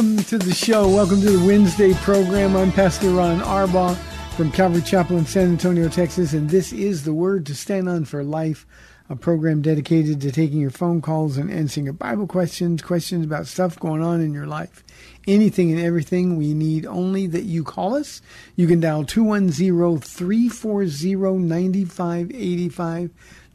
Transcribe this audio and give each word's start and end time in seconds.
Welcome 0.00 0.24
to 0.24 0.38
the 0.38 0.54
show. 0.54 0.88
Welcome 0.88 1.20
to 1.20 1.30
the 1.30 1.46
Wednesday 1.46 1.92
program. 1.92 2.56
I'm 2.56 2.72
Pastor 2.72 3.10
Ron 3.10 3.40
Arbaugh 3.40 3.94
from 4.34 4.50
Calvary 4.50 4.80
Chapel 4.80 5.18
in 5.18 5.26
San 5.26 5.50
Antonio, 5.50 5.90
Texas, 5.90 6.32
and 6.32 6.48
this 6.48 6.72
is 6.72 7.04
the 7.04 7.12
Word 7.12 7.44
to 7.44 7.54
Stand 7.54 7.86
On 7.86 8.06
for 8.06 8.24
Life, 8.24 8.66
a 9.10 9.16
program 9.16 9.60
dedicated 9.60 10.22
to 10.22 10.32
taking 10.32 10.58
your 10.58 10.70
phone 10.70 11.02
calls 11.02 11.36
and 11.36 11.50
answering 11.50 11.84
your 11.84 11.92
Bible 11.92 12.26
questions, 12.26 12.80
questions 12.80 13.26
about 13.26 13.46
stuff 13.46 13.78
going 13.78 14.02
on 14.02 14.22
in 14.22 14.32
your 14.32 14.46
life. 14.46 14.82
Anything 15.28 15.70
and 15.70 15.82
everything, 15.82 16.38
we 16.38 16.54
need 16.54 16.86
only 16.86 17.26
that 17.26 17.42
you 17.42 17.62
call 17.62 17.94
us. 17.94 18.22
You 18.56 18.66
can 18.66 18.80
dial 18.80 19.04
210 19.04 20.00
340 20.00 21.36
9585. 21.40 23.10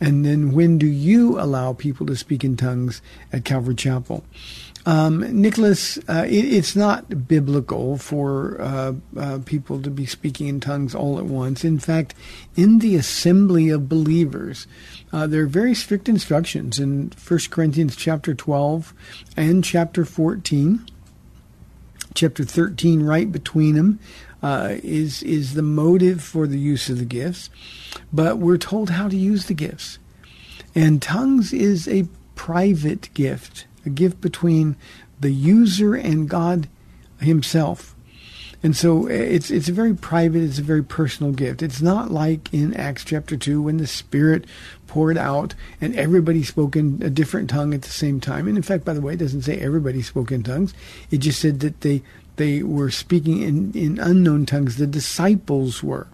And 0.00 0.24
then 0.24 0.52
when 0.52 0.78
do 0.78 0.86
you 0.86 1.38
allow 1.40 1.72
people 1.72 2.06
to 2.06 2.16
speak 2.16 2.44
in 2.44 2.56
tongues 2.56 3.00
at 3.32 3.44
Calvary 3.44 3.74
Chapel? 3.74 4.24
Um, 4.86 5.40
Nicholas, 5.40 5.98
uh, 6.08 6.26
it, 6.26 6.44
it's 6.44 6.76
not 6.76 7.26
biblical 7.26 7.96
for 7.96 8.60
uh, 8.60 8.92
uh, 9.16 9.38
people 9.46 9.80
to 9.80 9.90
be 9.90 10.04
speaking 10.04 10.46
in 10.46 10.60
tongues 10.60 10.94
all 10.94 11.18
at 11.18 11.24
once. 11.24 11.64
In 11.64 11.78
fact, 11.78 12.14
in 12.54 12.80
the 12.80 12.96
assembly 12.96 13.70
of 13.70 13.88
believers, 13.88 14.66
uh, 15.12 15.26
there 15.26 15.42
are 15.42 15.46
very 15.46 15.74
strict 15.74 16.08
instructions 16.08 16.78
in 16.78 17.12
1 17.26 17.40
Corinthians 17.50 17.96
chapter 17.96 18.34
12 18.34 18.92
and 19.36 19.64
chapter 19.64 20.04
14. 20.04 20.86
Chapter 22.14 22.44
13, 22.44 23.02
right 23.02 23.32
between 23.32 23.74
them, 23.74 23.98
uh, 24.44 24.76
is 24.82 25.22
is 25.22 25.54
the 25.54 25.62
motive 25.62 26.22
for 26.22 26.46
the 26.46 26.58
use 26.58 26.90
of 26.90 26.98
the 26.98 27.04
gifts, 27.04 27.48
but 28.12 28.38
we're 28.38 28.58
told 28.58 28.90
how 28.90 29.08
to 29.08 29.16
use 29.16 29.46
the 29.46 29.54
gifts. 29.54 29.98
And 30.74 31.00
tongues 31.00 31.52
is 31.52 31.88
a 31.88 32.06
private 32.36 33.12
gift, 33.14 33.66
a 33.84 33.90
gift 33.90 34.20
between 34.20 34.76
the 35.20 35.30
user 35.30 35.94
and 35.94 36.28
God 36.28 36.68
Himself. 37.20 37.94
And 38.62 38.74
so 38.74 39.06
eh, 39.06 39.12
it's 39.12 39.50
it's 39.50 39.68
a 39.68 39.72
very 39.72 39.94
private, 39.94 40.42
it's 40.42 40.58
a 40.58 40.62
very 40.62 40.82
personal 40.82 41.32
gift. 41.32 41.62
It's 41.62 41.82
not 41.82 42.10
like 42.10 42.52
in 42.52 42.74
Acts 42.74 43.04
chapter 43.04 43.36
two 43.36 43.60
when 43.60 43.76
the 43.76 43.86
Spirit 43.86 44.46
poured 44.86 45.18
out 45.18 45.54
and 45.80 45.94
everybody 45.96 46.42
spoke 46.42 46.74
in 46.74 47.00
a 47.02 47.10
different 47.10 47.50
tongue 47.50 47.74
at 47.74 47.82
the 47.82 47.90
same 47.90 48.20
time. 48.20 48.48
And 48.48 48.56
in 48.56 48.62
fact, 48.62 48.84
by 48.84 48.94
the 48.94 49.02
way, 49.02 49.12
it 49.12 49.18
doesn't 49.18 49.42
say 49.42 49.58
everybody 49.58 50.00
spoke 50.00 50.32
in 50.32 50.42
tongues. 50.42 50.72
It 51.10 51.18
just 51.18 51.40
said 51.40 51.60
that 51.60 51.82
they 51.82 52.02
they 52.36 52.62
were 52.62 52.90
speaking 52.90 53.42
in, 53.42 53.72
in 53.74 53.98
unknown 53.98 54.46
tongues. 54.46 54.76
The 54.76 54.86
disciples 54.86 55.82
were. 55.82 56.08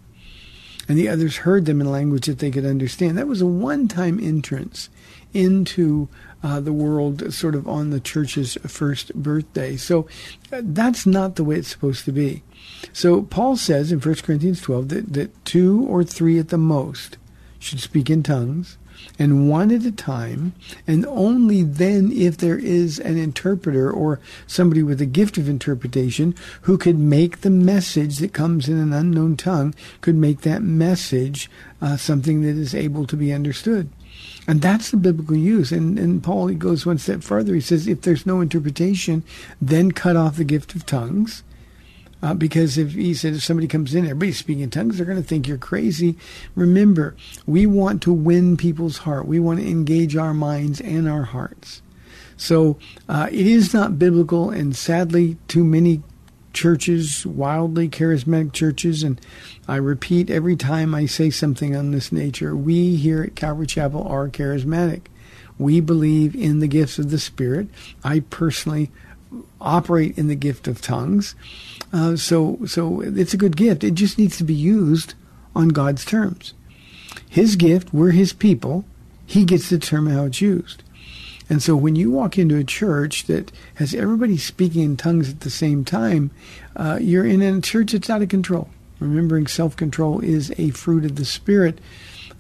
And 0.88 0.98
the 0.98 1.08
others 1.08 1.36
heard 1.36 1.66
them 1.66 1.80
in 1.80 1.90
language 1.90 2.26
that 2.26 2.40
they 2.40 2.50
could 2.50 2.66
understand. 2.66 3.16
That 3.16 3.28
was 3.28 3.40
a 3.40 3.46
one 3.46 3.86
time 3.86 4.18
entrance 4.20 4.88
into 5.32 6.08
uh, 6.42 6.60
the 6.60 6.72
world, 6.72 7.32
sort 7.32 7.54
of 7.54 7.68
on 7.68 7.90
the 7.90 8.00
church's 8.00 8.56
first 8.66 9.14
birthday. 9.14 9.76
So 9.76 10.08
uh, 10.52 10.62
that's 10.62 11.06
not 11.06 11.36
the 11.36 11.44
way 11.44 11.56
it's 11.56 11.68
supposed 11.68 12.04
to 12.06 12.12
be. 12.12 12.42
So 12.92 13.22
Paul 13.22 13.56
says 13.56 13.92
in 13.92 14.00
1 14.00 14.14
Corinthians 14.16 14.60
12 14.60 14.88
that, 14.88 15.12
that 15.12 15.44
two 15.44 15.86
or 15.88 16.04
three 16.04 16.38
at 16.38 16.48
the 16.48 16.58
most 16.58 17.18
should 17.58 17.80
speak 17.80 18.08
in 18.08 18.22
tongues 18.22 18.78
and 19.18 19.48
one 19.48 19.70
at 19.70 19.84
a 19.84 19.92
time, 19.92 20.52
and 20.86 21.06
only 21.06 21.62
then 21.62 22.10
if 22.12 22.38
there 22.38 22.58
is 22.58 22.98
an 22.98 23.16
interpreter 23.16 23.90
or 23.90 24.20
somebody 24.46 24.82
with 24.82 25.00
a 25.00 25.06
gift 25.06 25.38
of 25.38 25.48
interpretation 25.48 26.34
who 26.62 26.78
could 26.78 26.98
make 26.98 27.40
the 27.40 27.50
message 27.50 28.18
that 28.18 28.32
comes 28.32 28.68
in 28.68 28.78
an 28.78 28.92
unknown 28.92 29.36
tongue, 29.36 29.74
could 30.00 30.16
make 30.16 30.42
that 30.42 30.62
message 30.62 31.50
uh, 31.80 31.96
something 31.96 32.42
that 32.42 32.56
is 32.56 32.74
able 32.74 33.06
to 33.06 33.16
be 33.16 33.32
understood. 33.32 33.90
And 34.48 34.62
that's 34.62 34.90
the 34.90 34.96
biblical 34.96 35.36
use. 35.36 35.70
And, 35.70 35.98
and 35.98 36.22
Paul 36.22 36.48
he 36.48 36.54
goes 36.54 36.86
one 36.86 36.98
step 36.98 37.22
further. 37.22 37.54
He 37.54 37.60
says, 37.60 37.86
if 37.86 38.02
there's 38.02 38.26
no 38.26 38.40
interpretation, 38.40 39.22
then 39.60 39.92
cut 39.92 40.16
off 40.16 40.36
the 40.36 40.44
gift 40.44 40.74
of 40.74 40.86
tongues. 40.86 41.42
Uh, 42.22 42.34
because 42.34 42.76
if 42.76 42.92
he 42.92 43.14
said 43.14 43.34
if 43.34 43.42
somebody 43.42 43.66
comes 43.66 43.94
in, 43.94 44.04
everybody's 44.04 44.38
speaking 44.38 44.62
in 44.62 44.70
tongues, 44.70 44.96
they're 44.96 45.06
going 45.06 45.22
to 45.22 45.26
think 45.26 45.48
you're 45.48 45.56
crazy. 45.56 46.18
Remember, 46.54 47.16
we 47.46 47.64
want 47.64 48.02
to 48.02 48.12
win 48.12 48.56
people's 48.56 48.98
heart. 48.98 49.26
We 49.26 49.40
want 49.40 49.60
to 49.60 49.68
engage 49.68 50.16
our 50.16 50.34
minds 50.34 50.80
and 50.80 51.08
our 51.08 51.22
hearts. 51.22 51.80
So 52.36 52.78
uh, 53.08 53.28
it 53.30 53.46
is 53.46 53.72
not 53.72 53.98
biblical, 53.98 54.50
and 54.50 54.74
sadly, 54.76 55.36
too 55.48 55.64
many 55.64 56.02
churches, 56.52 57.24
wildly 57.26 57.88
charismatic 57.88 58.52
churches, 58.52 59.02
and 59.02 59.20
I 59.68 59.76
repeat 59.76 60.30
every 60.30 60.56
time 60.56 60.94
I 60.94 61.06
say 61.06 61.30
something 61.30 61.76
on 61.76 61.90
this 61.90 62.12
nature, 62.12 62.56
we 62.56 62.96
here 62.96 63.22
at 63.22 63.36
Calvary 63.36 63.66
Chapel 63.66 64.06
are 64.06 64.28
charismatic. 64.28 65.02
We 65.58 65.80
believe 65.80 66.34
in 66.34 66.60
the 66.60 66.68
gifts 66.68 66.98
of 66.98 67.10
the 67.10 67.18
Spirit. 67.18 67.68
I 68.02 68.20
personally 68.20 68.90
operate 69.60 70.16
in 70.16 70.28
the 70.28 70.34
gift 70.34 70.66
of 70.66 70.80
tongues. 70.80 71.34
Uh, 71.92 72.16
so, 72.16 72.58
so 72.66 73.00
it's 73.00 73.34
a 73.34 73.38
good 73.38 73.56
gift. 73.56 73.84
It 73.84 73.94
just 73.94 74.18
needs 74.18 74.36
to 74.38 74.44
be 74.44 74.54
used 74.54 75.14
on 75.54 75.68
God's 75.68 76.04
terms. 76.04 76.54
His 77.28 77.56
gift, 77.56 77.92
we're 77.92 78.12
His 78.12 78.32
people. 78.32 78.84
He 79.26 79.44
gets 79.44 79.68
to 79.68 79.78
determine 79.78 80.14
how 80.14 80.24
it's 80.24 80.40
used. 80.40 80.82
And 81.50 81.60
so 81.60 81.74
when 81.74 81.96
you 81.96 82.12
walk 82.12 82.38
into 82.38 82.56
a 82.56 82.64
church 82.64 83.24
that 83.24 83.50
has 83.74 83.92
everybody 83.92 84.38
speaking 84.38 84.82
in 84.82 84.96
tongues 84.96 85.28
at 85.28 85.40
the 85.40 85.50
same 85.50 85.84
time, 85.84 86.30
uh, 86.76 86.98
you're 87.00 87.26
in 87.26 87.42
a 87.42 87.60
church 87.60 87.90
that's 87.92 88.08
out 88.08 88.22
of 88.22 88.28
control. 88.28 88.70
Remembering 89.00 89.48
self 89.48 89.74
control 89.76 90.20
is 90.20 90.52
a 90.58 90.70
fruit 90.70 91.04
of 91.04 91.16
the 91.16 91.24
Spirit. 91.24 91.80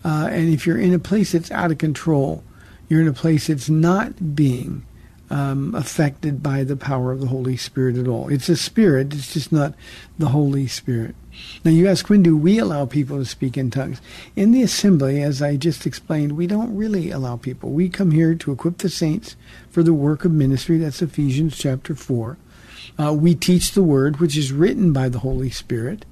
Uh, 0.04 0.28
and 0.30 0.54
if 0.54 0.64
you're 0.64 0.78
in 0.78 0.94
a 0.94 0.98
place 0.98 1.32
that's 1.32 1.50
out 1.50 1.72
of 1.72 1.78
control, 1.78 2.44
you're 2.88 3.02
in 3.02 3.08
a 3.08 3.12
place 3.12 3.48
that's 3.48 3.68
not 3.68 4.36
being 4.36 4.86
um, 5.28 5.74
affected 5.74 6.42
by 6.42 6.64
the 6.64 6.76
power 6.76 7.12
of 7.12 7.20
the 7.20 7.26
Holy 7.26 7.56
Spirit 7.56 7.96
at 7.96 8.08
all. 8.08 8.28
It's 8.28 8.48
a 8.48 8.56
spirit, 8.56 9.14
it's 9.14 9.32
just 9.32 9.52
not 9.52 9.74
the 10.18 10.28
Holy 10.28 10.66
Spirit. 10.66 11.14
Now, 11.64 11.70
you 11.70 11.88
ask, 11.88 12.08
when 12.08 12.22
do 12.22 12.36
we 12.36 12.58
allow 12.58 12.86
people 12.86 13.18
to 13.18 13.24
speak 13.24 13.56
in 13.58 13.70
tongues? 13.70 14.00
In 14.34 14.52
the 14.52 14.62
assembly, 14.62 15.22
as 15.22 15.42
I 15.42 15.56
just 15.56 15.86
explained, 15.86 16.32
we 16.32 16.46
don't 16.46 16.74
really 16.74 17.10
allow 17.10 17.36
people. 17.36 17.70
We 17.70 17.88
come 17.88 18.12
here 18.12 18.34
to 18.34 18.52
equip 18.52 18.78
the 18.78 18.88
saints 18.88 19.36
for 19.70 19.82
the 19.82 19.94
work 19.94 20.24
of 20.24 20.32
ministry. 20.32 20.78
That's 20.78 21.02
Ephesians 21.02 21.58
chapter 21.58 21.94
4. 21.94 22.38
Uh, 22.98 23.12
we 23.12 23.34
teach 23.34 23.72
the 23.72 23.82
word, 23.82 24.20
which 24.20 24.36
is 24.36 24.52
written 24.52 24.92
by 24.92 25.08
the 25.08 25.20
Holy 25.20 25.50
Spirit. 25.50 26.04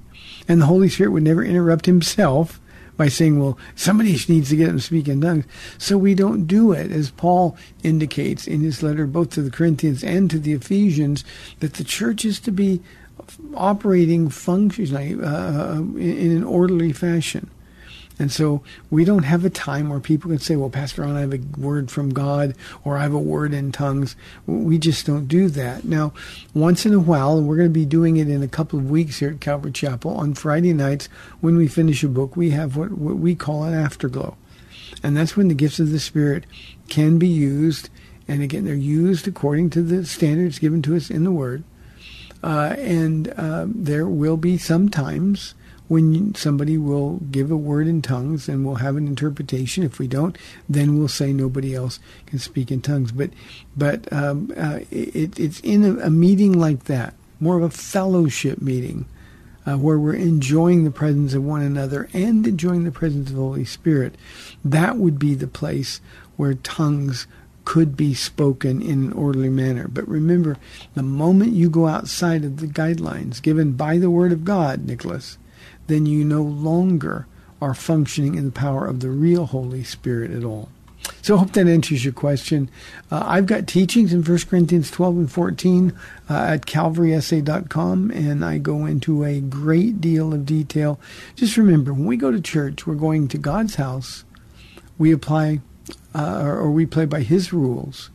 And 0.47 0.61
the 0.61 0.67
Holy 0.67 0.89
Spirit 0.89 1.11
would 1.11 1.23
never 1.23 1.43
interrupt 1.43 1.85
himself 1.85 2.59
by 2.99 3.07
saying, 3.07 3.39
well, 3.39 3.57
somebody 3.75 4.11
needs 4.27 4.49
to 4.49 4.55
get 4.55 4.67
them 4.67 4.77
to 4.77 4.83
speak 4.83 5.07
in 5.07 5.21
tongues. 5.21 5.45
So 5.77 5.97
we 5.97 6.13
don't 6.13 6.45
do 6.45 6.73
it, 6.73 6.91
as 6.91 7.11
Paul 7.11 7.57
indicates 7.81 8.45
in 8.45 8.61
his 8.61 8.83
letter 8.83 9.07
both 9.07 9.29
to 9.31 9.41
the 9.41 9.49
Corinthians 9.49 10.03
and 10.03 10.29
to 10.29 10.37
the 10.37 10.53
Ephesians, 10.53 11.23
that 11.59 11.75
the 11.75 11.83
church 11.83 12.25
is 12.25 12.39
to 12.41 12.51
be 12.51 12.81
operating 13.55 14.29
functionally 14.29 15.15
uh, 15.21 15.27
uh 15.27 15.81
in 15.95 16.31
an 16.31 16.43
orderly 16.43 16.93
fashion. 16.93 17.49
And 18.19 18.29
so 18.29 18.61
we 18.89 19.05
don't 19.05 19.23
have 19.23 19.45
a 19.45 19.49
time 19.49 19.89
where 19.89 20.01
people 20.01 20.29
can 20.29 20.39
say, 20.39 20.57
well, 20.57 20.69
Pastor 20.69 21.03
Ron, 21.03 21.15
I 21.15 21.21
have 21.21 21.33
a 21.33 21.39
word 21.57 21.89
from 21.89 22.09
God 22.09 22.53
or 22.83 22.97
I 22.97 23.03
have 23.03 23.13
a 23.13 23.19
word 23.19 23.53
in 23.53 23.71
tongues. 23.71 24.17
We 24.45 24.77
just 24.77 25.05
don't 25.05 25.27
do 25.27 25.47
that. 25.47 25.85
Now, 25.85 26.11
once 26.53 26.85
in 26.85 26.93
a 26.93 26.99
while, 26.99 27.37
and 27.37 27.47
we're 27.47 27.55
going 27.55 27.69
to 27.69 27.73
be 27.73 27.85
doing 27.85 28.17
it 28.17 28.29
in 28.29 28.43
a 28.43 28.47
couple 28.49 28.77
of 28.77 28.89
weeks 28.89 29.19
here 29.19 29.29
at 29.29 29.39
Calvary 29.39 29.71
Chapel, 29.71 30.11
on 30.11 30.33
Friday 30.33 30.73
nights 30.73 31.07
when 31.39 31.55
we 31.55 31.69
finish 31.69 32.03
a 32.03 32.09
book, 32.09 32.35
we 32.35 32.49
have 32.49 32.75
what, 32.75 32.91
what 32.91 33.15
we 33.15 33.35
call 33.35 33.63
an 33.63 33.73
afterglow. 33.73 34.35
And 35.01 35.15
that's 35.15 35.37
when 35.37 35.47
the 35.47 35.53
gifts 35.53 35.79
of 35.79 35.91
the 35.91 35.99
Spirit 35.99 36.45
can 36.89 37.19
be 37.19 37.27
used. 37.27 37.89
And 38.27 38.41
again, 38.41 38.65
they're 38.65 38.75
used 38.75 39.29
according 39.29 39.69
to 39.71 39.81
the 39.81 40.05
standards 40.05 40.59
given 40.59 40.81
to 40.81 40.95
us 40.97 41.09
in 41.09 41.23
the 41.23 41.31
Word. 41.31 41.63
Uh, 42.43 42.75
and 42.77 43.33
uh, 43.37 43.65
there 43.67 44.07
will 44.07 44.37
be 44.37 44.57
some 44.57 44.89
times 44.89 45.55
when 45.89 46.35
somebody 46.35 46.77
will 46.77 47.17
give 47.31 47.49
a 47.51 47.57
word 47.57 47.87
in 47.87 48.01
tongues 48.01 48.47
and 48.47 48.65
we'll 48.65 48.75
have 48.75 48.95
an 48.95 49.07
interpretation. 49.07 49.83
If 49.83 49.99
we 49.99 50.07
don't, 50.07 50.37
then 50.69 50.97
we'll 50.97 51.07
say 51.07 51.33
nobody 51.33 51.75
else 51.75 51.99
can 52.27 52.39
speak 52.39 52.71
in 52.71 52.81
tongues. 52.81 53.11
But 53.11 53.31
but 53.75 54.11
um, 54.13 54.53
uh, 54.55 54.79
it, 54.91 55.39
it's 55.39 55.59
in 55.61 55.83
a, 55.83 56.05
a, 56.05 56.09
meeting 56.09 56.57
like 56.57 56.85
that, 56.85 57.15
more 57.39 57.57
of 57.57 57.63
a 57.63 57.69
fellowship 57.69 58.61
meeting. 58.61 59.05
Uh, 59.67 59.77
where 59.77 59.99
we're 59.99 60.13
enjoying 60.13 60.83
the 60.83 60.89
presence 60.89 61.33
of 61.33 61.43
one 61.43 61.61
another 61.61 62.09
and 62.13 62.47
enjoying 62.47 62.85
the 62.85 62.91
presence 62.91 63.29
of 63.29 63.35
the 63.35 63.41
Holy 63.41 63.65
Spirit, 63.65 64.15
that 64.63 64.95
would 64.95 65.19
be 65.19 65.35
the 65.35 65.47
place 65.47 65.99
where 66.37 66.55
tongues 66.55 67.27
could 67.69 67.95
be 67.95 68.15
spoken 68.15 68.81
in 68.81 69.03
an 69.03 69.13
orderly 69.13 69.47
manner. 69.47 69.87
But 69.87 70.07
remember, 70.07 70.57
the 70.95 71.03
moment 71.03 71.53
you 71.53 71.69
go 71.69 71.85
outside 71.85 72.43
of 72.43 72.57
the 72.57 72.65
guidelines 72.65 73.43
given 73.43 73.73
by 73.73 73.99
the 73.99 74.09
Word 74.09 74.31
of 74.31 74.43
God, 74.43 74.87
Nicholas, 74.87 75.37
then 75.85 76.07
you 76.07 76.25
no 76.25 76.41
longer 76.41 77.27
are 77.61 77.75
functioning 77.75 78.33
in 78.33 78.45
the 78.45 78.51
power 78.51 78.87
of 78.87 79.01
the 79.01 79.11
real 79.11 79.45
Holy 79.45 79.83
Spirit 79.83 80.31
at 80.31 80.43
all. 80.43 80.69
So 81.21 81.35
I 81.35 81.37
hope 81.37 81.51
that 81.51 81.67
answers 81.67 82.03
your 82.03 82.11
question. 82.11 82.71
Uh, 83.11 83.21
I've 83.23 83.45
got 83.45 83.67
teachings 83.67 84.13
in 84.13 84.23
1 84.23 84.39
Corinthians 84.49 84.89
12 84.89 85.17
and 85.17 85.31
14 85.31 85.93
uh, 86.27 86.33
at 86.33 86.65
calvarysa.com, 86.65 88.09
and 88.09 88.43
I 88.43 88.57
go 88.57 88.87
into 88.87 89.23
a 89.23 89.41
great 89.41 90.01
deal 90.01 90.33
of 90.33 90.47
detail. 90.47 90.99
Just 91.35 91.55
remember, 91.55 91.93
when 91.93 92.05
we 92.05 92.17
go 92.17 92.31
to 92.31 92.41
church, 92.41 92.87
we're 92.87 92.95
going 92.95 93.27
to 93.27 93.37
God's 93.37 93.75
house. 93.75 94.23
We 94.97 95.11
apply, 95.11 95.59
uh, 96.15 96.41
or, 96.43 96.57
or, 96.57 96.71
we 96.71 96.85
play 96.85 97.05
by 97.05 97.21
His 97.21 97.53
rules. 97.53 98.09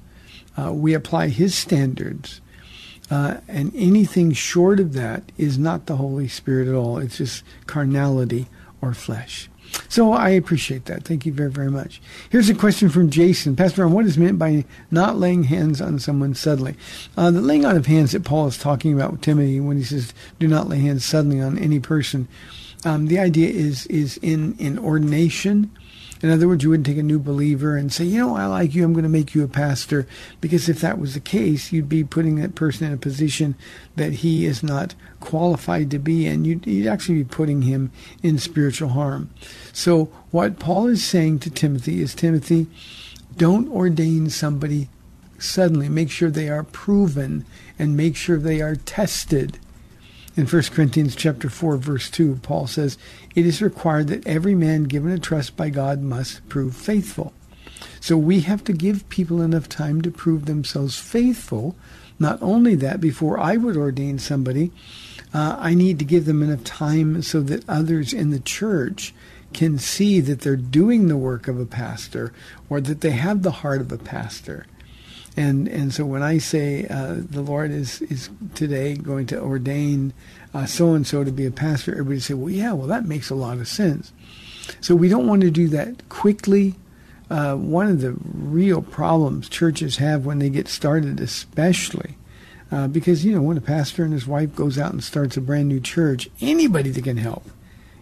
Uh, 0.57 0.73
we 0.73 0.95
apply 0.95 1.29
His 1.29 1.55
standards. 1.55 2.41
Uh, 3.11 3.39
and 3.49 3.73
anything 3.75 4.33
short 4.33 4.81
of 4.81 4.95
that 4.95 5.31
is 5.37 5.59
not 5.59 5.87
the 5.87 5.97
Holy 5.97 6.27
Spirit 6.29 6.69
at 6.69 6.75
all. 6.75 6.99
It's 6.99 7.19
just 7.19 7.45
carnality 7.67 8.47
or 8.81 8.95
flesh. 8.95 9.49
So 9.89 10.13
I 10.13 10.31
appreciate 10.31 10.87
that. 10.87 11.05
Thank 11.05 11.27
you 11.27 11.33
very, 11.33 11.51
very 11.51 11.71
much. 11.71 12.01
Here's 12.31 12.49
a 12.49 12.55
question 12.55 12.89
from 12.89 13.11
Jason. 13.11 13.57
Pastor 13.57 13.83
Ron, 13.83 13.93
what 13.93 14.07
is 14.07 14.19
meant 14.19 14.39
by 14.39 14.65
not 14.91 15.19
laying 15.19 15.45
hands 15.45 15.81
on 15.81 15.99
someone 15.99 16.35
suddenly? 16.35 16.77
Uh, 17.17 17.31
the 17.31 17.41
laying 17.41 17.65
on 17.65 17.77
of 17.77 17.87
hands 17.87 18.13
that 18.13 18.25
Paul 18.25 18.47
is 18.47 18.59
talking 18.59 18.95
about 18.95 19.13
with 19.13 19.21
Timothy 19.21 19.61
when 19.61 19.77
he 19.77 19.85
says, 19.85 20.15
do 20.39 20.49
not 20.49 20.69
lay 20.69 20.79
hands 20.79 21.05
suddenly 21.05 21.41
on 21.41 21.59
any 21.59 21.81
person. 21.81 22.29
Um, 22.85 23.07
the 23.07 23.19
idea 23.19 23.49
is 23.49 23.87
is 23.87 24.19
in, 24.19 24.57
in 24.59 24.79
ordination 24.79 25.71
in 26.25 26.31
other 26.31 26.49
words, 26.49 26.65
you 26.65 26.71
wouldn't 26.71 26.87
take 26.87 26.97
a 26.97 27.03
new 27.03 27.19
believer 27.19 27.77
and 27.77 27.93
say, 27.93 28.05
you 28.05 28.19
know, 28.19 28.35
I 28.35 28.47
like 28.47 28.75
you, 28.75 28.83
I'm 28.83 28.95
going 28.95 29.03
to 29.03 29.11
make 29.11 29.35
you 29.35 29.45
a 29.45 29.49
pastor. 29.49 30.07
Because 30.41 30.71
if 30.71 30.81
that 30.81 30.99
was 30.99 31.13
the 31.13 31.21
case, 31.21 31.71
you'd 31.71 31.89
be 31.89 32.03
putting 32.03 32.37
that 32.37 32.55
person 32.55 32.87
in 32.87 32.95
a 32.95 32.97
position 32.97 33.57
that 33.97 34.15
he 34.15 34.47
is 34.47 34.63
not 34.63 34.95
qualified 35.21 35.91
to 35.91 35.99
be 35.99 36.27
in. 36.27 36.47
You'd, 36.47 36.67
you'd 36.67 36.87
actually 36.87 37.17
be 37.17 37.25
putting 37.25 37.63
him 37.63 37.93
in 38.23 38.39
spiritual 38.39 38.89
harm. 38.91 39.29
So, 39.73 40.07
what 40.31 40.59
Paul 40.59 40.87
is 40.87 41.05
saying 41.05 41.41
to 41.41 41.51
Timothy 41.51 42.01
is 42.01 42.15
Timothy, 42.15 42.69
don't 43.37 43.69
ordain 43.69 44.31
somebody 44.31 44.89
suddenly. 45.39 45.89
Make 45.89 46.11
sure 46.11 46.31
they 46.31 46.49
are 46.49 46.65
proven 46.65 47.45
and 47.79 47.97
make 47.97 48.17
sure 48.17 48.39
they 48.39 48.63
are 48.63 48.77
tested 48.77 49.59
in 50.37 50.47
1 50.47 50.63
Corinthians 50.73 51.15
chapter 51.15 51.49
4 51.49 51.77
verse 51.77 52.11
2, 52.11 52.41
Paul 52.43 52.67
says, 52.67 52.99
"It 53.35 53.47
is 53.47 53.63
required 53.63 54.09
that 54.09 54.27
every 54.27 54.55
man 54.55 54.85
given 54.85 55.13
a 55.13 55.19
trust 55.19 55.57
by 55.57 55.71
God 55.71 56.03
must 56.03 56.49
prove 56.49 56.75
faithful." 56.75 57.33
So 58.01 58.19
we 58.19 58.41
have 58.41 58.65
to 58.65 58.73
give 58.73 59.09
people 59.09 59.41
enough 59.41 59.69
time 59.69 60.03
to 60.03 60.11
prove 60.11 60.45
themselves 60.45 60.99
faithful. 60.99 61.75
Not 62.19 62.39
only 62.43 62.75
that, 62.77 63.01
before 63.01 63.39
I 63.39 63.57
would 63.57 63.77
ordain 63.77 64.19
somebody, 64.19 64.73
uh, 65.33 65.57
I 65.59 65.75
need 65.75 65.99
to 65.99 66.05
give 66.05 66.27
them 66.27 66.43
enough 66.43 66.65
time 66.65 67.23
so 67.23 67.41
that 67.43 67.69
others 67.69 68.13
in 68.13 68.31
the 68.31 68.41
church 68.41 69.15
can 69.53 69.79
see 69.79 70.21
that 70.21 70.41
they're 70.41 70.57
doing 70.57 71.09
the 71.09 71.17
work 71.17 71.49
of 71.49 71.59
a 71.59 71.67
pastor 71.67 72.33
or 72.69 72.81
that 72.81 73.01
they 73.01 73.13
have 73.13 73.43
the 73.43 73.51
heart 73.63 73.81
of 73.81 73.91
a 73.91 73.99
pastor. 73.99 74.67
And 75.37 75.67
and 75.69 75.93
so 75.93 76.05
when 76.05 76.23
I 76.23 76.39
say 76.39 76.87
uh, 76.89 77.17
the 77.19 77.43
Lord 77.43 77.71
is 77.71 78.01
is 78.03 78.31
today 78.55 78.95
going 78.95 79.27
to 79.27 79.41
ordain 79.41 80.13
so 80.67 80.95
and 80.95 81.05
so 81.05 81.25
to 81.25 81.33
be 81.33 81.47
a 81.47 81.51
pastor, 81.51 81.93
everybody 81.93 82.21
say, 82.21 82.35
well, 82.35 82.51
yeah, 82.51 82.73
well 82.73 82.87
that 82.87 83.07
makes 83.07 83.31
a 83.31 83.35
lot 83.35 83.59
of 83.59 83.67
sense. 83.67 84.13
So 84.81 84.95
we 84.95 85.09
don't 85.09 85.27
want 85.27 85.43
to 85.43 85.51
do 85.51 85.69
that 85.69 86.09
quickly. 86.09 86.77
Uh, 87.31 87.57
one 87.57 87.89
of 87.89 88.01
the 88.01 88.15
real 88.33 88.81
problems 88.83 89.49
churches 89.49 89.97
have 89.97 90.25
when 90.25 90.39
they 90.39 90.51
get 90.51 90.69
started, 90.69 91.21
especially. 91.21 92.17
Uh, 92.71 92.87
because 92.89 93.25
you 93.25 93.35
know 93.35 93.43
when 93.43 93.57
a 93.57 93.63
pastor 93.63 94.05
and 94.05 94.13
his 94.13 94.27
wife 94.27 94.55
goes 94.55 94.79
out 94.79 94.93
and 94.93 95.03
starts 95.03 95.37
a 95.37 95.41
brand 95.41 95.69
new 95.69 95.81
church, 95.81 96.29
anybody 96.41 96.91
that 96.91 97.05
can 97.05 97.17
help, 97.17 97.45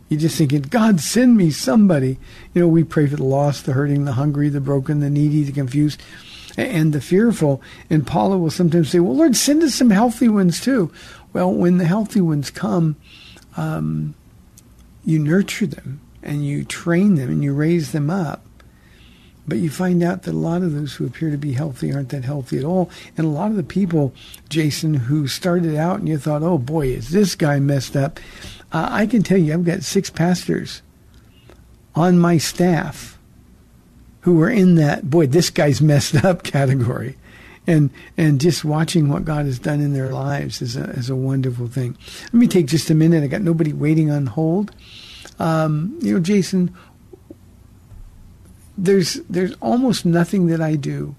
you're 0.08 0.20
just 0.20 0.36
thinking, 0.36 0.62
God, 0.62 1.00
send 1.00 1.36
me 1.36 1.50
somebody. 1.50 2.18
You 2.52 2.62
know, 2.62 2.68
we 2.68 2.84
pray 2.84 3.06
for 3.06 3.16
the 3.16 3.24
lost, 3.24 3.64
the 3.64 3.72
hurting, 3.72 4.04
the 4.04 4.12
hungry, 4.12 4.50
the 4.50 4.60
broken, 4.60 5.00
the 5.00 5.10
needy, 5.10 5.42
the 5.42 5.52
confused 5.52 6.02
and 6.56 6.92
the 6.92 7.00
fearful. 7.00 7.62
And 7.90 8.06
Paula 8.06 8.38
will 8.38 8.50
sometimes 8.50 8.90
say, 8.90 9.00
Well, 9.00 9.16
Lord, 9.16 9.36
send 9.36 9.62
us 9.62 9.74
some 9.74 9.90
healthy 9.90 10.28
ones 10.28 10.60
too. 10.60 10.92
Well, 11.32 11.52
when 11.52 11.78
the 11.78 11.86
healthy 11.86 12.20
ones 12.20 12.50
come, 12.50 12.96
um, 13.56 14.14
you 15.04 15.18
nurture 15.18 15.66
them 15.66 16.00
and 16.22 16.46
you 16.46 16.64
train 16.64 17.14
them 17.16 17.30
and 17.30 17.42
you 17.42 17.54
raise 17.54 17.92
them 17.92 18.10
up. 18.10 18.44
But 19.46 19.58
you 19.58 19.70
find 19.70 20.02
out 20.04 20.22
that 20.22 20.34
a 20.34 20.38
lot 20.38 20.62
of 20.62 20.72
those 20.72 20.94
who 20.94 21.06
appear 21.06 21.30
to 21.30 21.36
be 21.36 21.52
healthy 21.52 21.92
aren't 21.92 22.10
that 22.10 22.24
healthy 22.24 22.58
at 22.58 22.64
all. 22.64 22.90
And 23.16 23.26
a 23.26 23.30
lot 23.30 23.50
of 23.50 23.56
the 23.56 23.64
people, 23.64 24.14
Jason, 24.48 24.94
who 24.94 25.26
started 25.26 25.74
out 25.74 25.98
and 25.98 26.08
you 26.08 26.16
thought, 26.16 26.42
oh 26.42 26.58
boy, 26.58 26.88
is 26.88 27.10
this 27.10 27.34
guy 27.34 27.58
messed 27.58 27.96
up? 27.96 28.20
Uh, 28.70 28.88
I 28.90 29.06
can 29.06 29.22
tell 29.22 29.38
you, 29.38 29.52
I've 29.52 29.64
got 29.64 29.82
six 29.82 30.10
pastors 30.10 30.82
on 31.94 32.18
my 32.18 32.38
staff 32.38 33.18
who 34.22 34.34
were 34.34 34.50
in 34.50 34.74
that 34.76 35.08
boy 35.08 35.26
this 35.26 35.50
guy's 35.50 35.80
messed 35.82 36.24
up 36.24 36.42
category 36.42 37.16
and 37.66 37.90
and 38.16 38.40
just 38.40 38.64
watching 38.64 39.08
what 39.08 39.24
God 39.24 39.46
has 39.46 39.58
done 39.58 39.80
in 39.80 39.92
their 39.92 40.10
lives 40.10 40.62
is 40.62 40.76
a, 40.76 40.84
is 40.90 41.10
a 41.10 41.16
wonderful 41.16 41.68
thing. 41.68 41.96
Let 42.24 42.34
me 42.34 42.48
take 42.48 42.66
just 42.66 42.90
a 42.90 42.94
minute. 42.94 43.22
I 43.22 43.28
got 43.28 43.42
nobody 43.42 43.72
waiting 43.72 44.10
on 44.10 44.26
hold. 44.26 44.74
Um, 45.38 45.96
you 46.00 46.14
know, 46.14 46.20
Jason, 46.20 46.74
there's 48.76 49.14
there's 49.30 49.54
almost 49.60 50.04
nothing 50.04 50.48
that 50.48 50.60
I 50.60 50.76
do 50.76 51.14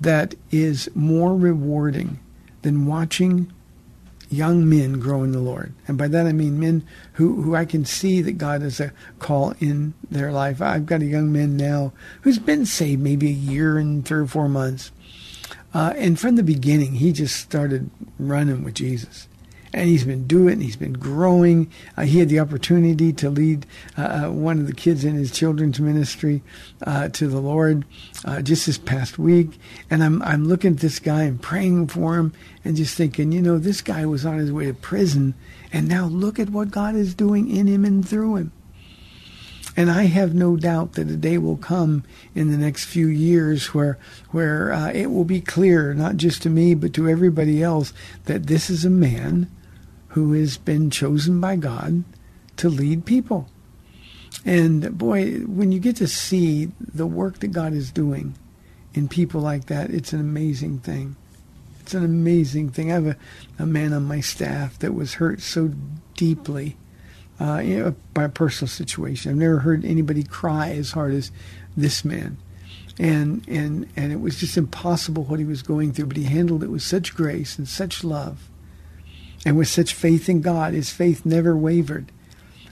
that 0.00 0.34
is 0.50 0.90
more 0.94 1.34
rewarding 1.34 2.18
than 2.62 2.86
watching 2.86 3.50
young 4.30 4.68
men 4.68 4.98
grow 4.98 5.22
in 5.22 5.32
the 5.32 5.40
Lord. 5.40 5.72
And 5.86 5.98
by 5.98 6.08
that 6.08 6.26
I 6.26 6.32
mean 6.32 6.58
men 6.58 6.86
who, 7.14 7.42
who 7.42 7.54
I 7.54 7.64
can 7.64 7.84
see 7.84 8.22
that 8.22 8.38
God 8.38 8.62
has 8.62 8.80
a 8.80 8.92
call 9.18 9.54
in 9.60 9.94
their 10.10 10.32
life. 10.32 10.60
I've 10.60 10.86
got 10.86 11.02
a 11.02 11.06
young 11.06 11.32
man 11.32 11.56
now 11.56 11.92
who's 12.22 12.38
been 12.38 12.66
saved 12.66 13.02
maybe 13.02 13.28
a 13.28 13.32
year 13.32 13.78
and 13.78 14.04
three 14.04 14.22
or 14.22 14.26
four 14.26 14.48
months. 14.48 14.90
Uh, 15.72 15.92
and 15.96 16.18
from 16.18 16.36
the 16.36 16.42
beginning, 16.42 16.94
he 16.94 17.12
just 17.12 17.36
started 17.36 17.90
running 18.18 18.62
with 18.62 18.74
Jesus 18.74 19.28
and 19.74 19.88
he's 19.88 20.04
been 20.04 20.26
doing 20.26 20.60
it. 20.60 20.64
He's 20.64 20.76
been 20.76 20.92
growing. 20.92 21.70
Uh, 21.96 22.02
he 22.02 22.20
had 22.20 22.28
the 22.28 22.38
opportunity 22.38 23.12
to 23.14 23.28
lead 23.28 23.66
uh, 23.98 24.26
uh, 24.26 24.30
one 24.30 24.60
of 24.60 24.66
the 24.66 24.72
kids 24.72 25.04
in 25.04 25.16
his 25.16 25.32
children's 25.32 25.80
ministry 25.80 26.42
uh, 26.86 27.08
to 27.08 27.26
the 27.26 27.40
Lord 27.40 27.84
uh, 28.24 28.40
just 28.40 28.66
this 28.66 28.78
past 28.78 29.18
week. 29.18 29.58
And 29.90 30.04
I'm 30.04 30.22
I'm 30.22 30.46
looking 30.46 30.74
at 30.74 30.80
this 30.80 31.00
guy 31.00 31.24
and 31.24 31.42
praying 31.42 31.88
for 31.88 32.16
him 32.16 32.32
and 32.64 32.76
just 32.76 32.96
thinking, 32.96 33.32
you 33.32 33.42
know, 33.42 33.58
this 33.58 33.80
guy 33.80 34.06
was 34.06 34.24
on 34.24 34.38
his 34.38 34.50
way 34.50 34.66
to 34.66 34.74
prison, 34.74 35.34
and 35.72 35.86
now 35.86 36.06
look 36.06 36.38
at 36.38 36.50
what 36.50 36.70
God 36.70 36.94
is 36.94 37.14
doing 37.14 37.54
in 37.54 37.66
him 37.66 37.84
and 37.84 38.06
through 38.06 38.36
him. 38.36 38.52
And 39.76 39.90
I 39.90 40.04
have 40.04 40.34
no 40.34 40.56
doubt 40.56 40.92
that 40.92 41.10
a 41.10 41.16
day 41.16 41.36
will 41.36 41.56
come 41.56 42.04
in 42.34 42.50
the 42.50 42.56
next 42.56 42.84
few 42.84 43.08
years 43.08 43.74
where 43.74 43.98
where 44.30 44.72
uh, 44.72 44.92
it 44.92 45.10
will 45.10 45.24
be 45.24 45.40
clear, 45.40 45.94
not 45.94 46.16
just 46.16 46.42
to 46.42 46.50
me 46.50 46.74
but 46.74 46.94
to 46.94 47.08
everybody 47.08 47.62
else, 47.62 47.92
that 48.26 48.46
this 48.46 48.70
is 48.70 48.84
a 48.84 48.90
man 48.90 49.50
who 50.08 50.32
has 50.34 50.58
been 50.58 50.90
chosen 50.90 51.40
by 51.40 51.56
God 51.56 52.04
to 52.56 52.68
lead 52.68 53.04
people. 53.04 53.48
And 54.44 54.96
boy, 54.96 55.40
when 55.40 55.72
you 55.72 55.80
get 55.80 55.96
to 55.96 56.06
see 56.06 56.70
the 56.80 57.06
work 57.06 57.40
that 57.40 57.48
God 57.48 57.72
is 57.72 57.90
doing 57.90 58.34
in 58.92 59.08
people 59.08 59.40
like 59.40 59.66
that, 59.66 59.90
it's 59.90 60.12
an 60.12 60.20
amazing 60.20 60.78
thing. 60.80 61.16
It's 61.84 61.92
an 61.92 62.02
amazing 62.02 62.70
thing. 62.70 62.90
I 62.90 62.94
have 62.94 63.06
a, 63.06 63.16
a 63.58 63.66
man 63.66 63.92
on 63.92 64.04
my 64.04 64.20
staff 64.20 64.78
that 64.78 64.94
was 64.94 65.14
hurt 65.14 65.42
so 65.42 65.70
deeply 66.16 66.78
uh, 67.38 67.58
you 67.58 67.78
know, 67.78 67.94
by 68.14 68.24
a 68.24 68.30
personal 68.30 68.70
situation. 68.70 69.30
I've 69.30 69.36
never 69.36 69.58
heard 69.58 69.84
anybody 69.84 70.22
cry 70.22 70.70
as 70.70 70.92
hard 70.92 71.12
as 71.12 71.30
this 71.76 72.02
man. 72.02 72.38
And, 72.98 73.46
and, 73.46 73.86
and 73.96 74.12
it 74.12 74.20
was 74.22 74.40
just 74.40 74.56
impossible 74.56 75.24
what 75.24 75.40
he 75.40 75.44
was 75.44 75.62
going 75.62 75.92
through, 75.92 76.06
but 76.06 76.16
he 76.16 76.24
handled 76.24 76.62
it 76.62 76.68
with 76.68 76.80
such 76.80 77.14
grace 77.14 77.58
and 77.58 77.68
such 77.68 78.02
love 78.02 78.48
and 79.44 79.58
with 79.58 79.68
such 79.68 79.92
faith 79.92 80.30
in 80.30 80.40
God, 80.40 80.72
his 80.72 80.88
faith 80.88 81.26
never 81.26 81.54
wavered. 81.54 82.10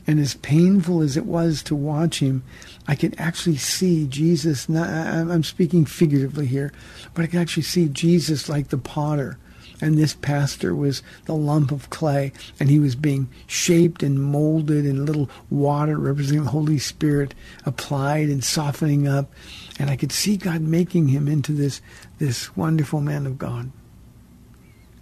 And 0.06 0.18
as 0.18 0.34
painful 0.34 1.00
as 1.00 1.16
it 1.16 1.26
was 1.26 1.62
to 1.64 1.74
watch 1.74 2.18
him, 2.18 2.42
I 2.88 2.96
could 2.96 3.14
actually 3.18 3.56
see 3.56 4.06
Jesus. 4.06 4.68
Not, 4.68 4.88
I'm 4.88 5.44
speaking 5.44 5.84
figuratively 5.84 6.46
here, 6.46 6.72
but 7.14 7.22
I 7.22 7.26
could 7.28 7.40
actually 7.40 7.62
see 7.62 7.88
Jesus 7.88 8.48
like 8.48 8.68
the 8.68 8.78
potter. 8.78 9.38
And 9.80 9.98
this 9.98 10.14
pastor 10.14 10.76
was 10.76 11.02
the 11.24 11.34
lump 11.34 11.72
of 11.72 11.90
clay, 11.90 12.32
and 12.60 12.70
he 12.70 12.78
was 12.78 12.94
being 12.94 13.28
shaped 13.48 14.04
and 14.04 14.22
molded, 14.22 14.84
and 14.84 15.06
little 15.06 15.28
water 15.50 15.98
representing 15.98 16.44
the 16.44 16.50
Holy 16.50 16.78
Spirit 16.78 17.34
applied 17.66 18.28
and 18.28 18.44
softening 18.44 19.08
up. 19.08 19.32
And 19.80 19.90
I 19.90 19.96
could 19.96 20.12
see 20.12 20.36
God 20.36 20.60
making 20.60 21.08
him 21.08 21.26
into 21.26 21.52
this, 21.52 21.80
this 22.18 22.56
wonderful 22.56 23.00
man 23.00 23.26
of 23.26 23.38
God. 23.38 23.72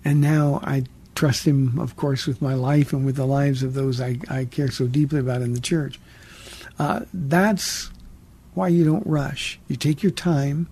And 0.02 0.22
now 0.22 0.60
I 0.62 0.84
trust 1.20 1.46
him, 1.46 1.78
of 1.78 1.96
course, 1.96 2.26
with 2.26 2.40
my 2.40 2.54
life 2.54 2.94
and 2.94 3.04
with 3.04 3.16
the 3.16 3.26
lives 3.26 3.62
of 3.62 3.74
those 3.74 4.00
I, 4.00 4.18
I 4.30 4.46
care 4.46 4.70
so 4.70 4.86
deeply 4.86 5.20
about 5.20 5.42
in 5.42 5.52
the 5.52 5.60
church. 5.60 6.00
Uh, 6.78 7.00
that's 7.12 7.90
why 8.54 8.68
you 8.68 8.86
don't 8.86 9.06
rush. 9.06 9.60
You 9.68 9.76
take 9.76 10.02
your 10.02 10.12
time. 10.12 10.66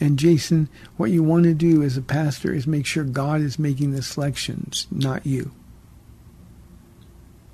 And 0.00 0.18
Jason, 0.18 0.68
what 0.96 1.12
you 1.12 1.22
want 1.22 1.44
to 1.44 1.54
do 1.54 1.80
as 1.84 1.96
a 1.96 2.02
pastor 2.02 2.52
is 2.52 2.66
make 2.66 2.86
sure 2.86 3.04
God 3.04 3.40
is 3.40 3.56
making 3.56 3.92
the 3.92 4.02
selections, 4.02 4.88
not 4.90 5.24
you. 5.24 5.52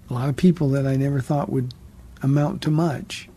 A 0.09 0.15
lot 0.15 0.31
of 0.31 0.37
people 0.37 0.71
that 0.71 0.87
I 0.87 0.97
never 0.97 1.21
thought 1.21 1.53
would 1.53 1.75
amount 2.23 2.63
to 2.63 2.71
much. 2.71 3.29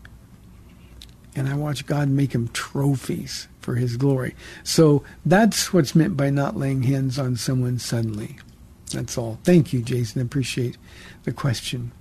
And 1.36 1.50
I 1.50 1.56
watch 1.56 1.86
God 1.86 2.08
make 2.08 2.32
them 2.32 2.48
trophies 2.54 3.50
for 3.60 3.76
his 3.76 3.98
glory. 3.98 4.34
So 4.64 5.04
that's 5.26 5.74
what's 5.74 5.94
meant 5.94 6.16
by 6.16 6.30
not 6.30 6.56
laying 6.56 6.84
hands 6.84 7.20
on 7.20 7.36
someone 7.36 7.78
suddenly. 7.78 8.38
That's 8.92 9.18
all. 9.18 9.40
Thank 9.44 9.74
you, 9.74 9.82
Jason. 9.82 10.22
Appreciate 10.22 10.78
the 11.24 11.32
question. 11.32 11.92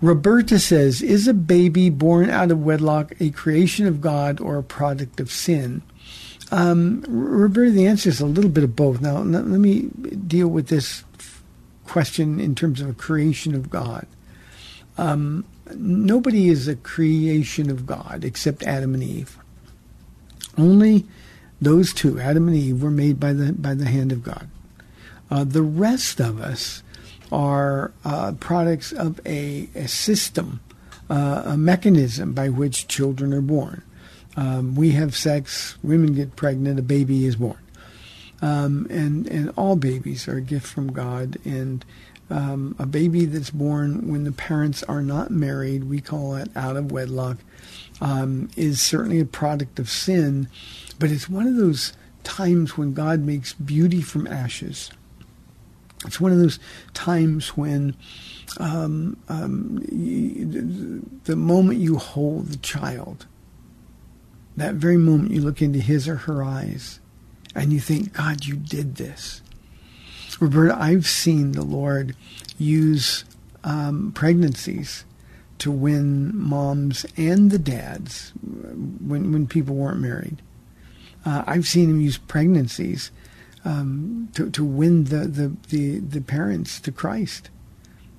Roberta 0.00 0.58
says, 0.58 1.02
Is 1.02 1.26
a 1.26 1.34
baby 1.34 1.90
born 1.90 2.30
out 2.30 2.50
of 2.50 2.62
wedlock 2.62 3.12
a 3.20 3.30
creation 3.30 3.86
of 3.86 4.00
God 4.00 4.40
or 4.40 4.56
a 4.56 4.62
product 4.62 5.20
of 5.20 5.30
sin? 5.30 5.82
Um, 6.50 7.04
Roberta, 7.08 7.70
the 7.70 7.86
answer 7.86 8.08
is 8.08 8.20
a 8.20 8.26
little 8.26 8.50
bit 8.50 8.64
of 8.64 8.74
both. 8.76 9.00
Now, 9.00 9.18
let, 9.18 9.46
let 9.46 9.60
me 9.60 9.90
deal 10.26 10.48
with 10.48 10.68
this 10.68 11.04
question 11.84 12.40
in 12.40 12.54
terms 12.54 12.80
of 12.80 12.88
a 12.88 12.94
creation 12.94 13.54
of 13.54 13.70
God. 13.70 14.06
Um, 14.96 15.44
nobody 15.74 16.48
is 16.48 16.68
a 16.68 16.76
creation 16.76 17.70
of 17.70 17.86
God 17.86 18.24
except 18.24 18.62
Adam 18.62 18.94
and 18.94 19.02
Eve. 19.02 19.38
Only 20.56 21.06
those 21.60 21.92
two, 21.92 22.18
Adam 22.20 22.48
and 22.48 22.56
Eve, 22.56 22.82
were 22.82 22.90
made 22.90 23.20
by 23.20 23.32
the 23.32 23.52
by 23.52 23.74
the 23.74 23.86
hand 23.86 24.12
of 24.12 24.22
God. 24.22 24.48
Uh, 25.30 25.44
the 25.44 25.62
rest 25.62 26.20
of 26.20 26.40
us 26.40 26.82
are 27.30 27.92
uh, 28.04 28.32
products 28.40 28.92
of 28.92 29.20
a, 29.26 29.68
a 29.74 29.86
system, 29.86 30.60
uh, 31.10 31.42
a 31.44 31.56
mechanism 31.56 32.32
by 32.32 32.48
which 32.48 32.88
children 32.88 33.32
are 33.32 33.42
born. 33.42 33.82
Um, 34.36 34.74
we 34.74 34.92
have 34.92 35.16
sex, 35.16 35.76
women 35.82 36.14
get 36.14 36.36
pregnant, 36.36 36.78
a 36.78 36.82
baby 36.82 37.26
is 37.26 37.36
born. 37.36 37.58
Um, 38.40 38.86
and, 38.88 39.26
and 39.26 39.52
all 39.56 39.74
babies 39.74 40.28
are 40.28 40.36
a 40.36 40.42
gift 40.42 40.66
from 40.66 40.92
God. 40.92 41.38
And 41.44 41.84
um, 42.30 42.76
a 42.78 42.86
baby 42.86 43.24
that's 43.24 43.50
born 43.50 44.10
when 44.10 44.24
the 44.24 44.32
parents 44.32 44.82
are 44.84 45.02
not 45.02 45.30
married, 45.30 45.84
we 45.84 46.00
call 46.00 46.36
it 46.36 46.50
out 46.54 46.76
of 46.76 46.92
wedlock, 46.92 47.38
um, 48.00 48.48
is 48.56 48.80
certainly 48.80 49.18
a 49.18 49.24
product 49.24 49.78
of 49.78 49.90
sin. 49.90 50.48
But 50.98 51.10
it's 51.10 51.28
one 51.28 51.46
of 51.46 51.56
those 51.56 51.92
times 52.22 52.78
when 52.78 52.94
God 52.94 53.20
makes 53.20 53.54
beauty 53.54 54.02
from 54.02 54.26
ashes. 54.26 54.90
It's 56.04 56.20
one 56.20 56.32
of 56.32 56.38
those 56.38 56.58
times 56.94 57.56
when 57.56 57.96
um, 58.58 59.16
um, 59.28 59.78
the 61.24 61.36
moment 61.36 61.80
you 61.80 61.96
hold 61.96 62.48
the 62.48 62.56
child, 62.58 63.26
that 64.56 64.74
very 64.74 64.96
moment 64.96 65.32
you 65.32 65.40
look 65.40 65.60
into 65.60 65.80
his 65.80 66.08
or 66.08 66.16
her 66.16 66.42
eyes 66.42 67.00
and 67.54 67.72
you 67.72 67.80
think, 67.80 68.12
God, 68.12 68.44
you 68.44 68.56
did 68.56 68.96
this. 68.96 69.42
Roberta, 70.40 70.76
I've 70.78 71.06
seen 71.06 71.52
the 71.52 71.62
Lord 71.62 72.14
use 72.58 73.24
um, 73.64 74.12
pregnancies 74.12 75.04
to 75.58 75.72
win 75.72 76.36
moms 76.36 77.04
and 77.16 77.50
the 77.50 77.58
dads 77.58 78.32
when, 78.40 79.32
when 79.32 79.46
people 79.48 79.74
weren't 79.74 80.00
married. 80.00 80.40
Uh, 81.24 81.42
I've 81.46 81.66
seen 81.66 81.90
him 81.90 82.00
use 82.00 82.16
pregnancies 82.16 83.10
um, 83.64 84.28
to 84.34 84.50
to 84.50 84.64
win 84.64 85.04
the, 85.04 85.26
the, 85.26 85.56
the, 85.68 85.98
the 85.98 86.20
parents 86.20 86.80
to 86.80 86.92
Christ. 86.92 87.50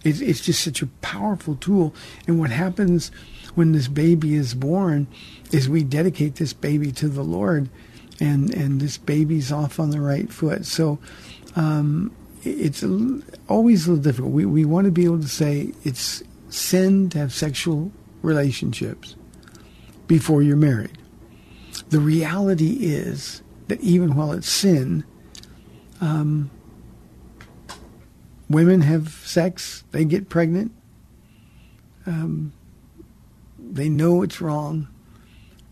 It's, 0.04 0.22
it's 0.22 0.42
just 0.42 0.64
such 0.64 0.82
a 0.82 0.88
powerful 1.02 1.56
tool. 1.56 1.94
And 2.28 2.40
what 2.40 2.52
happens 2.52 3.12
when 3.56 3.74
this 3.74 3.88
baby 3.88 4.36
is 4.36 4.54
born 4.54 5.08
is 5.52 5.68
we 5.68 5.84
dedicate 5.84 6.36
this 6.36 6.54
baby 6.54 6.92
to 6.94 7.10
the 7.10 7.24
Lord, 7.24 7.70
and 8.20 8.54
and 8.54 8.80
this 8.80 8.98
baby's 8.98 9.52
off 9.52 9.80
on 9.80 9.90
the 9.92 10.02
right 10.02 10.32
foot. 10.32 10.66
So. 10.66 11.00
Um, 11.56 12.12
it's 12.44 12.84
always 13.50 13.86
a 13.86 13.92
little 13.92 14.04
difficult. 14.04 14.32
We, 14.32 14.46
we 14.46 14.64
want 14.64 14.86
to 14.86 14.92
be 14.92 15.04
able 15.04 15.20
to 15.20 15.28
say 15.28 15.74
it's 15.84 16.24
sin 16.50 17.10
to 17.10 17.18
have 17.20 17.34
sexual 17.34 17.92
relationships 18.22 19.16
before 20.08 20.42
you're 20.42 20.58
married. 20.58 20.98
The 21.90 22.00
reality 22.00 22.78
is 22.82 23.42
that 23.68 23.82
even 23.82 24.16
while 24.16 24.32
it's 24.32 24.50
sin, 24.50 25.04
um, 26.02 26.50
women 28.50 28.82
have 28.82 29.10
sex, 29.26 29.84
they 29.92 30.06
get 30.06 30.30
pregnant. 30.30 30.72
Um, 32.06 32.54
they 33.58 33.90
know 33.90 34.24
it's 34.24 34.42
wrong, 34.42 34.88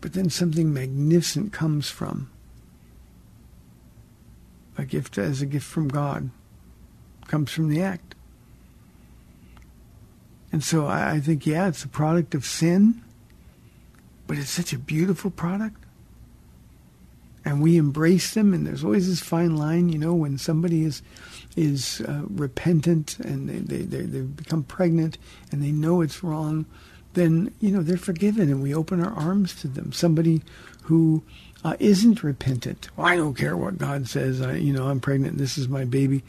but 0.00 0.12
then 0.12 0.30
something 0.30 0.72
magnificent 0.72 1.52
comes 1.52 1.90
from 1.90 2.30
a 4.76 4.84
gift 4.84 5.18
as 5.18 5.42
a 5.42 5.46
gift 5.46 5.66
from 5.66 5.88
God, 5.88 6.30
comes 7.26 7.50
from 7.50 7.68
the 7.68 7.82
act. 7.82 8.14
And 10.52 10.62
so 10.62 10.86
I, 10.86 11.12
I 11.12 11.20
think, 11.20 11.46
yeah, 11.46 11.68
it's 11.68 11.82
a 11.82 11.88
product 11.88 12.34
of 12.34 12.44
sin, 12.44 13.02
but 14.26 14.38
it's 14.38 14.50
such 14.50 14.72
a 14.72 14.78
beautiful 14.78 15.30
product 15.30 15.84
and 17.48 17.62
we 17.62 17.78
embrace 17.78 18.34
them. 18.34 18.52
And 18.52 18.66
there's 18.66 18.84
always 18.84 19.08
this 19.08 19.20
fine 19.20 19.56
line, 19.56 19.88
you 19.88 19.98
know, 19.98 20.12
when 20.12 20.36
somebody 20.36 20.84
is 20.84 21.02
is 21.56 22.02
uh, 22.02 22.22
repentant 22.28 23.18
and 23.18 23.48
they, 23.48 23.58
they, 23.58 23.82
they, 23.82 24.02
they 24.02 24.20
become 24.20 24.62
pregnant 24.62 25.16
and 25.50 25.62
they 25.62 25.72
know 25.72 26.02
it's 26.02 26.22
wrong, 26.22 26.66
then 27.14 27.52
you 27.58 27.70
know 27.70 27.82
they're 27.82 27.96
forgiven, 27.96 28.50
and 28.50 28.62
we 28.62 28.74
open 28.74 29.02
our 29.02 29.12
arms 29.12 29.54
to 29.62 29.66
them. 29.66 29.92
Somebody 29.92 30.42
who 30.82 31.22
uh, 31.64 31.74
isn't 31.80 32.22
repentant. 32.22 32.90
Well, 32.96 33.06
I 33.06 33.16
don't 33.16 33.34
care 33.34 33.56
what 33.56 33.78
God 33.78 34.08
says. 34.08 34.42
I, 34.42 34.56
you 34.56 34.74
know, 34.74 34.88
I'm 34.88 35.00
pregnant. 35.00 35.32
And 35.32 35.40
this 35.40 35.56
is 35.56 35.68
my 35.68 35.84
baby. 35.84 36.22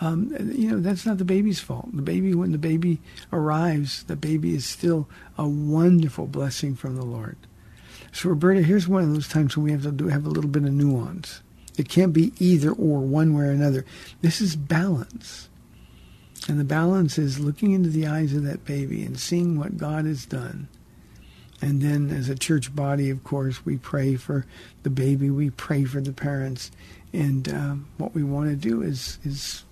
Um, 0.00 0.34
you 0.54 0.70
know, 0.70 0.80
that's 0.80 1.04
not 1.04 1.18
the 1.18 1.24
baby's 1.24 1.60
fault. 1.60 1.94
The 1.94 2.02
baby, 2.02 2.34
when 2.34 2.52
the 2.52 2.58
baby 2.58 2.98
arrives, 3.30 4.04
the 4.04 4.16
baby 4.16 4.54
is 4.54 4.64
still 4.64 5.06
a 5.36 5.46
wonderful 5.46 6.26
blessing 6.26 6.74
from 6.74 6.96
the 6.96 7.04
Lord. 7.04 7.36
So, 8.12 8.28
Roberta, 8.28 8.62
here's 8.62 8.86
one 8.86 9.02
of 9.02 9.12
those 9.12 9.28
times 9.28 9.56
when 9.56 9.64
we 9.64 9.72
have 9.72 9.82
to 9.82 9.92
do, 9.92 10.08
have 10.08 10.26
a 10.26 10.30
little 10.30 10.50
bit 10.50 10.64
of 10.64 10.72
nuance. 10.72 11.42
It 11.76 11.88
can't 11.88 12.12
be 12.12 12.32
either 12.38 12.70
or, 12.70 13.00
one 13.00 13.34
way 13.34 13.44
or 13.44 13.50
another. 13.50 13.84
This 14.20 14.40
is 14.40 14.54
balance. 14.56 15.48
And 16.48 16.60
the 16.60 16.64
balance 16.64 17.18
is 17.18 17.40
looking 17.40 17.72
into 17.72 17.88
the 17.88 18.06
eyes 18.06 18.34
of 18.34 18.42
that 18.44 18.64
baby 18.64 19.04
and 19.04 19.18
seeing 19.18 19.58
what 19.58 19.76
God 19.76 20.04
has 20.04 20.26
done 20.26 20.68
and 21.62 21.80
then, 21.80 22.10
as 22.10 22.28
a 22.28 22.34
church 22.34 22.74
body, 22.74 23.08
of 23.08 23.22
course, 23.22 23.64
we 23.64 23.78
pray 23.78 24.16
for 24.16 24.44
the 24.82 24.90
baby, 24.90 25.30
we 25.30 25.50
pray 25.50 25.84
for 25.84 26.00
the 26.00 26.12
parents, 26.12 26.72
and 27.12 27.48
um, 27.48 27.88
what 27.98 28.14
we 28.16 28.24
want 28.24 28.50
to 28.50 28.56
do 28.56 28.82
is 28.82 29.20
is 29.24 29.62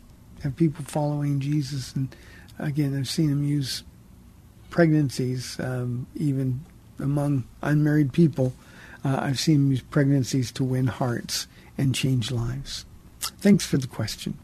have 0.44 0.54
people 0.54 0.85
following 0.85 1.40
Jesus. 1.40 1.92
And 1.97 2.14
again, 2.61 2.97
I've 2.97 3.09
seen 3.09 3.28
him 3.28 3.42
use 3.42 3.82
pregnancies, 4.70 5.59
um, 5.59 6.06
even 6.14 6.64
among 7.02 7.45
unmarried 7.62 8.12
people. 8.12 8.52
Uh, 9.04 9.19
I've 9.21 9.40
seen 9.40 9.71
use 9.71 9.80
pregnancies 9.80 10.52
to 10.52 10.64
win 10.64 10.87
hearts 10.87 11.47
and 11.78 11.95
change 11.95 12.30
lives. 12.30 12.85
Thanks 13.21 13.66
for 13.66 13.78
the 13.78 13.87
question. 13.87 14.38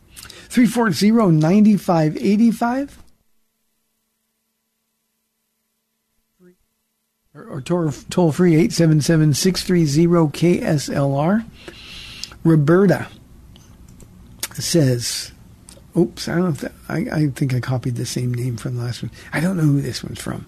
340 0.48 1.32
9585. 1.32 3.02
or, 7.36 7.44
or 7.44 7.60
toll 7.60 8.32
free 8.32 8.54
877 8.54 9.34
630 9.34 10.06
KSLR. 10.28 11.44
Roberta 12.44 13.08
says, 14.54 15.32
oops, 15.96 16.28
I 16.28 16.36
don't 16.36 16.56
that, 16.58 16.72
I, 16.88 16.96
I 17.12 17.26
think 17.28 17.54
I 17.54 17.60
copied 17.60 17.96
the 17.96 18.06
same 18.06 18.32
name 18.32 18.56
from 18.56 18.76
the 18.76 18.84
last 18.84 19.02
one. 19.02 19.10
I 19.32 19.40
don't 19.40 19.56
know 19.56 19.64
who 19.64 19.80
this 19.80 20.02
one's 20.02 20.20
from. 20.20 20.46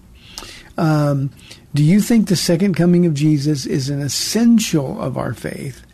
Um, 0.79 1.29
do 1.75 1.83
you 1.83 1.99
think 1.99 2.27
the 2.27 2.35
second 2.35 2.75
coming 2.75 3.05
of 3.05 3.13
Jesus 3.13 3.65
is 3.65 3.89
an 3.89 4.01
essential 4.01 4.99
of 4.99 5.17
our 5.17 5.33
faith? 5.33 5.85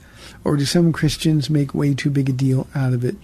Or 0.44 0.56
do 0.58 0.66
some 0.66 0.94
Christians 0.94 1.50
make 1.50 1.74
way 1.74 1.96
too 1.96 2.12
big 2.12 2.30
a 2.30 2.32
deal 2.32 2.68
out 2.76 2.94
of 2.94 3.04
it? 3.04 3.16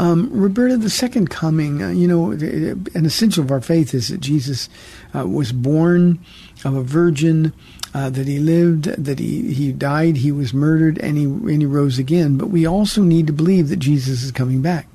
Um, 0.00 0.28
Roberta, 0.32 0.76
the 0.76 0.90
second 0.90 1.30
coming, 1.30 1.80
uh, 1.80 1.90
you 1.90 2.08
know, 2.08 2.32
an 2.32 3.06
essential 3.06 3.44
of 3.44 3.52
our 3.52 3.60
faith 3.60 3.94
is 3.94 4.08
that 4.08 4.20
Jesus 4.20 4.68
uh, 5.14 5.28
was 5.28 5.52
born 5.52 6.18
of 6.64 6.74
a 6.74 6.82
virgin, 6.82 7.52
uh, 7.94 8.10
that 8.10 8.26
he 8.26 8.40
lived, 8.40 8.84
that 8.84 9.20
he, 9.20 9.54
he 9.54 9.70
died, 9.70 10.16
he 10.16 10.32
was 10.32 10.52
murdered, 10.52 10.98
and 10.98 11.16
he, 11.16 11.24
and 11.24 11.62
he 11.62 11.66
rose 11.66 12.00
again. 12.00 12.36
But 12.36 12.48
we 12.48 12.66
also 12.66 13.02
need 13.02 13.28
to 13.28 13.32
believe 13.32 13.68
that 13.68 13.78
Jesus 13.78 14.24
is 14.24 14.32
coming 14.32 14.60
back. 14.60 14.88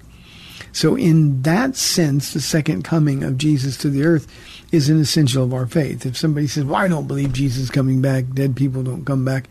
So, 0.74 0.96
in 0.96 1.42
that 1.42 1.76
sense, 1.76 2.34
the 2.34 2.42
second 2.42 2.84
coming 2.84 3.24
of 3.24 3.38
Jesus 3.38 3.78
to 3.78 3.90
the 3.90 4.04
earth 4.04 4.28
is 4.72 4.90
an 4.90 5.00
essential 5.00 5.44
of 5.44 5.54
our 5.54 5.68
faith. 5.68 6.06
If 6.06 6.18
somebody 6.18 6.48
says, 6.48 6.64
Well, 6.64 6.76
I 6.76 6.88
don't 6.88 7.08
believe 7.08 7.34
Jesus 7.34 7.64
is 7.64 7.70
coming 7.70 8.02
back, 8.02 8.26
dead 8.34 8.56
people 8.56 8.84
don't 8.84 9.06
come 9.06 9.26
back, 9.26 9.50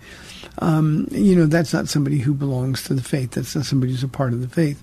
um, 0.58 1.06
you 1.10 1.36
know, 1.36 1.46
that's 1.46 1.72
not 1.72 1.88
somebody 1.88 2.18
who 2.18 2.34
belongs 2.34 2.82
to 2.84 2.94
the 2.94 3.02
faith. 3.02 3.32
That's 3.32 3.54
not 3.54 3.64
somebody 3.64 3.92
who's 3.92 4.02
a 4.02 4.08
part 4.08 4.32
of 4.32 4.40
the 4.40 4.48
faith. 4.48 4.82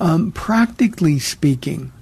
Um, 0.00 0.32
practically 0.32 1.18
speaking, 1.18 1.92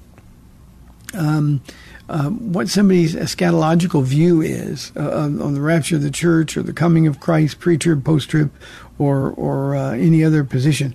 um, 1.15 1.61
um, 2.09 2.53
what 2.53 2.69
somebody's 2.69 3.15
eschatological 3.15 4.03
view 4.03 4.41
is 4.41 4.93
uh, 4.97 5.23
on 5.23 5.55
the 5.55 5.61
rapture 5.61 5.97
of 5.97 6.03
the 6.03 6.11
church 6.11 6.57
or 6.57 6.63
the 6.63 6.73
coming 6.73 7.07
of 7.07 7.21
Christ, 7.21 7.61
pre-trib, 7.61 8.05
post-trib, 8.05 8.51
or 8.99 9.31
or 9.31 9.77
uh, 9.77 9.93
any 9.93 10.25
other 10.25 10.45
position, 10.45 10.95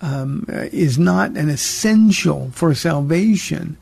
um, 0.00 0.46
is 0.48 0.98
not 0.98 1.30
an 1.36 1.48
essential 1.48 2.50
for 2.52 2.74
salvation, 2.74 3.76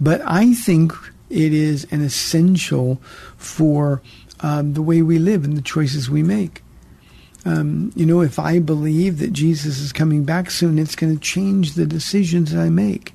but 0.00 0.20
I 0.24 0.54
think 0.54 0.92
it 1.30 1.52
is 1.52 1.86
an 1.90 2.02
essential 2.02 3.00
for 3.36 4.02
um, 4.40 4.74
the 4.74 4.82
way 4.82 5.02
we 5.02 5.18
live 5.18 5.44
and 5.44 5.56
the 5.56 5.62
choices 5.62 6.10
we 6.10 6.22
make. 6.22 6.62
Um, 7.44 7.92
you 7.96 8.06
know, 8.06 8.20
if 8.20 8.38
I 8.38 8.58
believe 8.58 9.18
that 9.18 9.32
Jesus 9.32 9.78
is 9.78 9.92
coming 9.92 10.24
back 10.24 10.50
soon, 10.50 10.78
it's 10.78 10.94
going 10.94 11.14
to 11.14 11.20
change 11.20 11.74
the 11.74 11.86
decisions 11.86 12.54
I 12.54 12.68
make. 12.68 13.14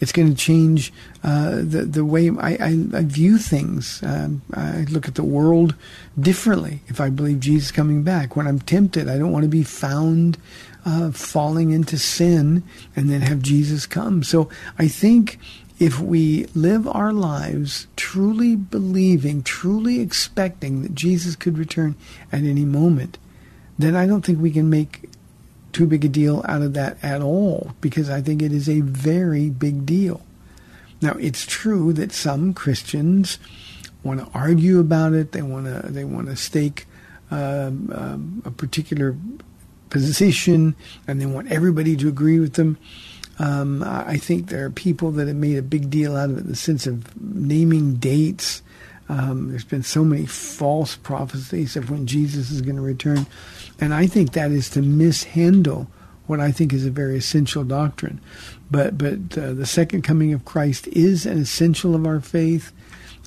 It's 0.00 0.12
going 0.12 0.28
to 0.28 0.36
change 0.36 0.92
uh, 1.24 1.56
the 1.56 1.84
the 1.84 2.04
way 2.04 2.30
I, 2.30 2.50
I, 2.52 2.86
I 2.94 3.02
view 3.02 3.36
things. 3.36 4.00
Um, 4.04 4.42
I 4.54 4.82
look 4.90 5.08
at 5.08 5.16
the 5.16 5.24
world 5.24 5.74
differently 6.20 6.82
if 6.86 7.00
I 7.00 7.10
believe 7.10 7.40
Jesus 7.40 7.72
coming 7.72 8.04
back. 8.04 8.36
When 8.36 8.46
I'm 8.46 8.60
tempted, 8.60 9.08
I 9.08 9.18
don't 9.18 9.32
want 9.32 9.42
to 9.42 9.48
be 9.48 9.64
found 9.64 10.38
uh, 10.84 11.10
falling 11.10 11.70
into 11.70 11.98
sin 11.98 12.62
and 12.96 13.10
then 13.10 13.20
have 13.22 13.42
Jesus 13.42 13.86
come. 13.86 14.22
So 14.22 14.48
I 14.78 14.88
think 14.88 15.38
if 15.78 16.00
we 16.00 16.46
live 16.54 16.88
our 16.88 17.12
lives 17.12 17.86
truly 17.96 18.56
believing, 18.56 19.42
truly 19.42 20.00
expecting 20.00 20.82
that 20.82 20.94
Jesus 20.94 21.36
could 21.36 21.58
return 21.58 21.94
at 22.32 22.42
any 22.42 22.64
moment, 22.64 23.18
then 23.78 23.94
I 23.94 24.06
don't 24.06 24.24
think 24.24 24.40
we 24.40 24.50
can 24.50 24.68
make 24.68 25.08
too 25.72 25.86
big 25.86 26.04
a 26.04 26.08
deal 26.08 26.44
out 26.48 26.62
of 26.62 26.74
that 26.74 27.02
at 27.02 27.22
all 27.22 27.72
because 27.80 28.10
I 28.10 28.20
think 28.20 28.42
it 28.42 28.52
is 28.52 28.68
a 28.68 28.80
very 28.80 29.50
big 29.50 29.86
deal. 29.86 30.22
Now, 31.00 31.12
it's 31.20 31.46
true 31.46 31.92
that 31.92 32.10
some 32.10 32.52
Christians 32.52 33.38
want 34.02 34.20
to 34.20 34.28
argue 34.36 34.80
about 34.80 35.12
it. 35.12 35.32
They 35.32 35.42
want 35.42 35.66
to 35.66 35.92
they 35.92 36.04
want 36.04 36.26
to 36.26 36.36
stake 36.36 36.86
um, 37.30 37.92
um, 37.94 38.42
a 38.44 38.50
particular 38.50 39.16
position, 39.90 40.74
and 41.06 41.20
they 41.20 41.26
want 41.26 41.50
everybody 41.50 41.96
to 41.96 42.08
agree 42.08 42.38
with 42.38 42.54
them. 42.54 42.78
Um, 43.38 43.84
I 43.84 44.16
think 44.16 44.48
there 44.48 44.64
are 44.64 44.70
people 44.70 45.12
that 45.12 45.28
have 45.28 45.36
made 45.36 45.58
a 45.58 45.62
big 45.62 45.90
deal 45.90 46.16
out 46.16 46.30
of 46.30 46.38
it 46.38 46.40
in 46.40 46.48
the 46.48 46.56
sense 46.56 46.86
of 46.86 47.20
naming 47.20 47.94
dates. 47.94 48.62
Um, 49.08 49.50
there's 49.50 49.64
been 49.64 49.84
so 49.84 50.04
many 50.04 50.26
false 50.26 50.96
prophecies 50.96 51.76
of 51.76 51.88
when 51.88 52.06
Jesus 52.06 52.50
is 52.50 52.60
going 52.60 52.76
to 52.76 52.82
return. 52.82 53.26
And 53.80 53.94
I 53.94 54.06
think 54.06 54.32
that 54.32 54.50
is 54.50 54.68
to 54.70 54.82
mishandle 54.82 55.86
what 56.26 56.40
I 56.40 56.50
think 56.50 56.72
is 56.72 56.84
a 56.84 56.90
very 56.90 57.16
essential 57.16 57.64
doctrine. 57.64 58.20
But 58.70 58.98
but 58.98 59.38
uh, 59.38 59.54
the 59.54 59.66
second 59.66 60.02
coming 60.02 60.32
of 60.32 60.44
Christ 60.44 60.88
is 60.88 61.24
an 61.24 61.38
essential 61.38 61.94
of 61.94 62.06
our 62.06 62.20
faith. 62.20 62.72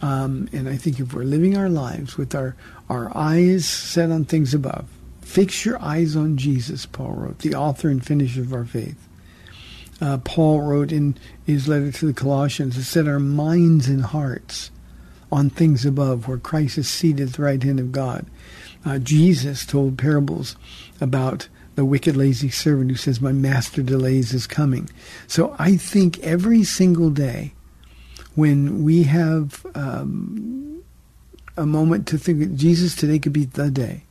Um, 0.02 0.50
and 0.52 0.68
I 0.68 0.78
think 0.78 1.00
if 1.00 1.14
we're 1.14 1.24
living 1.24 1.58
our 1.58 1.70
lives 1.70 2.18
with 2.18 2.34
our, 2.34 2.56
our 2.90 3.16
eyes 3.16 3.68
set 3.68 4.10
on 4.10 4.26
things 4.26 4.54
above, 4.54 4.88
fix 5.32 5.66
your 5.66 5.82
eyes 5.82 6.16
on 6.16 6.38
Jesus, 6.38 6.86
Paul 6.86 7.12
wrote, 7.12 7.40
the 7.40 7.56
author 7.56 7.90
and 7.90 8.06
finisher 8.06 8.42
of 8.42 8.54
our 8.54 8.66
faith. 8.66 9.08
Uh, 10.00 10.18
Paul 10.18 10.62
wrote 10.62 10.92
in 10.92 11.16
his 11.46 11.68
letter 11.68 11.92
to 11.92 12.06
the 12.08 12.14
Colossians, 12.14 12.76
to 12.76 12.84
set 12.84 13.08
our 13.08 13.20
minds 13.20 13.88
and 13.88 14.04
hearts 14.04 14.72
on 15.32 15.50
things 15.50 15.86
above, 15.86 16.28
where 16.28 16.38
Christ 16.38 16.78
is 16.78 16.90
seated 16.90 17.30
at 17.30 17.36
the 17.36 17.44
right 17.44 17.62
hand 17.62 17.80
of 17.80 17.92
God 17.92 18.26
uh, 18.86 19.00
Jesus 19.00 19.66
told 19.66 19.98
parables 19.98 20.56
about 21.00 21.48
the 21.76 21.86
wicked, 21.86 22.18
lazy 22.18 22.50
servant 22.50 22.92
who 22.92 22.98
says, 22.98 23.22
My 23.22 23.32
master 23.32 23.82
delays 23.82 24.32
his 24.32 24.48
coming. 24.48 24.90
So 25.28 25.56
I 25.58 25.78
think 25.78 26.20
every 26.20 26.64
single 26.64 27.10
day 27.10 27.54
when 28.36 28.84
we 28.84 29.04
have 29.04 29.66
um, 29.76 30.84
a 31.58 31.66
moment 31.66 32.08
to 32.08 32.18
think 32.18 32.56
Jesus 32.56 32.96
today 32.96 33.20
could 33.20 33.34
be 33.34 33.46
the 33.46 33.70
day. 33.70 34.04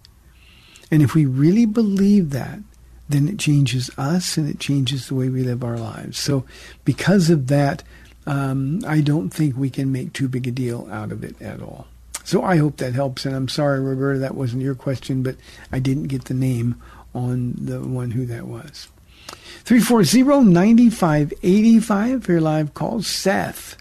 And 0.91 1.03
if 1.03 1.15
we 1.15 1.25
really 1.25 1.67
believe 1.67 2.31
that, 2.31 2.61
then 3.09 3.29
it 3.29 3.39
changes 3.39 3.91
us 3.99 4.37
and 4.37 4.49
it 4.49 4.61
changes 4.61 5.09
the 5.09 5.15
way 5.15 5.29
we 5.29 5.43
live 5.43 5.65
our 5.65 5.79
lives. 5.79 6.19
So, 6.19 6.45
because 6.85 7.31
of 7.31 7.49
that, 7.49 7.83
um, 8.27 8.81
I 8.87 9.01
don't 9.01 9.31
think 9.31 9.57
we 9.57 9.71
can 9.71 9.91
make 9.91 10.13
too 10.13 10.29
big 10.29 10.47
a 10.47 10.51
deal 10.51 10.89
out 10.91 11.11
of 11.11 11.25
it 11.25 11.41
at 11.43 11.61
all. 11.61 11.89
So 12.25 12.45
I 12.45 12.59
hope 12.59 12.77
that 12.77 12.95
helps. 12.95 13.27
And 13.27 13.35
I'm 13.35 13.49
sorry, 13.49 13.81
Roberta, 13.81 14.21
that 14.21 14.37
wasn't 14.37 14.63
your 14.63 14.77
question, 14.77 15.25
but 15.25 15.35
I 15.73 15.81
didn't 15.81 16.05
get 16.05 16.27
the 16.27 16.35
name 16.35 16.81
on 17.15 17.55
the 17.57 17.81
one 17.81 18.11
who 18.13 18.27
that 18.27 18.47
was. 18.47 18.89
340-9585 19.65 22.23
for 22.23 22.33
your 22.33 22.41
live 22.41 22.75
call. 22.75 23.03
Seth 23.03 23.77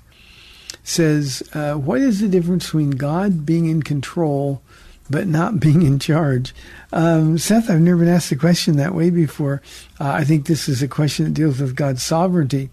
says, 0.84 1.44
uh, 1.54 1.76
what 1.76 2.02
is 2.02 2.22
the 2.22 2.28
difference 2.28 2.66
between 2.66 2.90
God 2.92 3.46
being 3.46 3.68
in 3.68 3.84
control 3.84 4.62
but 5.10 5.28
not 5.28 5.60
being 5.60 5.82
in 5.82 6.00
charge? 6.00 6.54
Um, 6.92 7.38
Seth, 7.38 7.70
I've 7.70 7.82
never 7.82 8.00
been 8.00 8.08
asked 8.08 8.32
a 8.32 8.36
question 8.36 8.78
that 8.78 8.96
way 8.96 9.10
before. 9.10 9.62
Uh, 10.00 10.10
I 10.12 10.24
think 10.24 10.46
this 10.46 10.68
is 10.68 10.82
a 10.82 10.88
question 10.88 11.26
that 11.26 11.34
deals 11.34 11.60
with 11.60 11.76
God's 11.76 12.04
sovereignty. 12.04 12.70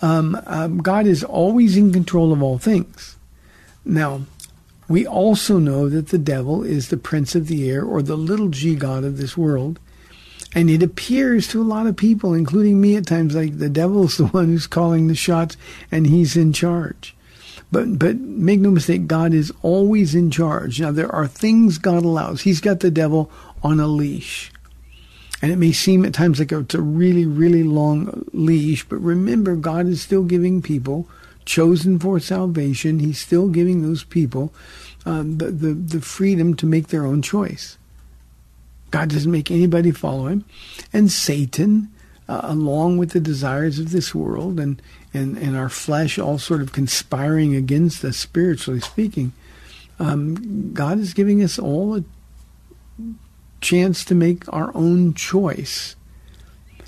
Um, 0.00 0.40
um, 0.46 0.78
God 0.78 1.06
is 1.06 1.24
always 1.24 1.76
in 1.76 1.92
control 1.92 2.32
of 2.32 2.42
all 2.42 2.58
things. 2.58 3.16
Now, 3.84 4.22
we 4.88 5.06
also 5.06 5.58
know 5.58 5.88
that 5.88 6.08
the 6.08 6.18
devil 6.18 6.62
is 6.62 6.88
the 6.88 6.96
prince 6.96 7.34
of 7.34 7.46
the 7.46 7.70
air 7.70 7.84
or 7.84 8.02
the 8.02 8.16
little 8.16 8.48
g 8.48 8.74
god 8.74 9.04
of 9.04 9.16
this 9.16 9.36
world, 9.36 9.78
And 10.54 10.70
it 10.70 10.82
appears 10.82 11.48
to 11.48 11.60
a 11.60 11.64
lot 11.64 11.86
of 11.86 11.96
people, 11.96 12.34
including 12.34 12.80
me 12.80 12.96
at 12.96 13.06
times, 13.06 13.34
like 13.34 13.58
the 13.58 13.68
devil's 13.68 14.16
the 14.18 14.26
one 14.26 14.46
who's 14.46 14.66
calling 14.66 15.08
the 15.08 15.14
shots 15.14 15.56
and 15.90 16.06
he's 16.06 16.36
in 16.36 16.52
charge. 16.52 17.14
But 17.72 17.98
but 17.98 18.16
make 18.18 18.60
no 18.60 18.70
mistake, 18.70 19.06
God 19.06 19.34
is 19.34 19.52
always 19.62 20.14
in 20.14 20.30
charge. 20.30 20.80
Now 20.80 20.92
there 20.92 21.12
are 21.12 21.26
things 21.26 21.78
God 21.78 22.04
allows. 22.04 22.42
He's 22.42 22.60
got 22.60 22.80
the 22.80 22.90
devil 22.90 23.30
on 23.62 23.80
a 23.80 23.86
leash. 23.86 24.52
And 25.42 25.52
it 25.52 25.56
may 25.56 25.72
seem 25.72 26.04
at 26.04 26.14
times 26.14 26.38
like 26.38 26.52
it's 26.52 26.74
a 26.74 26.80
really, 26.80 27.26
really 27.26 27.64
long 27.64 28.24
leash, 28.32 28.88
but 28.88 28.96
remember, 28.96 29.56
God 29.56 29.86
is 29.86 30.00
still 30.00 30.22
giving 30.22 30.62
people 30.62 31.08
chosen 31.44 31.98
for 31.98 32.18
salvation. 32.18 32.98
He's 32.98 33.18
still 33.18 33.48
giving 33.48 33.82
those 33.82 34.04
people 34.04 34.54
um, 35.04 35.36
the, 35.38 35.50
the, 35.50 35.74
the 35.74 36.00
freedom 36.00 36.54
to 36.56 36.66
make 36.66 36.88
their 36.88 37.04
own 37.04 37.20
choice. 37.20 37.76
God 38.90 39.10
doesn't 39.10 39.30
make 39.30 39.50
anybody 39.50 39.90
follow 39.90 40.28
him. 40.28 40.44
And 40.92 41.10
Satan, 41.12 41.90
uh, 42.28 42.40
along 42.44 42.96
with 42.96 43.10
the 43.10 43.20
desires 43.20 43.78
of 43.78 43.90
this 43.90 44.14
world 44.14 44.58
and, 44.58 44.80
and, 45.14 45.38
and 45.38 45.56
our 45.56 45.68
flesh 45.68 46.18
all 46.18 46.38
sort 46.38 46.60
of 46.60 46.72
conspiring 46.72 47.54
against 47.54 48.04
us, 48.04 48.16
spiritually 48.16 48.80
speaking, 48.80 49.32
um, 49.98 50.72
God 50.72 50.98
is 50.98 51.14
giving 51.14 51.42
us 51.42 51.58
all 51.58 51.96
a 51.96 52.04
chance 53.60 54.04
to 54.04 54.14
make 54.14 54.52
our 54.52 54.70
own 54.74 55.14
choice. 55.14 55.96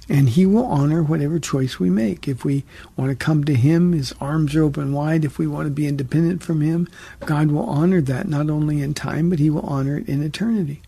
And 0.08 0.28
he 0.28 0.46
will 0.46 0.66
honor 0.66 1.02
whatever 1.02 1.40
choice 1.40 1.80
we 1.80 1.90
make. 1.90 2.28
If 2.28 2.44
we 2.44 2.64
want 2.96 3.10
to 3.10 3.16
come 3.16 3.42
to 3.44 3.54
him, 3.54 3.92
his 3.92 4.14
arms 4.20 4.54
are 4.54 4.62
open 4.62 4.92
wide. 4.92 5.24
If 5.24 5.38
we 5.38 5.48
want 5.48 5.66
to 5.66 5.70
be 5.70 5.88
independent 5.88 6.44
from 6.44 6.60
him, 6.60 6.88
God 7.20 7.50
will 7.50 7.68
honor 7.68 8.00
that 8.02 8.28
not 8.28 8.48
only 8.48 8.82
in 8.82 8.94
time, 8.94 9.30
but 9.30 9.40
he 9.40 9.50
will 9.50 9.62
honor 9.62 9.98
it 9.98 10.08
in 10.08 10.22
eternity. 10.22 10.82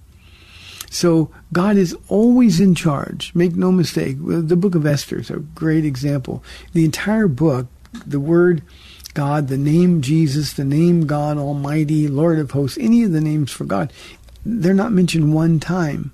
So 0.90 1.30
God 1.52 1.76
is 1.76 1.96
always 2.08 2.60
in 2.60 2.74
charge. 2.74 3.34
Make 3.34 3.54
no 3.54 3.70
mistake. 3.70 4.16
The 4.20 4.56
book 4.56 4.74
of 4.74 4.86
Esther 4.86 5.18
is 5.18 5.30
a 5.30 5.38
great 5.38 5.84
example. 5.84 6.42
The 6.72 6.84
entire 6.84 7.28
book, 7.28 7.66
the 8.06 8.20
word 8.20 8.62
God, 9.14 9.48
the 9.48 9.58
name 9.58 10.00
Jesus, 10.00 10.52
the 10.52 10.64
name 10.64 11.06
God 11.06 11.38
Almighty, 11.38 12.08
Lord 12.08 12.38
of 12.38 12.52
hosts, 12.52 12.78
any 12.80 13.02
of 13.02 13.12
the 13.12 13.20
names 13.20 13.50
for 13.50 13.64
God, 13.64 13.92
they're 14.44 14.74
not 14.74 14.92
mentioned 14.92 15.34
one 15.34 15.60
time. 15.60 16.12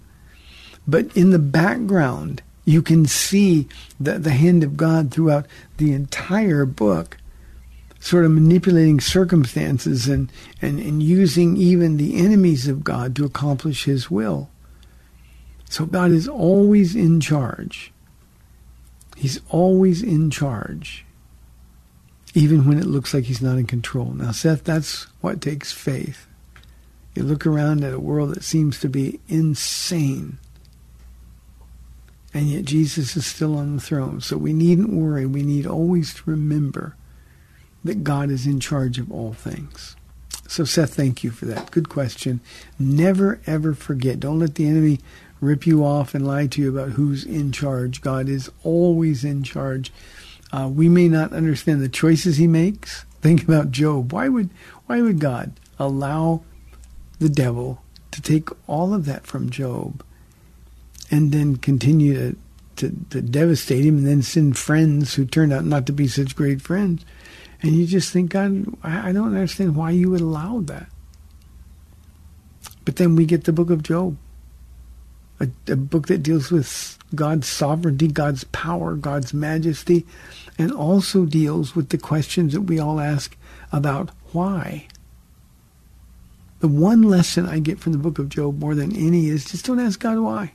But 0.86 1.16
in 1.16 1.30
the 1.30 1.38
background, 1.38 2.42
you 2.64 2.82
can 2.82 3.06
see 3.06 3.68
the, 4.00 4.18
the 4.18 4.30
hand 4.30 4.64
of 4.64 4.76
God 4.76 5.10
throughout 5.10 5.46
the 5.76 5.92
entire 5.92 6.64
book, 6.64 7.16
sort 8.00 8.24
of 8.24 8.32
manipulating 8.32 9.00
circumstances 9.00 10.08
and, 10.08 10.30
and, 10.60 10.78
and 10.78 11.02
using 11.02 11.56
even 11.56 11.96
the 11.96 12.16
enemies 12.16 12.68
of 12.68 12.84
God 12.84 13.14
to 13.16 13.24
accomplish 13.24 13.84
his 13.84 14.10
will. 14.10 14.50
So 15.74 15.86
God 15.86 16.12
is 16.12 16.28
always 16.28 16.94
in 16.94 17.20
charge. 17.20 17.92
He's 19.16 19.40
always 19.48 20.04
in 20.04 20.30
charge, 20.30 21.04
even 22.32 22.68
when 22.68 22.78
it 22.78 22.86
looks 22.86 23.12
like 23.12 23.24
he's 23.24 23.42
not 23.42 23.58
in 23.58 23.66
control. 23.66 24.12
Now, 24.12 24.30
Seth, 24.30 24.62
that's 24.62 25.08
what 25.20 25.40
takes 25.40 25.72
faith. 25.72 26.28
You 27.16 27.24
look 27.24 27.44
around 27.44 27.82
at 27.82 27.92
a 27.92 27.98
world 27.98 28.36
that 28.36 28.44
seems 28.44 28.78
to 28.80 28.88
be 28.88 29.18
insane, 29.26 30.38
and 32.32 32.46
yet 32.46 32.66
Jesus 32.66 33.16
is 33.16 33.26
still 33.26 33.58
on 33.58 33.74
the 33.74 33.82
throne. 33.82 34.20
So 34.20 34.36
we 34.36 34.52
needn't 34.52 34.92
worry. 34.92 35.26
We 35.26 35.42
need 35.42 35.66
always 35.66 36.14
to 36.14 36.30
remember 36.30 36.94
that 37.82 38.04
God 38.04 38.30
is 38.30 38.46
in 38.46 38.60
charge 38.60 39.00
of 39.00 39.10
all 39.10 39.32
things. 39.32 39.96
So, 40.46 40.64
Seth, 40.64 40.94
thank 40.94 41.24
you 41.24 41.32
for 41.32 41.46
that. 41.46 41.72
Good 41.72 41.88
question. 41.88 42.38
Never, 42.78 43.40
ever 43.44 43.74
forget. 43.74 44.20
Don't 44.20 44.38
let 44.38 44.54
the 44.54 44.68
enemy 44.68 45.00
rip 45.44 45.66
you 45.66 45.84
off 45.84 46.14
and 46.14 46.26
lie 46.26 46.46
to 46.48 46.60
you 46.60 46.70
about 46.76 46.90
who's 46.90 47.24
in 47.24 47.52
charge. 47.52 48.00
God 48.00 48.28
is 48.28 48.50
always 48.62 49.24
in 49.24 49.42
charge. 49.42 49.92
Uh, 50.52 50.68
we 50.68 50.88
may 50.88 51.08
not 51.08 51.32
understand 51.32 51.80
the 51.80 51.88
choices 51.88 52.36
he 52.36 52.46
makes. 52.46 53.04
Think 53.20 53.42
about 53.42 53.70
Job. 53.70 54.12
Why 54.12 54.28
would 54.28 54.50
why 54.86 55.00
would 55.00 55.18
God 55.18 55.52
allow 55.78 56.42
the 57.18 57.28
devil 57.28 57.82
to 58.10 58.20
take 58.20 58.48
all 58.68 58.94
of 58.94 59.06
that 59.06 59.26
from 59.26 59.50
Job 59.50 60.04
and 61.10 61.32
then 61.32 61.56
continue 61.56 62.14
to, 62.14 62.36
to, 62.76 62.96
to 63.10 63.22
devastate 63.22 63.84
him 63.84 63.98
and 63.98 64.06
then 64.06 64.22
send 64.22 64.56
friends 64.56 65.14
who 65.14 65.24
turned 65.24 65.52
out 65.52 65.64
not 65.64 65.86
to 65.86 65.92
be 65.92 66.06
such 66.06 66.36
great 66.36 66.60
friends? 66.60 67.04
And 67.62 67.72
you 67.72 67.86
just 67.86 68.12
think, 68.12 68.30
God, 68.30 68.66
I 68.82 69.10
don't 69.12 69.34
understand 69.34 69.74
why 69.74 69.90
you 69.90 70.10
would 70.10 70.20
allow 70.20 70.60
that. 70.60 70.88
But 72.84 72.96
then 72.96 73.16
we 73.16 73.24
get 73.24 73.44
the 73.44 73.52
book 73.52 73.70
of 73.70 73.82
Job 73.82 74.18
a, 75.40 75.48
a 75.68 75.76
book 75.76 76.08
that 76.08 76.22
deals 76.22 76.50
with 76.50 76.98
God's 77.14 77.46
sovereignty, 77.46 78.08
God's 78.08 78.44
power, 78.44 78.94
God's 78.94 79.34
majesty, 79.34 80.06
and 80.58 80.72
also 80.72 81.24
deals 81.24 81.74
with 81.74 81.88
the 81.90 81.98
questions 81.98 82.52
that 82.52 82.62
we 82.62 82.78
all 82.78 83.00
ask 83.00 83.36
about 83.72 84.10
why. 84.32 84.86
The 86.60 86.68
one 86.68 87.02
lesson 87.02 87.46
I 87.46 87.58
get 87.58 87.78
from 87.78 87.92
the 87.92 87.98
book 87.98 88.18
of 88.18 88.28
Job 88.28 88.58
more 88.58 88.74
than 88.74 88.96
any 88.96 89.28
is 89.28 89.44
just 89.44 89.66
don't 89.66 89.80
ask 89.80 90.00
God 90.00 90.18
why. 90.18 90.52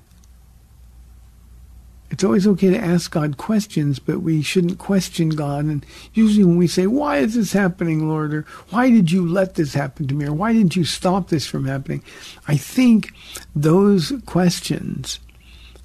It's 2.11 2.23
always 2.23 2.47
okay 2.47 2.71
to 2.71 2.77
ask 2.77 3.11
God 3.11 3.37
questions, 3.37 3.99
but 3.99 4.21
we 4.21 4.41
shouldn't 4.41 4.79
question 4.79 5.29
God. 5.29 5.65
And 5.65 5.85
usually 6.13 6.43
when 6.43 6.57
we 6.57 6.67
say, 6.67 6.87
why 6.87 7.17
is 7.17 7.35
this 7.35 7.53
happening, 7.53 8.09
Lord? 8.09 8.33
Or 8.33 8.45
why 8.71 8.89
did 8.89 9.11
you 9.11 9.27
let 9.27 9.55
this 9.55 9.73
happen 9.75 10.07
to 10.07 10.15
me? 10.15 10.25
Or 10.25 10.33
why 10.33 10.53
didn't 10.53 10.75
you 10.75 10.85
stop 10.85 11.29
this 11.29 11.45
from 11.45 11.65
happening? 11.65 12.03
I 12.47 12.57
think 12.57 13.13
those 13.55 14.11
questions 14.25 15.19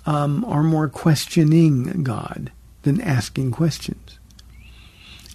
um, 0.07 0.45
are 0.47 0.63
more 0.63 0.89
questioning 0.89 2.03
God 2.03 2.51
than 2.83 3.01
asking 3.01 3.51
questions. 3.51 4.19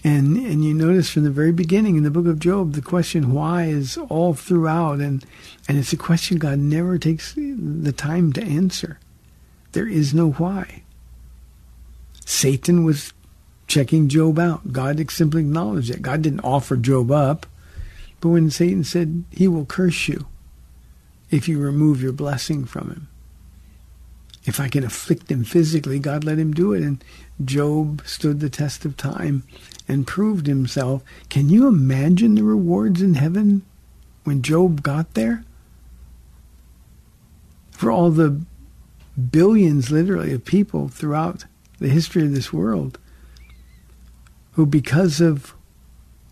And 0.02 0.38
and 0.38 0.64
you 0.64 0.74
notice 0.74 1.10
from 1.10 1.26
the 1.26 1.30
very 1.30 1.52
beginning 1.52 1.98
in 1.98 2.04
the 2.04 2.12
book 2.12 2.26
of 2.26 2.40
Job, 2.40 2.72
the 2.72 2.82
question 2.82 3.34
why 3.34 3.66
is 3.66 3.98
all 3.98 4.34
throughout, 4.34 5.00
and 5.02 5.26
and 5.68 5.78
it's 5.78 5.92
a 5.92 5.98
question 5.98 6.38
God 6.38 6.58
never 6.58 6.98
takes 6.98 7.34
the 7.36 7.92
time 7.92 8.32
to 8.34 8.42
answer. 8.42 8.98
There 9.72 9.88
is 9.88 10.14
no 10.14 10.32
why. 10.32 10.84
Satan 12.26 12.84
was 12.84 13.14
checking 13.68 14.10
Job 14.10 14.40
out. 14.40 14.72
God 14.72 15.12
simply 15.12 15.42
acknowledged 15.42 15.90
it. 15.90 16.02
God 16.02 16.22
didn't 16.22 16.42
offer 16.42 16.76
Job 16.76 17.12
up. 17.12 17.46
But 18.20 18.30
when 18.30 18.50
Satan 18.50 18.84
said, 18.84 19.24
He 19.32 19.48
will 19.48 19.66
curse 19.66 20.08
you 20.08 20.28
if 21.32 21.48
you 21.48 21.60
remove 21.60 22.02
your 22.02 22.12
blessing 22.12 22.66
from 22.66 22.90
him. 22.90 23.08
If 24.46 24.60
I 24.60 24.68
can 24.68 24.84
afflict 24.84 25.30
him 25.30 25.44
physically, 25.44 26.00
God 26.00 26.24
let 26.24 26.40
him 26.40 26.54
do 26.54 26.74
it. 26.74 26.82
And 26.82 27.04
Job 27.44 28.02
stood 28.06 28.40
the 28.40 28.50
test 28.50 28.84
of 28.86 28.98
time 28.98 29.44
and 29.88 30.08
proved 30.08 30.48
himself. 30.48 31.04
Can 31.30 31.50
you 31.50 31.68
imagine 31.68 32.36
the 32.36 32.44
rewards 32.44 33.02
in 33.02 33.14
heaven 33.16 33.64
when 34.24 34.42
Job 34.42 34.82
got 34.82 35.14
there? 35.14 35.44
For 37.72 37.92
all 37.92 38.12
the 38.12 38.42
billions, 39.20 39.92
literally, 39.92 40.34
of 40.34 40.46
people 40.46 40.88
throughout 40.88 41.46
the 41.80 41.90
history 41.90 42.24
of 42.24 42.34
this 42.34 42.52
world 42.52 42.98
who, 44.54 44.66
because 44.66 45.22
of 45.22 45.54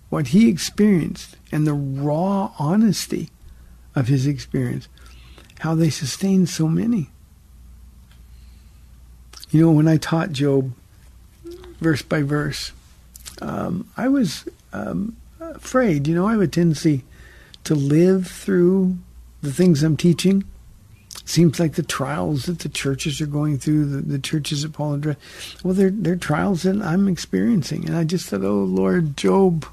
what 0.10 0.28
he 0.28 0.50
experienced 0.50 1.38
and 1.52 1.66
the 1.66 1.74
raw 1.74 2.52
honesty 2.60 3.30
of 3.96 4.08
his 4.08 4.28
experience, 4.28 4.88
how 5.60 5.76
they 5.76 5.90
sustained 5.90 6.50
so 6.50 6.68
many. 6.68 7.10
You 9.50 9.62
know, 9.62 9.72
when 9.72 9.88
I 9.88 9.98
taught 9.98 10.32
Job 10.32 10.74
verse 11.80 12.02
by 12.02 12.22
verse, 12.22 12.72
um, 13.42 13.88
I 13.96 14.08
was 14.08 14.46
um, 14.74 15.16
afraid. 15.40 16.08
You 16.08 16.16
know, 16.16 16.28
I 16.28 16.34
have 16.34 16.42
a 16.42 16.48
tendency 16.48 17.04
to 17.64 17.76
live 17.76 18.28
through 18.28 18.98
the 19.42 19.52
things 19.52 19.84
I'm 19.84 19.98
teaching 19.98 20.44
seems 21.30 21.60
like 21.60 21.74
the 21.74 21.84
trials 21.84 22.46
that 22.46 22.60
the 22.60 22.70
churches 22.70 23.20
are 23.22 23.28
going 23.28 23.58
through, 23.58 23.86
the, 23.86 24.02
the 24.02 24.20
churches 24.20 24.64
that 24.64 24.74
Paul 24.74 24.96
addressed, 24.96 25.20
well, 25.64 25.74
they're, 25.74 25.90
they're 25.90 26.16
trials 26.16 26.64
that 26.64 26.82
I'm 26.82 27.08
experiencing. 27.08 27.86
And 27.86 27.98
I 27.98 28.04
just 28.04 28.28
said, 28.28 28.44
oh, 28.44 28.64
Lord, 28.64 29.18
Job, 29.18 29.66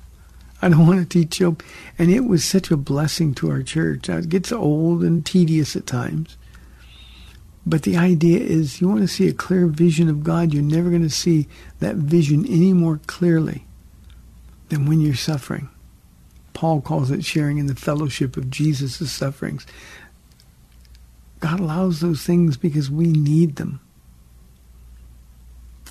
I 0.60 0.68
don't 0.68 0.86
want 0.86 1.00
to 1.00 1.06
teach 1.06 1.38
Job. 1.38 1.62
And 1.98 2.10
it 2.10 2.20
was 2.20 2.44
such 2.44 2.70
a 2.70 2.76
blessing 2.76 3.34
to 3.36 3.50
our 3.50 3.62
church. 3.62 4.08
It 4.08 4.28
gets 4.28 4.52
old 4.52 5.02
and 5.02 5.24
tedious 5.24 5.76
at 5.76 5.86
times. 5.86 6.36
But 7.66 7.82
the 7.82 7.96
idea 7.96 8.40
is 8.40 8.80
you 8.80 8.88
want 8.88 9.00
to 9.00 9.08
see 9.08 9.28
a 9.28 9.32
clear 9.32 9.66
vision 9.66 10.08
of 10.08 10.22
God, 10.22 10.52
you're 10.52 10.62
never 10.62 10.90
going 10.90 11.02
to 11.02 11.10
see 11.10 11.48
that 11.78 11.96
vision 11.96 12.44
any 12.46 12.72
more 12.72 13.00
clearly 13.06 13.64
than 14.68 14.86
when 14.86 15.00
you're 15.00 15.14
suffering. 15.14 15.70
Paul 16.52 16.80
calls 16.80 17.10
it 17.10 17.24
sharing 17.24 17.58
in 17.58 17.66
the 17.66 17.74
fellowship 17.74 18.36
of 18.36 18.50
Jesus' 18.50 19.10
sufferings. 19.10 19.66
God 21.44 21.60
allows 21.60 22.00
those 22.00 22.22
things 22.22 22.56
because 22.56 22.90
we 22.90 23.08
need 23.08 23.56
them. 23.56 23.78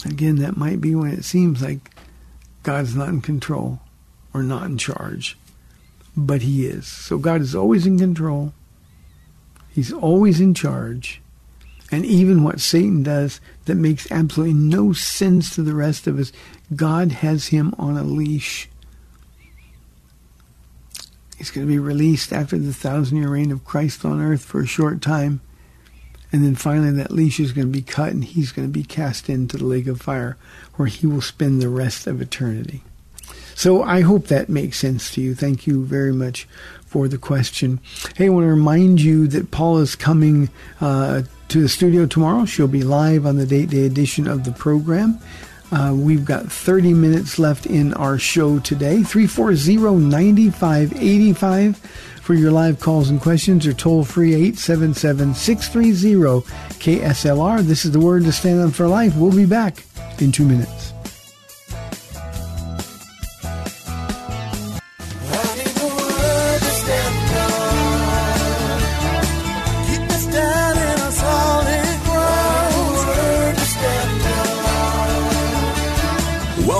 Again, 0.03 0.37
that 0.37 0.57
might 0.57 0.81
be 0.81 0.95
when 0.95 1.11
it 1.11 1.25
seems 1.25 1.61
like 1.61 1.91
God's 2.63 2.95
not 2.95 3.09
in 3.09 3.21
control 3.21 3.79
or 4.33 4.41
not 4.41 4.65
in 4.65 4.79
charge, 4.79 5.37
but 6.17 6.41
He 6.41 6.65
is. 6.65 6.87
So 6.87 7.19
God 7.19 7.39
is 7.39 7.53
always 7.53 7.85
in 7.85 7.99
control. 7.99 8.51
He's 9.69 9.93
always 9.93 10.41
in 10.41 10.55
charge. 10.55 11.21
And 11.91 12.03
even 12.03 12.43
what 12.43 12.59
Satan 12.59 13.03
does 13.03 13.39
that 13.65 13.75
makes 13.75 14.11
absolutely 14.11 14.55
no 14.55 14.91
sense 14.91 15.53
to 15.53 15.61
the 15.61 15.75
rest 15.75 16.07
of 16.07 16.17
us, 16.17 16.31
God 16.75 17.11
has 17.11 17.49
him 17.49 17.75
on 17.77 17.95
a 17.95 18.03
leash. 18.03 18.67
He's 21.43 21.51
going 21.51 21.67
to 21.67 21.73
be 21.73 21.77
released 21.77 22.31
after 22.31 22.57
the 22.57 22.71
thousand 22.71 23.17
year 23.17 23.27
reign 23.27 23.51
of 23.51 23.65
Christ 23.65 24.05
on 24.05 24.21
earth 24.21 24.45
for 24.45 24.61
a 24.61 24.65
short 24.65 25.01
time. 25.01 25.41
And 26.31 26.41
then 26.41 26.55
finally, 26.55 26.91
that 26.91 27.11
leash 27.11 27.37
is 27.37 27.51
going 27.51 27.67
to 27.67 27.73
be 27.73 27.81
cut 27.81 28.13
and 28.13 28.23
he's 28.23 28.53
going 28.53 28.65
to 28.65 28.71
be 28.71 28.85
cast 28.85 29.27
into 29.27 29.57
the 29.57 29.65
lake 29.65 29.87
of 29.87 29.99
fire 29.99 30.37
where 30.75 30.87
he 30.87 31.05
will 31.05 31.19
spend 31.19 31.61
the 31.61 31.67
rest 31.67 32.07
of 32.07 32.21
eternity. 32.21 32.81
So 33.55 33.83
I 33.83 33.99
hope 33.99 34.27
that 34.27 34.47
makes 34.47 34.79
sense 34.79 35.11
to 35.15 35.21
you. 35.21 35.35
Thank 35.35 35.67
you 35.67 35.83
very 35.83 36.13
much 36.13 36.47
for 36.85 37.09
the 37.09 37.17
question. 37.17 37.81
Hey, 38.15 38.27
I 38.27 38.29
want 38.29 38.45
to 38.45 38.47
remind 38.47 39.01
you 39.01 39.27
that 39.27 39.51
Paula 39.51 39.81
is 39.81 39.97
coming 39.97 40.49
uh, 40.79 41.23
to 41.49 41.61
the 41.61 41.67
studio 41.67 42.05
tomorrow. 42.05 42.45
She'll 42.45 42.69
be 42.69 42.83
live 42.83 43.25
on 43.25 43.35
the 43.35 43.45
date 43.45 43.69
day 43.69 43.85
edition 43.85 44.29
of 44.29 44.45
the 44.45 44.53
program. 44.53 45.19
Uh, 45.73 45.91
we've 45.91 46.23
got 46.23 46.51
30 46.51 46.93
minutes 46.93 47.39
left 47.39 47.65
in 47.65 47.95
our 47.95 48.19
show 48.19 48.59
today. 48.59 48.97
340-9585 48.97 51.77
for 52.21 52.35
your 52.35 52.51
live 52.51 52.79
calls 52.79 53.09
and 53.09 53.19
questions 53.19 53.65
or 53.65 53.73
toll 53.73 54.03
free 54.03 54.51
877-630 54.51 56.43
KSLR. 56.77 57.61
This 57.61 57.85
is 57.85 57.91
the 57.91 57.99
word 57.99 58.23
to 58.25 58.31
stand 58.31 58.61
on 58.61 58.69
for 58.69 58.87
life. 58.87 59.15
We'll 59.15 59.35
be 59.35 59.47
back 59.47 59.83
in 60.19 60.31
two 60.31 60.45
minutes. 60.45 60.92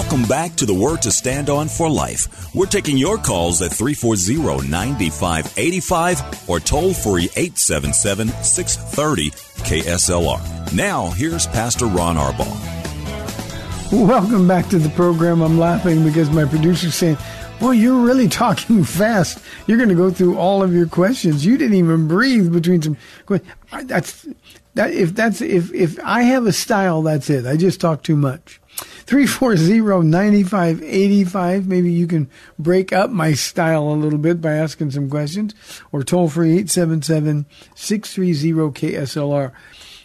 Welcome 0.03 0.27
back 0.27 0.55
to 0.57 0.65
the 0.65 0.73
Word 0.73 1.01
to 1.03 1.11
Stand 1.11 1.49
On 1.49 1.67
for 1.67 1.89
Life. 1.89 2.53
We're 2.53 2.65
taking 2.65 2.97
your 2.97 3.17
calls 3.17 3.61
at 3.61 3.71
340 3.71 4.67
9585 4.67 6.49
or 6.49 6.59
toll 6.59 6.93
free 6.93 7.29
877 7.35 8.27
630 8.27 9.31
KSLR. 9.63 10.73
Now, 10.73 11.07
here's 11.11 11.47
Pastor 11.47 11.85
Ron 11.85 12.17
Arbaugh. 12.17 13.97
Welcome 14.05 14.45
back 14.47 14.67
to 14.69 14.77
the 14.77 14.89
program. 14.89 15.41
I'm 15.41 15.57
laughing 15.57 16.03
because 16.03 16.29
my 16.29 16.45
producer's 16.45 16.95
saying, 16.95 17.17
Well, 17.61 17.73
you're 17.73 18.01
really 18.01 18.27
talking 18.27 18.83
fast. 18.83 19.39
You're 19.67 19.77
going 19.77 19.89
to 19.89 19.95
go 19.95 20.11
through 20.11 20.37
all 20.37 20.61
of 20.61 20.73
your 20.73 20.87
questions. 20.87 21.45
You 21.45 21.57
didn't 21.57 21.77
even 21.77 22.07
breathe 22.09 22.51
between 22.51 22.81
some 22.81 22.97
questions. 23.25 23.53
That's 23.85 24.27
that. 24.75 24.91
If 24.91 25.15
that's 25.15 25.41
if 25.41 25.73
if 25.73 25.97
I 26.03 26.23
have 26.23 26.45
a 26.45 26.51
style, 26.51 27.01
that's 27.01 27.29
it. 27.29 27.47
I 27.47 27.55
just 27.55 27.79
talk 27.79 28.03
too 28.03 28.17
much. 28.17 28.59
340-9585. 29.05 31.65
Maybe 31.65 31.91
you 31.91 32.07
can 32.07 32.29
break 32.57 32.93
up 32.93 33.09
my 33.09 33.33
style 33.33 33.89
a 33.89 33.93
little 33.93 34.19
bit 34.19 34.39
by 34.41 34.53
asking 34.53 34.91
some 34.91 35.09
questions 35.09 35.53
or 35.91 36.03
toll 36.03 36.29
free 36.29 36.63
877-630-KSLR. 36.63 39.51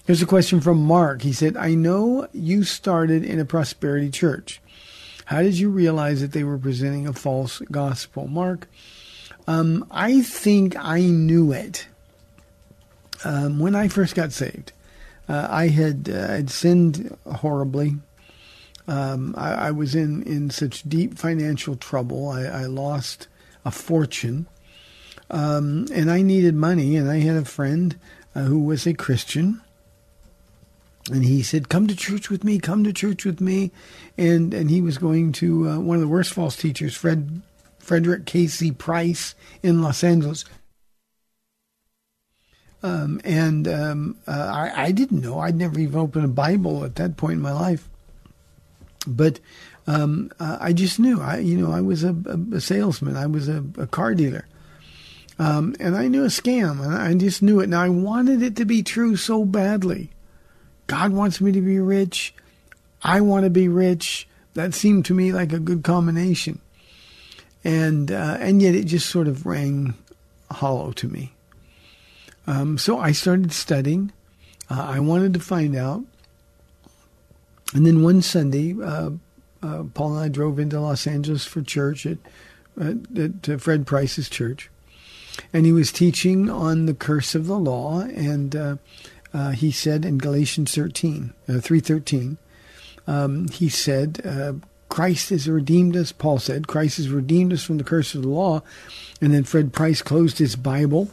Here's 0.04 0.22
a 0.22 0.26
question 0.26 0.61
from 0.61 0.83
Mark. 0.83 1.22
He 1.22 1.33
said, 1.33 1.57
I 1.57 1.74
know 1.74 2.26
you 2.33 2.64
started 2.64 3.24
in 3.24 3.38
a 3.38 3.44
prosperity 3.44 4.11
church. 4.11 4.61
How 5.26 5.42
did 5.42 5.57
you 5.59 5.68
realize 5.68 6.20
that 6.22 6.33
they 6.33 6.44
were 6.44 6.57
presenting 6.57 7.07
a 7.07 7.12
false 7.12 7.59
gospel? 7.70 8.26
Mark, 8.26 8.66
um, 9.46 9.87
I 9.90 10.22
think 10.22 10.74
I 10.76 11.02
knew 11.02 11.52
it 11.52 11.87
um, 13.24 13.59
when 13.59 13.74
I 13.74 13.88
first 13.88 14.14
got 14.14 14.33
saved. 14.33 14.72
Uh, 15.28 15.46
I 15.50 15.68
had 15.68 16.09
uh, 16.11 16.33
I'd 16.33 16.48
sinned 16.48 17.14
horribly. 17.26 17.96
Um, 18.88 19.35
I, 19.37 19.68
I, 19.68 19.70
was 19.70 19.94
in, 19.94 20.22
in 20.22 20.51
such 20.51 20.83
deep 20.83 21.18
financial 21.18 21.77
trouble. 21.77 22.31
I, 22.31 22.44
I 22.44 22.64
lost 22.64 23.29
a 23.64 23.70
fortune. 23.70 24.46
Um, 25.31 25.87
and 25.92 26.11
I 26.11 26.22
needed 26.22 26.55
money, 26.55 26.96
and 26.96 27.11
I 27.11 27.18
had 27.18 27.37
a 27.37 27.44
friend 27.44 27.96
uh, 28.35 28.44
who 28.44 28.61
was 28.61 28.87
a 28.87 28.94
Christian 28.94 29.61
and 31.11 31.24
he 31.24 31.42
said, 31.42 31.68
"Come 31.68 31.87
to 31.87 31.96
church 31.96 32.31
with 32.31 32.44
me. 32.44 32.59
Come 32.59 32.85
to 32.85 32.92
church 32.92 33.24
with 33.24 33.40
me," 33.40 33.70
and 34.16 34.53
and 34.53 34.70
he 34.70 34.81
was 34.81 34.98
going 34.98 35.33
to 35.33 35.68
uh, 35.68 35.79
one 35.79 35.96
of 35.96 36.01
the 36.01 36.09
worst 36.09 36.33
false 36.33 36.57
teachers, 36.57 36.94
Fred 36.94 37.42
Frederick 37.79 38.27
K.C. 38.27 38.72
Price 38.72 39.35
in 39.62 39.83
Los 39.83 40.05
Angeles. 40.05 40.44
Um, 42.81 43.20
and 43.24 43.66
um, 43.66 44.18
uh, 44.29 44.31
I, 44.31 44.85
I 44.85 44.92
didn't 44.92 45.20
know. 45.20 45.40
I'd 45.40 45.57
never 45.57 45.81
even 45.81 45.98
opened 45.98 46.24
a 46.24 46.29
Bible 46.29 46.85
at 46.85 46.94
that 46.96 47.16
point 47.16 47.35
in 47.35 47.42
my 47.42 47.53
life. 47.53 47.88
But 49.16 49.40
um, 49.87 50.31
uh, 50.38 50.59
I 50.61 50.73
just 50.73 50.99
knew. 50.99 51.21
I, 51.21 51.38
you 51.38 51.57
know, 51.57 51.73
I 51.73 51.81
was 51.81 52.05
a, 52.05 52.14
a 52.53 52.61
salesman. 52.61 53.16
I 53.16 53.27
was 53.27 53.49
a, 53.49 53.64
a 53.79 53.87
car 53.87 54.14
dealer. 54.14 54.47
Um, 55.38 55.77
and 55.79 55.97
I 55.97 56.09
knew 56.09 56.25
a 56.25 56.29
scam, 56.29 56.85
and 56.85 56.94
I 56.94 57.14
just 57.14 57.42
knew 57.42 57.61
it. 57.61 57.68
Now 57.68 57.83
I 57.83 57.88
wanted 57.88 58.42
it 58.42 58.57
to 58.57 58.64
be 58.64 58.83
true 58.83 59.16
so 59.16 59.44
badly. 59.44 60.11
God 60.88 61.12
wants 61.12 61.40
me 61.40 61.53
to 61.53 61.61
be 61.61 61.79
rich. 61.79 62.35
I 63.03 63.21
want 63.21 63.44
to 63.44 63.51
be 63.51 63.68
rich. 63.68 64.27
That 64.55 64.75
seemed 64.75 65.05
to 65.07 65.14
me 65.14 65.33
like 65.33 65.53
a 65.53 65.61
good 65.61 65.85
combination. 65.85 66.61
And 67.62 68.11
uh, 68.11 68.38
and 68.40 68.61
yet 68.61 68.75
it 68.75 68.85
just 68.85 69.09
sort 69.09 69.29
of 69.29 69.47
rang 69.47 69.94
hollow 70.51 70.92
to 70.92 71.09
me. 71.09 71.33
Um, 72.47 72.79
so 72.79 72.99
I 72.99 73.12
started 73.12 73.53
studying. 73.53 74.11
Uh, 74.71 74.83
I 74.83 75.01
wanted 75.01 75.35
to 75.35 75.40
find 75.40 75.77
out. 75.77 76.03
And 77.74 77.87
then 77.87 78.02
one 78.02 78.22
Sunday, 78.22 78.74
uh, 78.81 79.11
uh 79.62 79.85
Paul 79.94 80.16
and 80.16 80.24
I 80.24 80.28
drove 80.28 80.59
into 80.59 80.81
Los 80.81 81.07
Angeles 81.07 81.44
for 81.44 81.62
church 81.62 82.07
at, 82.07 82.18
at 82.81 83.61
Fred 83.61 83.87
Price's 83.87 84.28
church, 84.28 84.70
and 85.52 85.66
he 85.66 85.72
was 85.72 85.92
teaching 85.92 86.48
on 86.48 86.87
the 86.87 86.94
curse 86.94 87.35
of 87.35 87.46
the 87.46 87.59
law 87.59 88.00
and 88.00 88.57
uh, 88.57 88.76
uh, 89.35 89.50
he 89.50 89.70
said 89.70 90.04
in 90.04 90.18
Galatians 90.18 90.74
13, 90.74 91.35
uh, 91.48 91.52
3.13, 91.52 92.38
um, 93.07 93.48
he 93.48 93.68
said, 93.68 94.22
Christ 94.88 95.31
has 95.31 95.48
redeemed 95.48 95.96
us, 95.96 96.12
Paul 96.12 96.38
said, 96.38 96.66
Christ 96.66 96.96
has 96.96 97.09
redeemed 97.11 97.52
us 97.52 97.62
from 97.62 97.78
the 97.78 97.85
curse 97.85 98.14
of 98.14 98.22
the 98.22 98.28
law. 98.28 98.62
And 99.20 99.35
then 99.35 99.44
Fred 99.44 99.72
Price 99.72 100.02
closed 100.02 100.38
his 100.38 100.57
Bible 100.57 101.11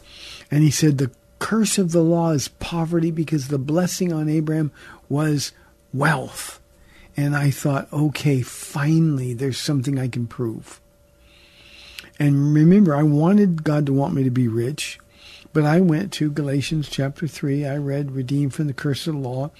and 0.50 0.62
he 0.62 0.70
said, 0.70 0.98
the 0.98 1.10
curse 1.38 1.78
of 1.78 1.92
the 1.92 2.02
law 2.02 2.30
is 2.30 2.48
poverty 2.48 3.10
because 3.10 3.48
the 3.48 3.58
blessing 3.58 4.12
on 4.12 4.28
Abraham 4.28 4.72
was 5.08 5.52
wealth. 5.96 6.60
And 7.16 7.34
I 7.34 7.50
thought, 7.50 7.90
okay, 7.92 8.42
finally, 8.42 9.32
there's 9.32 9.58
something 9.58 9.98
I 9.98 10.08
can 10.08 10.26
prove. 10.26 10.80
And 12.18 12.54
remember, 12.54 12.94
I 12.94 13.02
wanted 13.02 13.64
God 13.64 13.86
to 13.86 13.92
want 13.92 14.14
me 14.14 14.22
to 14.24 14.30
be 14.30 14.48
rich. 14.48 14.98
But 15.52 15.64
I 15.64 15.80
went 15.80 16.12
to 16.14 16.30
Galatians 16.30 16.88
chapter 16.90 17.26
3. 17.26 17.66
I 17.66 17.76
read 17.76 18.12
Redeemed 18.12 18.52
from 18.52 18.66
the 18.66 18.74
Curse 18.74 19.06
of 19.06 19.14
the 19.14 19.20
Law. 19.20 19.50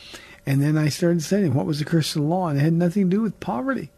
And 0.44 0.62
then 0.62 0.77
I 0.77 0.90
started 0.90 1.22
studying 1.22 1.55
what 1.55 1.66
was 1.66 1.79
the 1.79 1.85
curse 1.85 2.14
of 2.14 2.22
the 2.22 2.29
law. 2.29 2.49
And 2.49 2.59
it 2.59 2.62
had 2.62 2.72
nothing 2.75 3.05
to 3.05 3.16
do 3.16 3.22
with 3.22 3.40
poverty. 3.40 3.90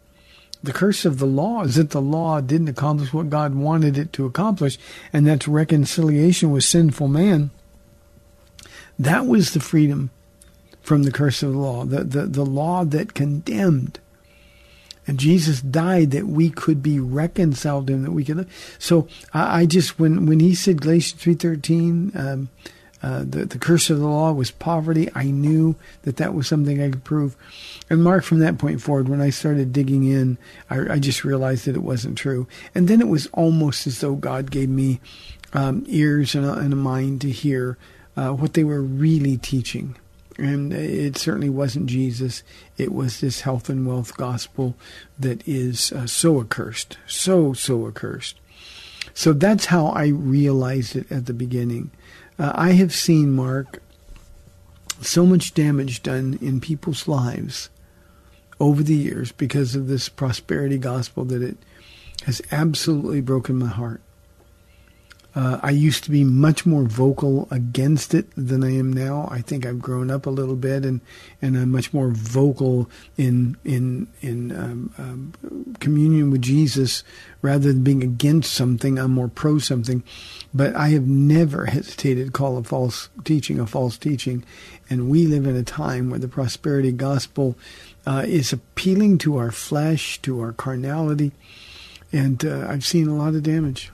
The 0.61 0.73
curse 0.73 1.05
of 1.05 1.19
the 1.19 1.25
law 1.25 1.63
is 1.63 1.75
that 1.75 1.91
the 1.91 2.01
law 2.01 2.41
didn't 2.41 2.67
accomplish 2.67 3.13
what 3.13 3.29
God 3.29 3.55
wanted 3.55 3.97
it 3.97 4.11
to 4.13 4.25
accomplish, 4.25 4.77
and 5.13 5.25
that's 5.25 5.47
reconciliation 5.47 6.51
with 6.51 6.65
sinful 6.65 7.07
man. 7.07 7.51
That 8.97 9.25
was 9.25 9.53
the 9.53 9.61
freedom 9.61 10.09
from 10.89 11.03
the 11.03 11.11
curse 11.11 11.43
of 11.43 11.51
the 11.51 11.57
law, 11.59 11.85
the, 11.85 12.03
the, 12.03 12.25
the 12.25 12.43
law 12.43 12.83
that 12.83 13.13
condemned. 13.13 13.99
And 15.05 15.19
Jesus 15.19 15.61
died 15.61 16.09
that 16.09 16.25
we 16.25 16.49
could 16.49 16.81
be 16.81 16.99
reconciled 16.99 17.85
to 17.85 17.93
Him, 17.93 18.01
that 18.01 18.11
we 18.11 18.25
could 18.25 18.37
live. 18.37 18.75
So 18.79 19.07
I, 19.31 19.59
I 19.59 19.65
just 19.67 19.99
when 19.99 20.25
when 20.25 20.39
He 20.39 20.55
said 20.55 20.81
Galatians 20.81 21.21
three 21.21 21.35
thirteen, 21.35 22.11
um, 22.15 22.49
uh, 23.03 23.19
the 23.19 23.45
the 23.45 23.59
curse 23.59 23.91
of 23.91 23.99
the 23.99 24.07
law 24.07 24.31
was 24.31 24.49
poverty. 24.49 25.09
I 25.13 25.25
knew 25.25 25.75
that 26.05 26.17
that 26.17 26.33
was 26.33 26.47
something 26.47 26.81
I 26.81 26.89
could 26.89 27.03
prove. 27.03 27.37
And 27.87 28.03
Mark, 28.03 28.23
from 28.23 28.39
that 28.39 28.57
point 28.57 28.81
forward, 28.81 29.09
when 29.09 29.21
I 29.21 29.29
started 29.29 29.71
digging 29.71 30.05
in, 30.05 30.39
I, 30.71 30.93
I 30.93 30.99
just 30.99 31.23
realized 31.23 31.65
that 31.65 31.75
it 31.75 31.83
wasn't 31.83 32.17
true. 32.17 32.47
And 32.73 32.87
then 32.87 32.99
it 32.99 33.07
was 33.07 33.27
almost 33.27 33.85
as 33.85 34.01
though 34.01 34.15
God 34.15 34.49
gave 34.49 34.69
me 34.69 35.01
um, 35.53 35.83
ears 35.85 36.33
and 36.33 36.47
a, 36.47 36.53
and 36.53 36.73
a, 36.73 36.75
mind 36.75 37.21
to 37.21 37.29
hear 37.29 37.77
uh, 38.17 38.31
what 38.31 38.55
they 38.55 38.63
were 38.63 38.81
really 38.81 39.37
teaching. 39.37 39.95
And 40.39 40.71
it 40.71 41.17
certainly 41.17 41.49
wasn't 41.49 41.87
Jesus. 41.87 42.43
It 42.77 42.93
was 42.93 43.19
this 43.19 43.41
health 43.41 43.69
and 43.69 43.85
wealth 43.85 44.15
gospel 44.15 44.75
that 45.17 45.45
is 45.47 45.91
uh, 45.91 46.07
so 46.07 46.39
accursed, 46.39 46.97
so, 47.07 47.53
so 47.53 47.87
accursed. 47.87 48.39
So 49.13 49.33
that's 49.33 49.65
how 49.65 49.87
I 49.87 50.07
realized 50.07 50.95
it 50.95 51.11
at 51.11 51.25
the 51.25 51.33
beginning. 51.33 51.91
Uh, 52.37 52.53
I 52.55 52.71
have 52.71 52.93
seen, 52.93 53.31
Mark, 53.31 53.81
so 55.01 55.25
much 55.25 55.53
damage 55.53 56.03
done 56.03 56.39
in 56.41 56.61
people's 56.61 57.07
lives 57.07 57.69
over 58.59 58.81
the 58.81 58.95
years 58.95 59.31
because 59.33 59.75
of 59.75 59.87
this 59.87 60.07
prosperity 60.07 60.77
gospel 60.77 61.25
that 61.25 61.41
it 61.41 61.57
has 62.25 62.41
absolutely 62.51 63.21
broken 63.21 63.57
my 63.57 63.67
heart. 63.67 64.01
Uh, 65.35 65.59
I 65.61 65.69
used 65.69 66.03
to 66.05 66.11
be 66.11 66.23
much 66.23 66.65
more 66.65 66.83
vocal 66.83 67.47
against 67.51 68.15
it 68.15 68.27
than 68.35 68.63
I 68.63 68.75
am 68.75 68.91
now. 68.91 69.27
I 69.31 69.41
think 69.41 69.63
I've 69.63 69.79
grown 69.79 70.09
up 70.09 70.25
a 70.25 70.31
little 70.31 70.55
bit, 70.55 70.83
and, 70.85 71.01
and 71.39 71.55
I'm 71.55 71.71
much 71.71 71.93
more 71.93 72.09
vocal 72.09 72.89
in 73.15 73.55
in 73.63 74.07
in 74.21 74.51
um, 74.51 74.93
um, 74.97 75.75
communion 75.79 76.31
with 76.31 76.41
Jesus 76.41 77.03
rather 77.43 77.71
than 77.71 77.83
being 77.83 78.03
against 78.03 78.53
something. 78.53 78.97
I'm 78.97 79.11
more 79.11 79.27
pro 79.27 79.59
something, 79.59 80.03
but 80.51 80.75
I 80.75 80.89
have 80.89 81.05
never 81.05 81.65
hesitated 81.65 82.25
to 82.25 82.31
call 82.31 82.57
a 82.57 82.63
false 82.63 83.09
teaching 83.23 83.59
a 83.59 83.67
false 83.67 83.99
teaching, 83.99 84.43
and 84.89 85.09
we 85.11 85.27
live 85.27 85.45
in 85.45 85.55
a 85.55 85.63
time 85.63 86.09
where 86.09 86.19
the 86.19 86.27
prosperity 86.27 86.91
gospel 86.91 87.55
uh, 88.07 88.23
is 88.25 88.51
appealing 88.51 89.19
to 89.19 89.37
our 89.37 89.51
flesh, 89.51 90.19
to 90.23 90.41
our 90.41 90.53
carnality, 90.53 91.33
and 92.11 92.43
uh, 92.43 92.65
I've 92.67 92.85
seen 92.85 93.07
a 93.07 93.15
lot 93.15 93.35
of 93.35 93.43
damage. 93.43 93.91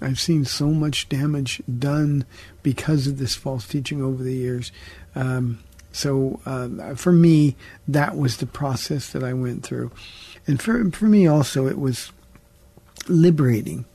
I've 0.00 0.20
seen 0.20 0.44
so 0.44 0.68
much 0.68 1.08
damage 1.08 1.62
done 1.78 2.26
because 2.62 3.06
of 3.06 3.18
this 3.18 3.34
false 3.34 3.66
teaching 3.66 4.02
over 4.02 4.22
the 4.22 4.34
years. 4.34 4.70
Um, 5.14 5.60
so 5.92 6.40
uh, 6.44 6.94
for 6.94 7.12
me, 7.12 7.56
that 7.88 8.16
was 8.16 8.36
the 8.36 8.46
process 8.46 9.10
that 9.12 9.24
I 9.24 9.32
went 9.32 9.62
through, 9.62 9.90
and 10.46 10.60
for 10.60 10.90
for 10.90 11.06
me 11.06 11.26
also, 11.26 11.66
it 11.66 11.78
was 11.78 12.12
liberating 13.08 13.86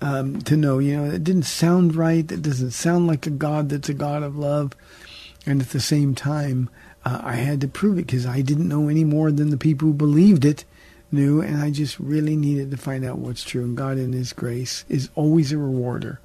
um, 0.00 0.40
to 0.42 0.56
know. 0.56 0.78
You 0.78 0.96
know, 0.96 1.04
it 1.10 1.22
didn't 1.22 1.42
sound 1.42 1.94
right. 1.94 2.30
It 2.32 2.40
doesn't 2.40 2.70
sound 2.70 3.06
like 3.06 3.26
a 3.26 3.30
God 3.30 3.68
that's 3.68 3.90
a 3.90 3.94
God 3.94 4.22
of 4.22 4.38
love, 4.38 4.72
and 5.44 5.60
at 5.60 5.70
the 5.70 5.80
same 5.80 6.14
time, 6.14 6.70
uh, 7.04 7.20
I 7.22 7.34
had 7.34 7.60
to 7.60 7.68
prove 7.68 7.98
it 7.98 8.06
because 8.06 8.24
I 8.24 8.40
didn't 8.40 8.68
know 8.68 8.88
any 8.88 9.04
more 9.04 9.30
than 9.30 9.50
the 9.50 9.58
people 9.58 9.88
who 9.88 9.94
believed 9.94 10.46
it 10.46 10.64
knew, 11.10 11.40
and 11.40 11.56
I 11.56 11.70
just 11.70 11.98
really 11.98 12.36
needed 12.36 12.70
to 12.70 12.76
find 12.76 13.04
out 13.04 13.18
what's 13.18 13.44
true. 13.44 13.62
And 13.62 13.76
God, 13.76 13.98
in 13.98 14.12
His 14.12 14.32
grace, 14.32 14.84
is 14.88 15.10
always 15.14 15.52
a 15.52 15.58
rewarder 15.58 16.20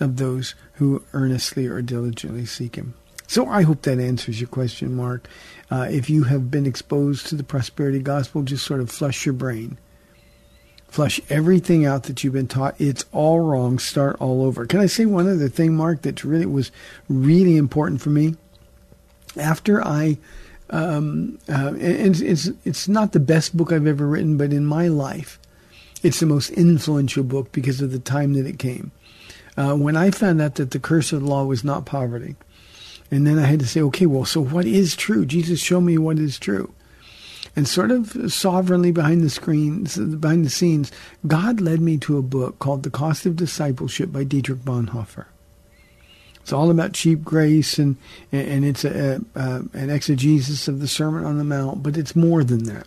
of 0.00 0.16
those 0.16 0.54
who 0.74 1.02
earnestly 1.12 1.66
or 1.66 1.82
diligently 1.82 2.46
seek 2.46 2.76
Him. 2.76 2.94
So 3.26 3.46
I 3.46 3.62
hope 3.62 3.82
that 3.82 3.98
answers 3.98 4.40
your 4.40 4.48
question, 4.48 4.94
Mark. 4.94 5.28
Uh, 5.70 5.86
if 5.90 6.08
you 6.08 6.24
have 6.24 6.50
been 6.50 6.64
exposed 6.64 7.26
to 7.26 7.34
the 7.34 7.44
prosperity 7.44 7.98
gospel, 7.98 8.42
just 8.42 8.64
sort 8.64 8.80
of 8.80 8.90
flush 8.90 9.26
your 9.26 9.34
brain. 9.34 9.76
Flush 10.88 11.20
everything 11.28 11.84
out 11.84 12.04
that 12.04 12.24
you've 12.24 12.32
been 12.32 12.48
taught. 12.48 12.74
It's 12.80 13.04
all 13.12 13.40
wrong. 13.40 13.78
Start 13.78 14.16
all 14.20 14.42
over. 14.42 14.64
Can 14.64 14.80
I 14.80 14.86
say 14.86 15.04
one 15.04 15.28
other 15.28 15.50
thing, 15.50 15.74
Mark, 15.74 16.02
that 16.02 16.24
really 16.24 16.46
was 16.46 16.70
really 17.10 17.58
important 17.58 18.00
for 18.00 18.08
me? 18.08 18.36
After 19.36 19.84
I 19.86 20.16
um, 20.70 21.38
uh, 21.48 21.74
and 21.80 22.20
it's 22.20 22.50
it's 22.64 22.88
not 22.88 23.12
the 23.12 23.20
best 23.20 23.56
book 23.56 23.72
I've 23.72 23.86
ever 23.86 24.06
written, 24.06 24.36
but 24.36 24.52
in 24.52 24.66
my 24.66 24.88
life, 24.88 25.38
it's 26.02 26.20
the 26.20 26.26
most 26.26 26.50
influential 26.50 27.24
book 27.24 27.52
because 27.52 27.80
of 27.80 27.92
the 27.92 27.98
time 27.98 28.34
that 28.34 28.46
it 28.46 28.58
came. 28.58 28.92
Uh, 29.56 29.74
when 29.74 29.96
I 29.96 30.10
found 30.10 30.40
out 30.40 30.54
that 30.56 30.70
the 30.70 30.78
curse 30.78 31.12
of 31.12 31.22
the 31.22 31.26
law 31.26 31.44
was 31.44 31.64
not 31.64 31.86
poverty, 31.86 32.36
and 33.10 33.26
then 33.26 33.38
I 33.38 33.46
had 33.46 33.60
to 33.60 33.66
say, 33.66 33.80
okay, 33.80 34.06
well, 34.06 34.24
so 34.24 34.40
what 34.40 34.66
is 34.66 34.94
true? 34.94 35.24
Jesus, 35.26 35.60
show 35.60 35.80
me 35.80 35.98
what 35.98 36.18
is 36.18 36.38
true. 36.38 36.72
And 37.56 37.66
sort 37.66 37.90
of 37.90 38.32
sovereignly 38.32 38.92
behind 38.92 39.22
the 39.22 39.30
screens, 39.30 39.96
behind 39.96 40.44
the 40.44 40.50
scenes, 40.50 40.92
God 41.26 41.60
led 41.60 41.80
me 41.80 41.96
to 41.98 42.18
a 42.18 42.22
book 42.22 42.58
called 42.58 42.82
The 42.82 42.90
Cost 42.90 43.26
of 43.26 43.34
Discipleship 43.34 44.12
by 44.12 44.22
Dietrich 44.24 44.60
Bonhoeffer. 44.60 45.24
It's 46.48 46.52
all 46.54 46.70
about 46.70 46.94
cheap 46.94 47.22
grace 47.22 47.78
and 47.78 47.98
and 48.32 48.64
it's 48.64 48.82
a, 48.82 49.20
a, 49.34 49.62
an 49.74 49.90
exegesis 49.90 50.66
of 50.66 50.80
the 50.80 50.88
Sermon 50.88 51.26
on 51.26 51.36
the 51.36 51.44
Mount, 51.44 51.82
but 51.82 51.98
it's 51.98 52.16
more 52.16 52.42
than 52.42 52.64
that. 52.64 52.86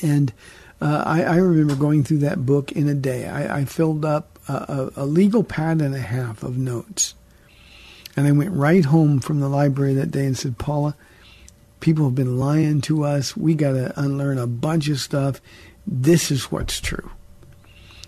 And 0.00 0.32
uh, 0.80 1.02
I, 1.04 1.22
I, 1.22 1.36
remember 1.36 1.76
going 1.76 2.02
through 2.02 2.20
that 2.20 2.46
book 2.46 2.72
in 2.72 2.88
a 2.88 2.94
day. 2.94 3.28
I, 3.28 3.58
I 3.58 3.64
filled 3.66 4.06
up 4.06 4.38
a, 4.48 4.90
a, 4.96 5.04
legal 5.04 5.44
pad 5.44 5.82
and 5.82 5.94
a 5.94 6.00
half 6.00 6.42
of 6.42 6.56
notes, 6.56 7.12
and 8.16 8.26
I 8.26 8.32
went 8.32 8.52
right 8.52 8.86
home 8.86 9.20
from 9.20 9.40
the 9.40 9.48
library 9.50 9.92
that 9.92 10.10
day 10.10 10.24
and 10.24 10.38
said, 10.38 10.56
"Paula, 10.56 10.96
people 11.80 12.06
have 12.06 12.14
been 12.14 12.38
lying 12.38 12.80
to 12.82 13.04
us. 13.04 13.36
We 13.36 13.54
got 13.54 13.72
to 13.72 13.92
unlearn 14.00 14.38
a 14.38 14.46
bunch 14.46 14.88
of 14.88 14.98
stuff. 14.98 15.42
This 15.86 16.30
is 16.30 16.50
what's 16.50 16.80
true." 16.80 17.10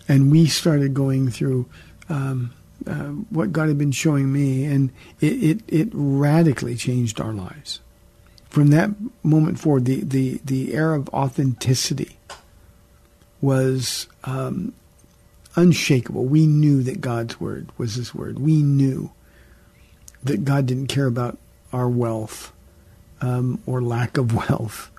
And 0.09 0.33
we 0.33 0.47
started 0.47 0.95
going 0.95 1.31
through. 1.31 1.69
Um, 2.09 2.55
uh, 2.87 3.11
what 3.31 3.53
God 3.53 3.69
had 3.69 3.79
been 3.79 3.93
showing 3.93 4.33
me, 4.33 4.65
and 4.65 4.91
it, 5.21 5.43
it, 5.43 5.61
it 5.69 5.89
radically 5.93 6.77
changed 6.77 7.21
our 7.21 7.33
lives. 7.33 7.81
From 8.49 8.69
that 8.69 8.91
moment 9.23 9.59
forward, 9.59 9.87
the, 9.87 10.03
the, 10.03 10.41
the 10.45 10.75
era 10.75 10.99
of 10.99 11.09
authenticity 11.11 12.19
was 13.41 14.07
um, 14.25 14.73
unshakable. 15.57 16.25
We 16.25 16.47
knew 16.47 16.83
that 16.83 17.01
God's 17.01 17.41
word 17.41 17.71
was 17.77 17.95
His 17.95 18.15
word. 18.15 18.39
We 18.39 18.63
knew 18.63 19.11
that 20.23 20.45
God 20.45 20.67
didn't 20.67 20.87
care 20.87 21.07
about 21.07 21.39
our 21.73 21.89
wealth 21.89 22.53
um, 23.21 23.61
or 23.67 23.83
lack 23.83 24.17
of 24.17 24.35
wealth. 24.49 24.91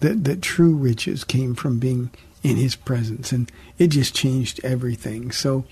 That 0.00 0.24
that 0.24 0.42
true 0.42 0.74
riches 0.74 1.24
came 1.24 1.54
from 1.54 1.78
being 1.78 2.10
in 2.50 2.56
His 2.56 2.76
presence, 2.76 3.32
and 3.32 3.50
it 3.78 3.88
just 3.88 4.14
changed 4.14 4.60
everything. 4.64 5.30
So, 5.30 5.64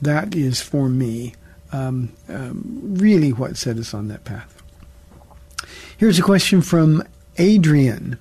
that 0.00 0.34
is 0.34 0.60
for 0.60 0.88
me 0.88 1.34
um, 1.72 2.12
um, 2.28 2.62
really 2.98 3.32
what 3.32 3.56
set 3.56 3.78
us 3.78 3.94
on 3.94 4.08
that 4.08 4.24
path. 4.24 4.62
Here's 5.96 6.18
a 6.18 6.22
question 6.22 6.62
from 6.62 7.02
Adrian. 7.36 8.18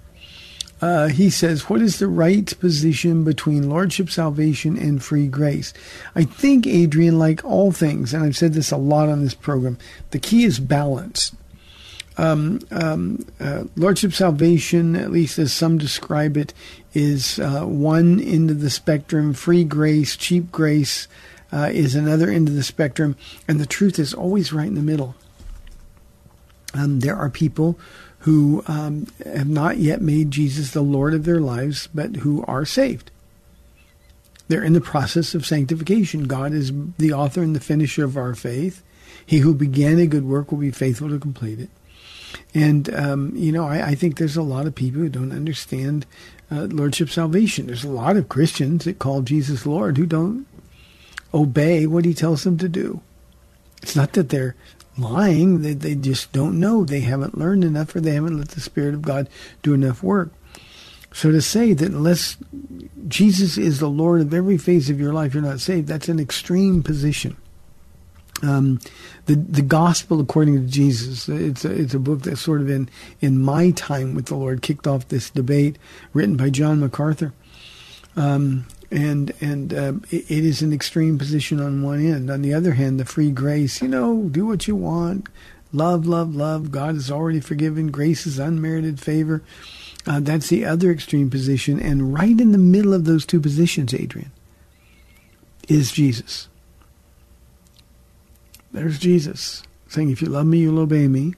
Uh, 0.82 1.08
he 1.08 1.30
says, 1.30 1.70
What 1.70 1.82
is 1.82 2.00
the 2.00 2.08
right 2.08 2.60
position 2.60 3.24
between 3.24 3.70
Lordship 3.70 4.10
salvation 4.10 4.78
and 4.78 5.02
free 5.02 5.28
grace? 5.28 5.74
I 6.14 6.26
think, 6.26 6.68
Adrian, 6.68 7.18
like 7.18 7.44
all 7.46 7.72
things, 7.72 8.14
and 8.14 8.24
I've 8.24 8.36
said 8.36 8.54
this 8.54 8.72
a 8.72 8.78
lot 8.78 9.08
on 9.08 9.24
this 9.24 9.34
program, 9.34 9.78
the 10.12 10.20
key 10.20 10.44
is 10.44 10.60
balance. 10.60 11.34
Um, 12.18 12.60
um, 12.72 13.26
uh, 13.40 13.64
Lordship 13.76 14.14
salvation, 14.14 14.96
at 14.96 15.12
least 15.12 15.40
as 15.40 15.52
some 15.52 15.78
describe 15.78 16.38
it, 16.38 16.54
is 16.94 17.40
uh, 17.40 17.64
one 17.66 18.20
end 18.20 18.52
of 18.52 18.62
the 18.62 18.70
spectrum, 18.70 19.34
free 19.34 19.64
grace, 19.64 20.16
cheap 20.16 20.52
grace, 20.52 21.08
uh, 21.52 21.70
is 21.72 21.96
another 21.96 22.30
end 22.30 22.48
of 22.48 22.56
the 22.56 22.64
spectrum, 22.64 23.16
and 23.48 23.60
the 23.60 23.66
truth 23.66 24.00
is 24.00 24.14
always 24.14 24.54
right 24.54 24.68
in 24.68 24.76
the 24.76 24.82
middle. 24.82 25.16
Um, 26.74 27.00
there 27.00 27.16
are 27.16 27.30
people 27.30 27.80
who 28.20 28.64
um, 28.68 29.08
have 29.26 29.50
not 29.50 29.78
yet 29.78 30.02
made 30.02 30.32
Jesus 30.32 30.72
the 30.72 30.82
Lord 30.82 31.14
of 31.14 31.26
their 31.26 31.42
lives, 31.42 31.90
but 31.94 32.18
who 32.18 32.44
are 32.48 32.66
saved. 32.66 33.12
They're 34.48 34.64
in 34.64 34.74
the 34.74 34.82
process 34.82 35.36
of 35.36 35.46
sanctification. 35.46 36.24
God 36.24 36.54
is 36.54 36.72
the 36.98 37.14
author 37.14 37.42
and 37.42 37.56
the 37.56 37.60
finisher 37.60 38.04
of 38.04 38.18
our 38.18 38.36
faith. 38.36 38.84
He 39.26 39.40
who 39.40 39.54
began 39.54 40.00
a 40.00 40.08
good 40.08 40.26
work 40.26 40.52
will 40.52 40.60
be 40.60 40.72
faithful 40.72 41.10
to 41.10 41.20
complete 41.20 41.60
it. 41.60 41.70
And, 42.54 42.94
um, 42.94 43.36
you 43.36 43.52
know, 43.52 43.66
I, 43.66 43.90
I, 43.90 43.96
think 43.96 44.18
there's 44.18 44.38
a 44.38 44.44
lot 44.44 44.68
of 44.68 44.76
people 44.76 45.02
who 45.02 45.10
don't 45.10 45.32
understand 45.32 46.06
uh, 46.52 46.68
Lordship 46.70 47.10
salvation. 47.10 47.68
There's 47.68 47.84
a 47.84 47.90
lot 47.90 48.18
of 48.18 48.30
Christians 48.30 48.86
that 48.86 49.00
call 49.00 49.22
Jesus 49.22 49.66
Lord 49.66 49.98
who 49.98 50.06
don't 50.06 50.46
obey 51.34 51.88
what 51.88 52.06
he 52.06 52.14
tells 52.14 52.44
them 52.44 52.58
to 52.60 52.70
do. 52.70 53.02
It's 53.82 53.96
not 53.96 54.14
that 54.14 54.30
they're 54.30 54.56
lying, 54.98 55.62
they, 55.62 55.74
they 55.74 55.96
just 55.96 56.32
don't 56.32 56.60
know. 56.60 56.86
They 56.86 57.02
haven't 57.02 57.38
learned 57.38 57.64
enough 57.64 57.96
or 57.96 58.02
they 58.02 58.14
haven't 58.14 58.38
let 58.38 58.50
the 58.50 58.62
Spirit 58.62 58.94
of 58.94 59.02
God 59.02 59.28
do 59.62 59.74
enough 59.74 60.04
work. 60.04 60.32
So 61.12 61.32
to 61.32 61.42
say 61.42 61.74
that 61.74 61.92
unless 61.92 62.38
Jesus 63.08 63.58
is 63.58 63.80
the 63.80 63.90
Lord 63.90 64.22
of 64.22 64.34
every 64.34 64.58
phase 64.58 64.90
of 64.90 65.00
your 65.00 65.14
life, 65.14 65.34
you're 65.34 65.44
not 65.44 65.60
saved, 65.60 65.88
that's 65.88 66.10
an 66.10 66.20
extreme 66.20 66.82
position. 66.82 67.38
Um, 68.44 68.80
the 69.26 69.36
the 69.36 69.62
gospel 69.62 70.20
according 70.20 70.56
to 70.56 70.68
Jesus. 70.68 71.30
It's 71.30 71.64
a, 71.64 71.72
it's 71.72 71.94
a 71.94 72.00
book 72.00 72.24
that 72.24 72.38
sort 72.38 72.62
of 72.62 72.70
in 72.70 72.90
in 73.22 73.42
my 73.42 73.72
time 73.72 74.14
with 74.14 74.26
the 74.26 74.36
Lord 74.36 74.62
kicked 74.62 74.86
off 74.86 75.08
this 75.08 75.30
debate, 75.30 75.78
written 76.14 76.36
by 76.36 76.50
John 76.50 76.80
MacArthur. 76.80 77.34
Um, 78.16 78.66
and 78.92 79.34
and 79.42 79.74
uh, 79.74 79.94
it, 80.12 80.30
it 80.30 80.46
is 80.46 80.62
an 80.62 80.74
extreme 80.74 81.18
position 81.18 81.60
on 81.60 81.82
one 81.82 82.06
end. 82.06 82.30
On 82.30 82.42
the 82.42 82.54
other 82.54 82.74
hand, 82.74 83.00
the 83.00 83.06
free 83.06 83.32
grace, 83.32 83.82
you 83.82 83.88
know, 83.88 84.24
do 84.24 84.46
what 84.46 84.68
you 84.68 84.76
want, 84.76 85.28
love, 85.72 86.06
love, 86.06 86.36
love. 86.36 86.72
God 86.72 86.96
is 86.96 87.10
already 87.10 87.40
forgiven. 87.40 87.92
Grace 87.92 88.28
is 88.28 88.40
unmerited 88.40 89.00
favor. 89.00 89.42
Uh, 90.06 90.20
that's 90.20 90.50
the 90.50 90.66
other 90.66 90.92
extreme 90.92 91.30
position, 91.30 91.80
and 91.80 92.14
right 92.14 92.40
in 92.40 92.52
the 92.52 92.58
middle 92.58 92.94
of 92.94 93.06
those 93.06 93.26
two 93.26 93.40
positions, 93.40 93.94
Adrian, 93.94 94.32
is 95.70 95.92
Jesus. 95.94 96.50
There's 98.74 99.00
Jesus 99.00 99.64
saying, 99.88 100.10
"If 100.10 100.22
you 100.22 100.28
love 100.28 100.46
me, 100.48 100.60
you'll 100.60 100.80
obey 100.80 101.08
me." 101.08 101.36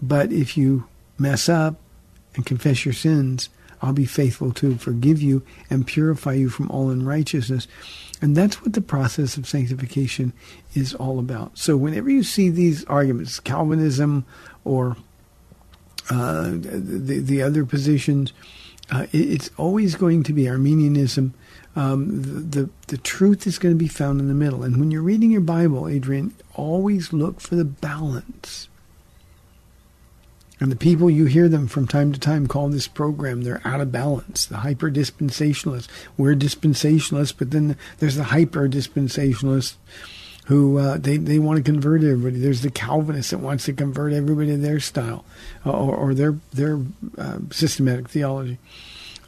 But 0.00 0.30
if 0.30 0.56
you 0.56 0.84
mess 1.18 1.48
up 1.48 1.80
and 2.34 2.46
confess 2.46 2.84
your 2.84 2.94
sins, 2.94 3.48
I'll 3.82 3.92
be 3.92 4.04
faithful 4.04 4.52
to 4.52 4.76
forgive 4.76 5.20
you 5.20 5.42
and 5.70 5.86
purify 5.86 6.34
you 6.34 6.50
from 6.50 6.70
all 6.70 6.90
unrighteousness. 6.90 7.66
And 8.22 8.36
that's 8.36 8.62
what 8.62 8.74
the 8.74 8.80
process 8.80 9.36
of 9.36 9.48
sanctification 9.48 10.32
is 10.74 10.94
all 10.94 11.18
about. 11.18 11.58
So 11.58 11.76
whenever 11.76 12.10
you 12.10 12.22
see 12.22 12.50
these 12.50 12.84
arguments, 12.84 13.40
Calvinism 13.40 14.24
or 14.64 14.96
uh, 16.10 16.50
the, 16.50 17.20
the 17.20 17.42
other 17.42 17.64
positions, 17.64 18.32
Uh, 18.88 19.06
it, 19.10 19.26
it's 19.34 19.50
always 19.56 19.96
going 19.96 20.22
to 20.22 20.32
be 20.32 20.48
Arminianism. 20.48 21.34
Um, 21.76 22.22
the, 22.22 22.62
the 22.62 22.70
the 22.86 22.96
truth 22.96 23.46
is 23.46 23.58
going 23.58 23.74
to 23.74 23.78
be 23.78 23.88
found 23.88 24.18
in 24.18 24.28
the 24.28 24.34
middle. 24.34 24.62
And 24.62 24.80
when 24.80 24.90
you're 24.90 25.02
reading 25.02 25.30
your 25.30 25.42
Bible, 25.42 25.86
Adrian, 25.86 26.34
always 26.54 27.12
look 27.12 27.40
for 27.40 27.54
the 27.54 27.66
balance. 27.66 28.68
And 30.58 30.72
the 30.72 30.76
people 30.76 31.10
you 31.10 31.26
hear 31.26 31.50
them 31.50 31.66
from 31.66 31.86
time 31.86 32.12
to 32.12 32.18
time 32.18 32.46
call 32.46 32.68
this 32.70 32.88
program, 32.88 33.42
they're 33.42 33.60
out 33.62 33.82
of 33.82 33.92
balance. 33.92 34.46
The 34.46 34.58
hyper 34.58 34.90
dispensationalists. 34.90 35.88
We're 36.16 36.34
dispensationalists, 36.34 37.34
but 37.36 37.50
then 37.50 37.76
there's 37.98 38.16
the 38.16 38.24
hyper 38.24 38.66
dispensationalists 38.68 39.74
who 40.46 40.78
uh, 40.78 40.96
they 40.96 41.18
they 41.18 41.38
want 41.38 41.58
to 41.58 41.62
convert 41.62 42.02
everybody. 42.02 42.38
There's 42.38 42.62
the 42.62 42.70
Calvinist 42.70 43.32
that 43.32 43.38
wants 43.38 43.66
to 43.66 43.74
convert 43.74 44.14
everybody 44.14 44.52
to 44.52 44.56
their 44.56 44.80
style 44.80 45.26
uh, 45.66 45.72
or, 45.72 45.94
or, 45.94 46.14
their 46.14 46.38
their 46.52 46.80
uh, 47.18 47.38
systematic 47.50 48.08
theology. 48.08 48.58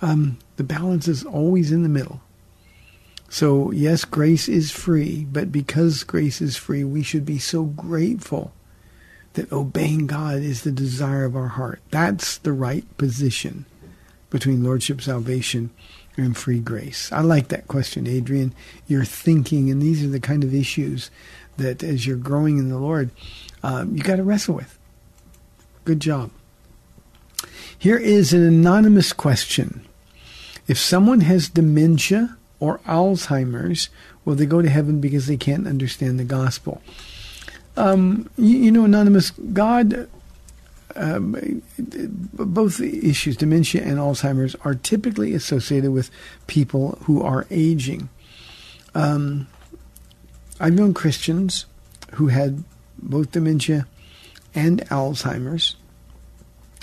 Um, 0.01 0.39
the 0.57 0.65
balance 0.65 1.09
is 1.09 1.25
always 1.25 1.73
in 1.73 1.83
the 1.83 1.89
middle. 1.89 2.23
So 3.29 3.71
yes, 3.73 4.05
grace 4.05 4.49
is 4.49 4.71
free, 4.71 5.27
but 5.31 5.53
because 5.53 6.05
grace 6.05 6.41
is 6.41 6.57
free, 6.57 6.85
we 6.85 7.03
should 7.03 7.25
be 7.25 7.39
so 7.39 7.65
grateful 7.65 8.53
that 9.35 9.53
obeying 9.53 10.07
God 10.07 10.39
is 10.39 10.63
the 10.63 10.73
desire 10.73 11.25
of 11.25 11.37
our 11.37 11.49
heart. 11.49 11.81
That's 11.91 12.39
the 12.39 12.53
right 12.53 12.85
position 12.97 13.67
between 14.31 14.65
lordship 14.65 15.01
salvation 15.01 15.71
and 16.19 16.37
free 16.37 16.61
grace? 16.61 17.11
I 17.13 17.21
like 17.21 17.49
that 17.49 17.69
question, 17.69 18.07
Adrian. 18.07 18.55
You're 18.87 19.05
thinking, 19.05 19.71
and 19.71 19.81
these 19.81 20.05
are 20.05 20.09
the 20.09 20.21
kind 20.21 20.45
of 20.45 20.55
issues 20.55 21.11
that 21.57 21.83
as 21.83 22.07
you're 22.07 22.17
growing 22.17 22.59
in 22.59 22.69
the 22.69 22.79
Lord, 22.79 23.11
um, 23.63 23.97
you 23.97 24.03
got 24.03 24.17
to 24.17 24.23
wrestle 24.23 24.55
with. 24.55 24.79
Good 25.85 26.01
job. 26.01 26.31
Here 27.79 27.97
is 27.97 28.33
an 28.33 28.43
anonymous 28.43 29.13
question. 29.13 29.87
If 30.67 30.79
someone 30.79 31.21
has 31.21 31.49
dementia 31.49 32.37
or 32.61 32.79
Alzheimer's, 32.81 33.89
will 34.25 34.35
they 34.35 34.47
go 34.47 34.63
to 34.63 34.69
heaven 34.69 35.01
because 35.01 35.27
they 35.27 35.37
can't 35.37 35.67
understand 35.67 36.19
the 36.19 36.25
gospel? 36.25 36.83
Um, 37.77 38.29
you, 38.37 38.59
you 38.59 38.73
know, 38.73 38.85
anonymous, 38.85 39.31
God 39.31 40.09
um, 40.99 41.63
both 41.79 42.81
issues, 42.81 43.37
dementia 43.37 43.83
and 43.83 43.99
Alzheimer's, 43.99 44.57
are 44.63 44.75
typically 44.75 45.35
associated 45.35 45.93
with 45.93 46.11
people 46.47 46.99
who 47.05 47.23
are 47.23 47.47
aging. 47.51 48.09
Um, 48.95 49.47
I've 50.61 50.73
known 50.73 50.95
Christians 50.95 51.67
who 52.13 52.29
had 52.29 52.65
both 52.99 53.33
dementia 53.33 53.87
and 54.55 54.81
Alzheimer's. 54.87 55.77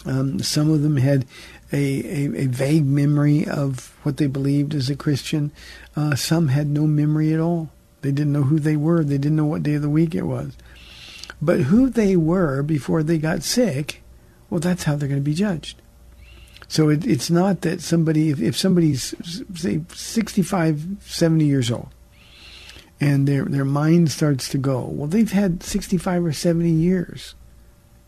Um, 0.05 0.39
some 0.39 0.69
of 0.69 0.81
them 0.81 0.97
had 0.97 1.25
a, 1.71 1.77
a, 1.77 2.43
a, 2.43 2.45
vague 2.47 2.85
memory 2.85 3.45
of 3.47 3.95
what 4.03 4.17
they 4.17 4.27
believed 4.27 4.73
as 4.75 4.89
a 4.89 4.95
Christian. 4.95 5.51
Uh, 5.95 6.15
some 6.15 6.49
had 6.49 6.67
no 6.67 6.85
memory 6.85 7.33
at 7.33 7.39
all. 7.39 7.69
They 8.01 8.11
didn't 8.11 8.33
know 8.33 8.43
who 8.43 8.59
they 8.59 8.75
were. 8.75 9.03
They 9.03 9.17
didn't 9.17 9.35
know 9.35 9.45
what 9.45 9.63
day 9.63 9.75
of 9.75 9.81
the 9.81 9.89
week 9.89 10.13
it 10.13 10.23
was. 10.23 10.55
But 11.41 11.61
who 11.61 11.89
they 11.89 12.15
were 12.15 12.61
before 12.61 13.03
they 13.03 13.17
got 13.17 13.43
sick, 13.43 14.03
well, 14.49 14.59
that's 14.59 14.83
how 14.83 14.95
they're 14.95 15.09
going 15.09 15.21
to 15.21 15.25
be 15.25 15.33
judged. 15.33 15.81
So 16.67 16.89
it, 16.89 17.05
it's 17.05 17.29
not 17.29 17.61
that 17.61 17.81
somebody, 17.81 18.29
if, 18.29 18.41
if 18.41 18.57
somebody's, 18.57 19.13
say, 19.53 19.81
65, 19.93 20.97
70 21.01 21.45
years 21.45 21.71
old, 21.71 21.89
and 22.99 23.27
their, 23.27 23.45
their 23.45 23.65
mind 23.65 24.11
starts 24.11 24.49
to 24.49 24.57
go, 24.57 24.81
well, 24.81 25.07
they've 25.07 25.31
had 25.31 25.61
65 25.61 26.25
or 26.25 26.33
70 26.33 26.69
years 26.69 27.35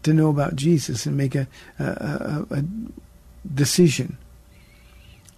to 0.03 0.13
know 0.13 0.29
about 0.29 0.55
Jesus 0.55 1.05
and 1.05 1.17
make 1.17 1.35
a, 1.35 1.47
a, 1.77 1.83
a, 1.83 2.45
a 2.51 2.63
decision. 3.53 4.17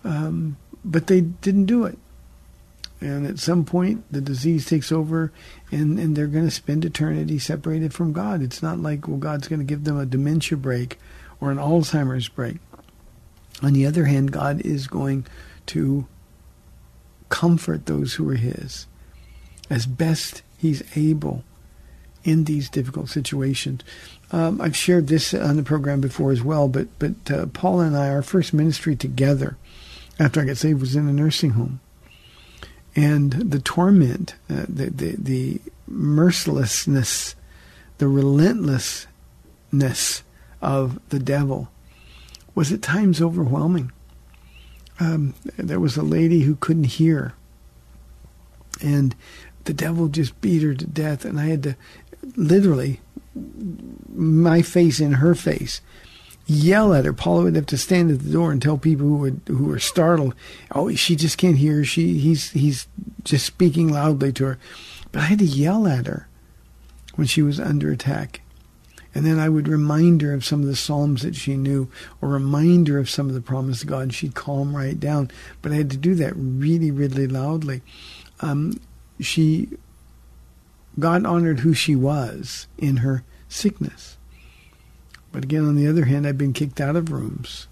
Um, 0.04 0.58
but 0.84 1.08
they 1.08 1.22
didn't 1.22 1.66
do 1.66 1.86
it. 1.86 1.98
And 3.02 3.26
at 3.26 3.40
some 3.40 3.64
point, 3.64 4.04
the 4.12 4.20
disease 4.20 4.66
takes 4.66 4.92
over, 4.92 5.32
and, 5.72 5.98
and 5.98 6.16
they're 6.16 6.28
going 6.28 6.46
to 6.46 6.52
spend 6.52 6.84
eternity 6.84 7.40
separated 7.40 7.94
from 7.94 8.12
God. 8.12 8.42
It's 8.42 8.62
not 8.62 8.80
like, 8.80 9.08
well, 9.08 9.18
God's 9.18 9.48
going 9.48 9.60
to 9.60 9.66
give 9.66 9.86
them 9.86 9.98
a 9.98 10.06
dementia 10.06 10.58
break 10.58 11.00
or 11.40 11.50
an 11.50 11.58
Alzheimer's 11.58 12.28
break. 12.28 12.58
On 13.62 13.74
the 13.74 13.86
other 13.86 14.06
hand, 14.06 14.32
God 14.32 14.62
is 14.62 14.88
going 14.88 15.26
to 15.68 16.08
comfort 17.30 17.86
those 17.86 18.16
who 18.16 18.30
are 18.30 18.36
His 18.36 18.88
as 19.70 19.86
best 19.86 20.42
He's 20.58 20.84
able 20.98 21.44
in 22.24 22.46
these 22.46 22.70
difficult 22.70 23.10
situations. 23.10 23.82
Um, 24.32 24.62
I've 24.62 24.76
shared 24.76 25.08
this 25.08 25.34
on 25.34 25.58
the 25.58 25.64
program 25.64 26.02
before 26.02 26.32
as 26.32 26.44
well, 26.44 26.68
but 26.68 26.88
but 27.00 27.32
uh, 27.32 27.48
Paula 27.48 27.86
and 27.86 27.98
I, 27.98 28.10
our 28.10 28.22
first 28.22 28.54
ministry 28.54 28.96
together 28.96 29.58
after 30.20 30.42
I 30.42 30.46
got 30.46 30.58
saved 30.58 30.82
was 30.82 30.96
in 30.96 31.08
a 31.08 31.14
nursing 31.14 31.52
home. 31.52 31.80
And 32.96 33.32
the 33.32 33.60
torment, 33.60 34.36
uh, 34.50 34.66
the, 34.68 34.90
the, 34.90 35.16
the 35.18 35.62
mercilessness, 35.88 37.36
the 37.98 38.08
relentlessness 38.08 40.24
of 40.62 41.00
the 41.10 41.20
devil 41.20 41.70
was 42.56 42.72
at 42.72 42.82
times 42.82 43.22
overwhelming. 43.22 43.92
Um, 45.00 45.34
there 45.56 45.80
was 45.80 45.96
a 45.96 46.04
lady 46.04 46.42
who 46.42 46.56
couldn't 46.56 46.86
hear, 46.86 47.34
and 48.82 49.16
the 49.64 49.74
devil 49.74 50.10
just 50.10 50.42
beat 50.42 50.64
her 50.64 50.74
to 50.74 50.86
death, 50.86 51.24
and 51.24 51.40
I 51.40 51.46
had 51.46 51.64
to 51.64 51.76
literally 52.36 53.00
my 54.14 54.62
face 54.62 55.00
in 55.00 55.14
her 55.14 55.36
face 55.36 55.82
yell 56.50 56.94
at 56.94 57.06
her. 57.06 57.14
Paula 57.14 57.44
would 57.44 57.56
have 57.56 57.68
to 57.68 57.78
stand 57.78 58.12
at 58.12 58.20
the 58.20 58.32
door 58.32 58.52
and 58.52 58.62
tell 58.62 58.78
people 58.78 59.06
who 59.06 59.18
would 59.18 59.42
who 59.48 59.66
were 59.66 59.80
startled, 59.80 60.34
"Oh, 60.72 60.94
she 60.96 61.16
just 61.16 61.38
can't 61.38 61.58
hear. 61.58 61.84
She 61.84 62.18
he's 62.18 62.52
he's 62.52 62.88
just 63.24 63.46
speaking 63.46 63.90
loudly 63.90 64.34
to 64.34 64.46
her." 64.46 64.60
But 65.12 65.22
I 65.22 65.26
had 65.26 65.40
to 65.40 65.46
yell 65.46 65.88
at 65.88 66.08
her 66.08 66.28
when 67.16 67.28
she 67.28 67.42
was 67.42 67.60
under 67.60 67.92
attack. 67.92 68.42
And 69.16 69.26
then 69.26 69.40
I 69.40 69.50
would 69.50 69.68
remind 69.68 70.22
her 70.22 70.34
of 70.34 70.46
some 70.46 70.62
of 70.62 70.68
the 70.68 70.76
psalms 70.76 71.24
that 71.24 71.36
she 71.36 71.58
knew, 71.58 71.90
or 72.22 72.30
remind 72.30 72.88
her 72.88 73.00
of 73.00 73.10
some 73.10 73.28
of 73.28 73.34
the 73.34 73.42
promise 73.42 73.82
of 73.82 73.90
God, 73.90 74.04
and 74.04 74.14
she'd 74.14 74.36
calm 74.36 74.76
right 74.76 75.00
down. 75.00 75.32
But 75.64 75.72
I 75.72 75.76
had 75.76 75.90
to 75.92 75.98
do 75.98 76.14
that 76.16 76.34
really, 76.36 76.92
really 76.92 77.28
loudly. 77.28 77.82
Um, 78.40 78.80
she, 79.20 79.68
God 81.00 81.26
honored 81.26 81.62
who 81.62 81.74
she 81.74 81.96
was 81.96 82.68
in 82.78 82.98
her 82.98 83.24
sickness. 83.50 84.18
But 85.32 85.44
again, 85.44 85.66
on 85.66 85.76
the 85.76 85.88
other 85.88 86.06
hand, 86.06 86.26
I've 86.26 86.38
been 86.38 86.54
kicked 86.54 86.80
out 86.80 86.96
of 86.96 87.12
rooms 87.12 87.68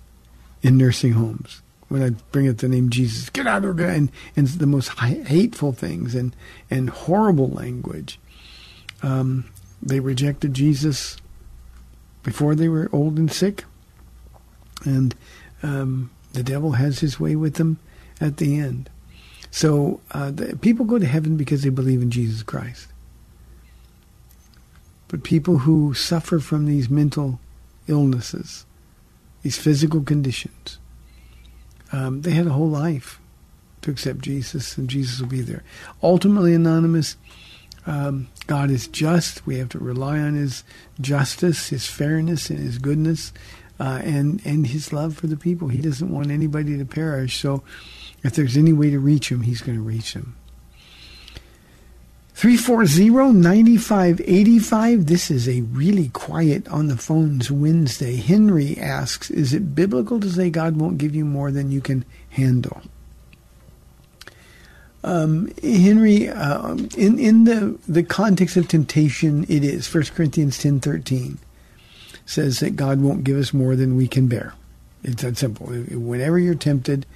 in 0.61 0.77
nursing 0.77 1.13
homes 1.13 1.61
when 1.87 2.03
I 2.03 2.09
bring 2.31 2.49
up 2.49 2.57
the 2.57 2.67
name 2.67 2.89
Jesus. 2.89 3.29
Get 3.29 3.47
out 3.47 3.63
of 3.63 3.79
here! 3.79 3.87
And, 3.87 4.11
and 4.35 4.47
the 4.47 4.67
most 4.67 4.89
hateful 4.99 5.71
things 5.71 6.13
and, 6.13 6.35
and 6.69 6.89
horrible 6.89 7.49
language. 7.49 8.19
Um, 9.01 9.45
they 9.81 9.99
rejected 9.99 10.53
Jesus 10.53 11.17
before 12.23 12.55
they 12.55 12.67
were 12.67 12.89
old 12.91 13.17
and 13.17 13.31
sick. 13.31 13.63
And 14.85 15.15
um, 15.63 16.11
the 16.33 16.43
devil 16.43 16.73
has 16.73 16.99
his 16.99 17.19
way 17.19 17.35
with 17.35 17.55
them 17.55 17.79
at 18.19 18.37
the 18.37 18.59
end. 18.59 18.89
So 19.49 20.01
uh, 20.11 20.31
the, 20.31 20.57
people 20.57 20.85
go 20.85 20.99
to 20.99 21.05
heaven 21.05 21.37
because 21.37 21.63
they 21.63 21.69
believe 21.69 22.01
in 22.01 22.11
Jesus 22.11 22.43
Christ. 22.43 22.87
But 25.07 25.23
people 25.23 25.59
who 25.59 25.93
suffer 25.93 26.39
from 26.39 26.65
these 26.65 26.89
mental 26.89 27.39
illnesses, 27.87 28.65
these 29.41 29.57
physical 29.57 30.01
conditions. 30.01 30.79
Um, 31.91 32.21
they 32.21 32.31
had 32.31 32.47
a 32.47 32.51
whole 32.51 32.69
life 32.69 33.19
to 33.81 33.91
accept 33.91 34.19
Jesus, 34.19 34.77
and 34.77 34.89
Jesus 34.89 35.19
will 35.19 35.27
be 35.27 35.41
there. 35.41 35.63
Ultimately, 36.03 36.53
anonymous, 36.53 37.15
um, 37.85 38.27
God 38.47 38.69
is 38.69 38.87
just. 38.87 39.45
We 39.47 39.57
have 39.57 39.69
to 39.69 39.79
rely 39.79 40.19
on 40.19 40.35
His 40.35 40.63
justice, 40.99 41.69
His 41.69 41.87
fairness, 41.87 42.49
and 42.49 42.59
His 42.59 42.77
goodness, 42.77 43.31
uh, 43.79 44.01
and 44.03 44.41
and 44.45 44.67
His 44.67 44.91
love 44.91 45.15
for 45.15 45.27
the 45.27 45.37
people. 45.37 45.69
He 45.69 45.81
doesn't 45.81 46.11
want 46.11 46.31
anybody 46.31 46.77
to 46.77 46.85
perish. 46.85 47.39
So, 47.39 47.63
if 48.23 48.35
there's 48.35 48.57
any 48.57 48.73
way 48.73 48.89
to 48.89 48.99
reach 48.99 49.31
Him, 49.31 49.41
He's 49.41 49.61
going 49.61 49.77
to 49.77 49.83
reach 49.83 50.13
them. 50.13 50.35
340-9585. 52.37 55.07
This 55.07 55.31
is 55.31 55.49
a 55.49 55.61
really 55.61 56.09
quiet 56.09 56.67
on 56.67 56.87
the 56.87 56.95
phones 56.95 57.49
Wednesday. 57.49 58.17
Henry 58.17 58.77
asks, 58.77 59.31
is 59.31 59.55
it 59.55 59.73
biblical 59.73 60.19
to 60.19 60.29
say 60.29 60.51
God 60.51 60.75
won't 60.75 60.99
give 60.99 61.15
you 61.15 61.25
more 61.25 61.49
than 61.49 61.71
you 61.71 61.81
can 61.81 62.05
handle? 62.29 62.83
Um, 65.03 65.51
Henry, 65.63 66.29
uh, 66.29 66.75
in, 66.95 67.17
in 67.17 67.45
the, 67.45 67.79
the 67.87 68.03
context 68.03 68.55
of 68.55 68.67
temptation, 68.67 69.43
it 69.49 69.63
is. 69.63 69.91
1 69.91 70.03
Corinthians 70.13 70.59
10.13 70.59 71.39
says 72.27 72.59
that 72.59 72.75
God 72.75 73.01
won't 73.01 73.23
give 73.23 73.37
us 73.37 73.51
more 73.51 73.75
than 73.75 73.95
we 73.95 74.07
can 74.07 74.27
bear. 74.27 74.53
It's 75.03 75.23
that 75.23 75.39
simple. 75.39 75.65
Whenever 75.65 76.37
you're 76.37 76.53
tempted, 76.53 77.07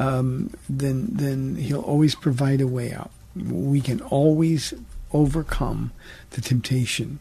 um, 0.00 0.50
then, 0.68 1.06
then 1.12 1.54
he'll 1.54 1.82
always 1.82 2.16
provide 2.16 2.60
a 2.60 2.66
way 2.66 2.92
out 2.92 3.12
we 3.36 3.80
can 3.80 4.00
always 4.02 4.74
overcome 5.12 5.92
the 6.30 6.40
temptation. 6.40 7.18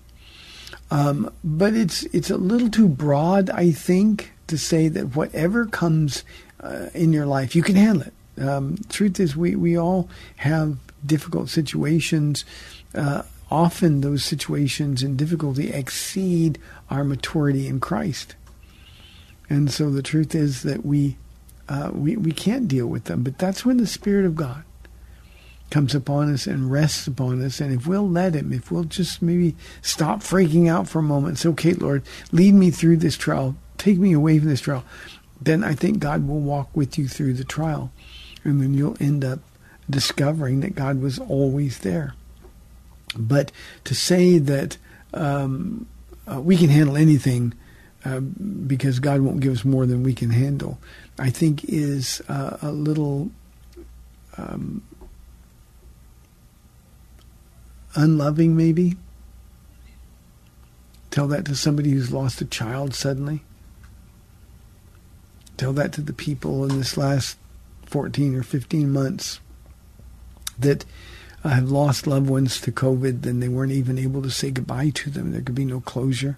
Um, 0.92 1.32
but 1.44 1.74
it's 1.74 2.04
it's 2.06 2.30
a 2.30 2.38
little 2.38 2.70
too 2.70 2.88
broad, 2.88 3.50
I 3.50 3.72
think, 3.72 4.34
to 4.48 4.58
say 4.58 4.88
that 4.90 5.16
whatever 5.16 5.66
comes 5.66 6.24
uh, 6.60 6.88
in 6.94 7.14
your 7.14 7.26
life. 7.26 7.56
You 7.56 7.64
can 7.64 7.76
handle 7.76 8.08
it. 8.08 8.14
Um, 8.42 8.78
truth 8.90 9.20
is, 9.20 9.36
we, 9.36 9.56
we 9.56 9.78
all 9.78 10.10
have 10.38 10.78
difficult 11.06 11.50
situations. 11.50 12.44
Uh, 12.94 13.24
often 13.50 14.02
those 14.02 14.24
situations 14.24 15.04
and 15.04 15.18
difficulty 15.18 15.72
exceed 15.72 16.60
our 16.90 17.04
maturity 17.04 17.68
in 17.68 17.80
Christ. 17.80 18.36
And 19.50 19.72
so 19.72 19.90
the 19.90 20.02
truth 20.02 20.34
is 20.34 20.64
that 20.64 20.86
we, 20.86 21.18
uh, 21.70 21.92
we, 21.94 22.18
we 22.18 22.32
can't 22.32 22.68
deal 22.68 22.88
with 22.88 23.06
them. 23.06 23.24
But 23.24 23.38
that's 23.38 23.64
when 23.64 23.78
the 23.78 23.88
Spirit 23.88 24.26
of 24.26 24.36
God 24.36 24.64
comes 25.76 25.94
upon 25.94 26.34
us 26.34 26.48
and 26.48 26.72
rests 26.72 27.06
upon 27.06 27.42
us. 27.42 27.60
And 27.60 27.74
if 27.74 27.86
we'll 27.86 28.10
let 28.10 28.34
Him, 28.34 28.54
if 28.54 28.72
we'll 28.72 28.86
just 28.86 29.22
maybe 29.22 29.58
stop 29.82 30.22
freaking 30.22 30.70
out 30.70 30.88
for 30.88 31.00
a 31.00 31.04
moment 31.04 31.32
and 31.32 31.38
say, 31.38 31.50
okay, 31.50 31.74
Lord, 31.74 32.04
lead 32.32 32.54
me 32.54 32.72
through 32.72 32.96
this 32.96 33.18
trial, 33.18 33.58
take 33.78 33.98
me 33.98 34.14
away 34.14 34.40
from 34.40 34.48
this 34.48 34.62
trial, 34.62 34.86
then 35.42 35.66
I 35.66 35.74
think 35.74 36.00
God 36.00 36.30
will 36.30 36.40
walk 36.40 36.70
with 36.74 36.98
you 36.98 37.10
through 37.10 37.34
the 37.34 37.44
trial. 37.44 37.92
And 38.46 38.62
then 38.62 38.74
you'll 38.74 38.96
end 39.02 39.26
up 39.26 39.40
discovering 39.90 40.62
that 40.62 40.76
God 40.76 41.02
was 41.02 41.20
always 41.20 41.80
there. 41.80 42.14
But 43.18 43.52
to 43.84 43.94
say 43.94 44.38
that 44.38 44.78
um, 45.14 45.88
uh, 46.26 46.40
we 46.40 46.56
can 46.56 46.70
handle 46.70 46.96
anything 46.96 47.54
uh, 48.06 48.22
because 48.22 49.00
God 49.00 49.20
won't 49.20 49.42
give 49.42 49.52
us 49.52 49.66
more 49.66 49.86
than 49.86 50.04
we 50.04 50.14
can 50.14 50.30
handle, 50.30 50.80
I 51.20 51.32
think 51.32 51.66
is 51.66 52.22
uh, 52.30 52.60
a 52.62 52.72
little 52.72 53.30
um, 54.38 54.82
unloving, 57.96 58.56
maybe. 58.56 58.98
Tell 61.12 61.28
that 61.28 61.46
to 61.46 61.56
somebody 61.56 61.92
who's 61.92 62.12
lost 62.12 62.42
a 62.42 62.46
child 62.46 62.94
suddenly. 62.94 63.44
Tell 65.58 65.72
that 65.74 65.94
to 65.94 66.02
the 66.02 66.14
people 66.14 66.66
in 66.66 66.78
this 66.78 66.98
last 66.98 67.38
14 67.86 68.36
or 68.36 68.44
15 68.44 68.92
months 68.92 69.40
that 70.60 70.84
uh, 71.44 71.50
have 71.50 71.72
lost 71.72 72.08
loved 72.08 72.30
ones 72.30 72.60
to 72.60 72.72
COVID 72.72 73.26
and 73.26 73.42
they 73.42 73.48
weren't 73.48 73.72
even 73.72 73.98
able 73.98 74.22
to 74.24 74.30
say 74.32 74.52
goodbye 74.52 74.90
to 74.90 75.10
them. 75.10 75.32
There 75.32 75.42
could 75.42 75.56
be 75.56 75.64
no 75.64 75.80
closure. 75.80 76.38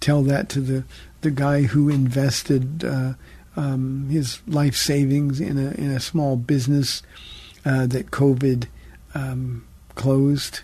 Tell 0.00 0.22
that 0.24 0.48
to 0.50 0.60
the, 0.60 0.84
the 1.20 1.30
guy 1.30 1.62
who 1.62 1.88
invested 1.88 2.84
uh, 2.84 3.14
um, 3.54 4.08
his 4.08 4.40
life 4.46 4.76
savings 4.76 5.40
in 5.40 5.58
a, 5.58 5.70
in 5.72 5.90
a 5.90 6.00
small 6.00 6.36
business 6.36 7.02
uh, 7.64 7.86
that 7.86 8.10
COVID 8.10 8.66
um, 9.14 9.67
closed 9.98 10.60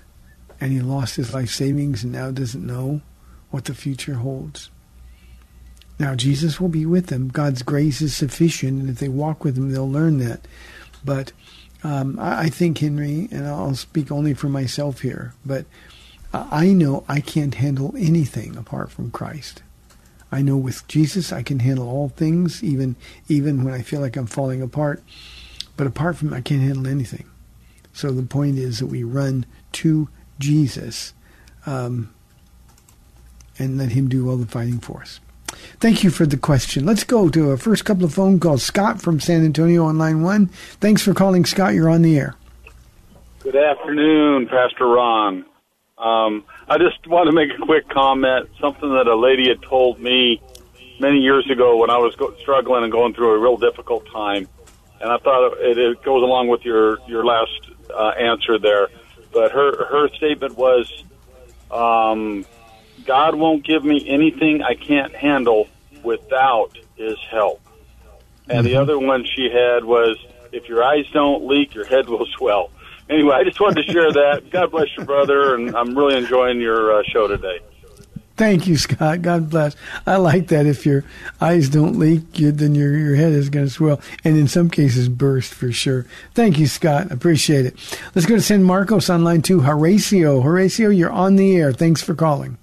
and 0.60 0.72
he 0.72 0.80
lost 0.80 1.16
his 1.16 1.34
life 1.34 1.50
savings 1.50 2.02
and 2.04 2.12
now 2.12 2.30
doesn't 2.30 2.66
know 2.66 3.02
what 3.50 3.66
the 3.66 3.74
future 3.74 4.14
holds. 4.14 4.70
Now, 5.98 6.14
Jesus 6.14 6.60
will 6.60 6.70
be 6.70 6.86
with 6.86 7.06
them. 7.06 7.28
God's 7.28 7.62
grace 7.62 8.00
is 8.00 8.16
sufficient, 8.16 8.80
and 8.80 8.90
if 8.90 8.98
they 8.98 9.08
walk 9.08 9.44
with 9.44 9.56
him, 9.56 9.70
they'll 9.70 9.90
learn 9.90 10.18
that. 10.18 10.48
But 11.04 11.32
um, 11.84 12.18
I, 12.18 12.44
I, 12.44 12.48
think, 12.48 12.78
Henry, 12.78 13.28
and 13.30 13.46
I'll 13.46 13.74
speak 13.74 14.10
only 14.10 14.34
for 14.34 14.48
myself 14.48 15.00
here, 15.00 15.34
but 15.44 15.66
I 16.32 16.72
know 16.72 17.04
I 17.08 17.20
can't 17.20 17.54
handle 17.54 17.94
anything 17.96 18.56
apart 18.56 18.90
from 18.90 19.12
Christ. 19.12 19.62
I 20.32 20.42
know 20.42 20.56
with 20.56 20.86
Jesus 20.88 21.32
I 21.32 21.42
can 21.44 21.60
handle 21.60 21.88
all 21.88 22.08
things, 22.08 22.64
even 22.64 22.96
even 23.28 23.62
when 23.62 23.72
I 23.72 23.82
feel 23.82 24.00
like 24.00 24.16
I'm 24.16 24.26
falling 24.26 24.60
apart. 24.60 25.00
But 25.76 25.86
apart 25.86 26.16
from 26.16 26.34
I 26.34 26.40
can't 26.40 26.62
handle 26.62 26.88
anything. 26.88 27.26
So 27.94 28.10
the 28.10 28.24
point 28.24 28.58
is 28.58 28.80
that 28.80 28.86
we 28.86 29.04
run 29.04 29.46
to 29.72 30.08
Jesus 30.38 31.14
um, 31.64 32.12
and 33.58 33.78
let 33.78 33.92
Him 33.92 34.08
do 34.08 34.28
all 34.28 34.36
the 34.36 34.46
fighting 34.46 34.80
for 34.80 35.00
us. 35.00 35.20
Thank 35.78 36.02
you 36.02 36.10
for 36.10 36.26
the 36.26 36.36
question. 36.36 36.84
Let's 36.84 37.04
go 37.04 37.28
to 37.28 37.52
a 37.52 37.56
first 37.56 37.84
couple 37.84 38.04
of 38.04 38.12
phone 38.12 38.40
calls. 38.40 38.64
Scott 38.64 39.00
from 39.00 39.20
San 39.20 39.44
Antonio 39.44 39.84
on 39.84 39.96
line 39.96 40.22
one. 40.22 40.46
Thanks 40.80 41.02
for 41.02 41.14
calling, 41.14 41.44
Scott. 41.44 41.74
You're 41.74 41.88
on 41.88 42.02
the 42.02 42.18
air. 42.18 42.34
Good 43.40 43.56
afternoon, 43.56 44.48
Pastor 44.48 44.86
Ron. 44.86 45.44
Um, 45.96 46.44
I 46.68 46.78
just 46.78 47.06
want 47.06 47.28
to 47.28 47.32
make 47.32 47.50
a 47.50 47.64
quick 47.64 47.88
comment. 47.88 48.48
Something 48.60 48.92
that 48.94 49.06
a 49.06 49.14
lady 49.14 49.48
had 49.48 49.62
told 49.62 50.00
me 50.00 50.42
many 50.98 51.18
years 51.18 51.48
ago 51.48 51.76
when 51.76 51.90
I 51.90 51.98
was 51.98 52.16
go- 52.16 52.34
struggling 52.40 52.82
and 52.82 52.90
going 52.90 53.14
through 53.14 53.34
a 53.34 53.38
real 53.38 53.56
difficult 53.56 54.06
time, 54.10 54.48
and 55.00 55.12
I 55.12 55.18
thought 55.18 55.58
it, 55.60 55.78
it 55.78 56.02
goes 56.02 56.22
along 56.22 56.48
with 56.48 56.64
your 56.64 56.98
your 57.06 57.24
last 57.24 57.70
uh, 57.90 58.08
answer 58.10 58.58
there. 58.58 58.88
But 59.32 59.52
her 59.52 59.86
her 59.86 60.08
statement 60.10 60.56
was, 60.56 60.90
um, 61.70 62.44
"God 63.04 63.34
won't 63.34 63.64
give 63.64 63.84
me 63.84 64.08
anything 64.08 64.62
I 64.62 64.74
can't 64.74 65.14
handle 65.14 65.68
without 66.02 66.78
His 66.96 67.18
help." 67.30 67.60
And 68.48 68.58
mm-hmm. 68.58 68.66
the 68.66 68.76
other 68.76 68.98
one 68.98 69.24
she 69.24 69.50
had 69.50 69.84
was, 69.84 70.16
"If 70.52 70.68
your 70.68 70.84
eyes 70.84 71.06
don't 71.12 71.46
leak, 71.46 71.74
your 71.74 71.86
head 71.86 72.08
will 72.08 72.26
swell." 72.26 72.70
Anyway, 73.10 73.34
I 73.34 73.44
just 73.44 73.60
wanted 73.60 73.84
to 73.84 73.92
share 73.92 74.10
that. 74.12 74.50
God 74.50 74.70
bless 74.70 74.96
your 74.96 75.04
brother, 75.04 75.54
and 75.54 75.76
I'm 75.76 75.96
really 75.96 76.16
enjoying 76.16 76.60
your 76.60 76.98
uh, 76.98 77.02
show 77.02 77.28
today. 77.28 77.60
Thank 78.36 78.66
you, 78.66 78.76
Scott. 78.76 79.22
God 79.22 79.48
bless. 79.48 79.76
I 80.06 80.16
like 80.16 80.48
that. 80.48 80.66
If 80.66 80.84
your 80.84 81.04
eyes 81.40 81.68
don't 81.68 81.98
leak, 82.00 82.38
you, 82.38 82.50
then 82.50 82.74
your 82.74 82.96
your 82.96 83.14
head 83.14 83.32
is 83.32 83.48
going 83.48 83.66
to 83.66 83.70
swell, 83.70 84.00
and 84.24 84.36
in 84.36 84.48
some 84.48 84.70
cases 84.70 85.08
burst 85.08 85.54
for 85.54 85.70
sure. 85.70 86.04
Thank 86.34 86.58
you, 86.58 86.66
Scott. 86.66 87.12
Appreciate 87.12 87.66
it. 87.66 88.00
Let's 88.14 88.26
go 88.26 88.34
to 88.34 88.42
San 88.42 88.64
Marcos 88.64 89.08
on 89.08 89.22
line 89.22 89.42
two. 89.42 89.60
Horacio, 89.60 90.42
Horacio, 90.42 90.96
you're 90.96 91.12
on 91.12 91.36
the 91.36 91.56
air. 91.56 91.72
Thanks 91.72 92.02
for 92.02 92.14
calling. 92.14 92.58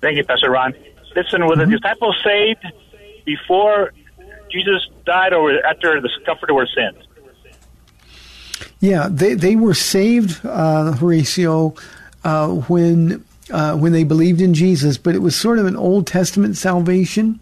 Thank 0.00 0.16
you, 0.16 0.24
Pastor 0.24 0.50
Ron. 0.50 0.74
Listen, 1.14 1.46
were 1.46 1.54
mm-hmm. 1.54 1.70
the 1.70 1.78
disciples 1.78 2.16
saved 2.24 2.66
before 3.24 3.92
Jesus 4.50 4.88
died, 5.06 5.32
or 5.32 5.64
after 5.64 6.00
the 6.00 6.10
Comforter 6.26 6.54
was 6.54 6.68
sent? 6.74 6.96
Yeah, 8.80 9.08
they 9.08 9.34
they 9.34 9.54
were 9.54 9.74
saved, 9.74 10.44
uh, 10.44 10.94
Horacio, 10.96 11.78
uh, 12.24 12.48
when 12.48 13.24
uh, 13.50 13.76
when 13.76 13.92
they 13.92 14.04
believed 14.04 14.40
in 14.40 14.54
Jesus, 14.54 14.98
but 14.98 15.14
it 15.14 15.20
was 15.20 15.36
sort 15.36 15.58
of 15.58 15.66
an 15.66 15.76
Old 15.76 16.06
Testament 16.06 16.56
salvation. 16.56 17.40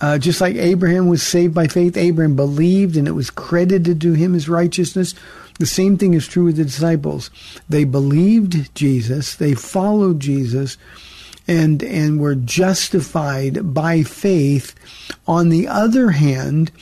Uh, 0.00 0.18
just 0.18 0.40
like 0.40 0.56
Abraham 0.56 1.08
was 1.08 1.22
saved 1.22 1.54
by 1.54 1.66
faith, 1.66 1.96
Abraham 1.96 2.36
believed 2.36 2.96
and 2.96 3.08
it 3.08 3.12
was 3.12 3.30
credited 3.30 4.00
to 4.02 4.12
him 4.12 4.34
as 4.34 4.48
righteousness. 4.48 5.14
The 5.58 5.66
same 5.66 5.96
thing 5.96 6.12
is 6.12 6.28
true 6.28 6.44
with 6.44 6.56
the 6.56 6.64
disciples. 6.64 7.30
They 7.68 7.84
believed 7.84 8.74
Jesus, 8.74 9.34
they 9.34 9.54
followed 9.54 10.20
Jesus, 10.20 10.76
and 11.48 11.82
and 11.82 12.20
were 12.20 12.34
justified 12.34 13.72
by 13.72 14.02
faith. 14.02 14.74
On 15.26 15.48
the 15.48 15.66
other 15.66 16.10
hand, 16.10 16.72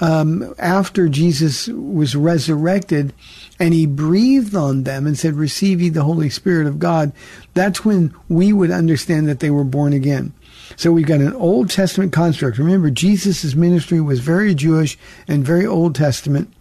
um, 0.00 0.54
after 0.58 1.08
Jesus 1.08 1.68
was 1.68 2.16
resurrected, 2.16 3.12
and 3.58 3.72
he 3.72 3.86
breathed 3.86 4.54
on 4.54 4.82
them 4.82 5.06
and 5.06 5.18
said, 5.18 5.34
Receive 5.34 5.80
ye 5.80 5.88
the 5.88 6.04
Holy 6.04 6.28
Spirit 6.28 6.66
of 6.66 6.78
God, 6.78 7.12
that's 7.54 7.84
when 7.84 8.14
we 8.28 8.52
would 8.52 8.70
understand 8.70 9.28
that 9.28 9.40
they 9.40 9.50
were 9.50 9.64
born 9.64 9.92
again. 9.92 10.32
So 10.76 10.90
we've 10.90 11.06
got 11.06 11.20
an 11.20 11.34
Old 11.34 11.70
Testament 11.70 12.12
construct. 12.12 12.58
Remember, 12.58 12.90
Jesus' 12.90 13.54
ministry 13.54 14.00
was 14.00 14.20
very 14.20 14.54
Jewish 14.54 14.98
and 15.28 15.44
very 15.44 15.66
Old 15.66 15.94
Testament 15.94 16.52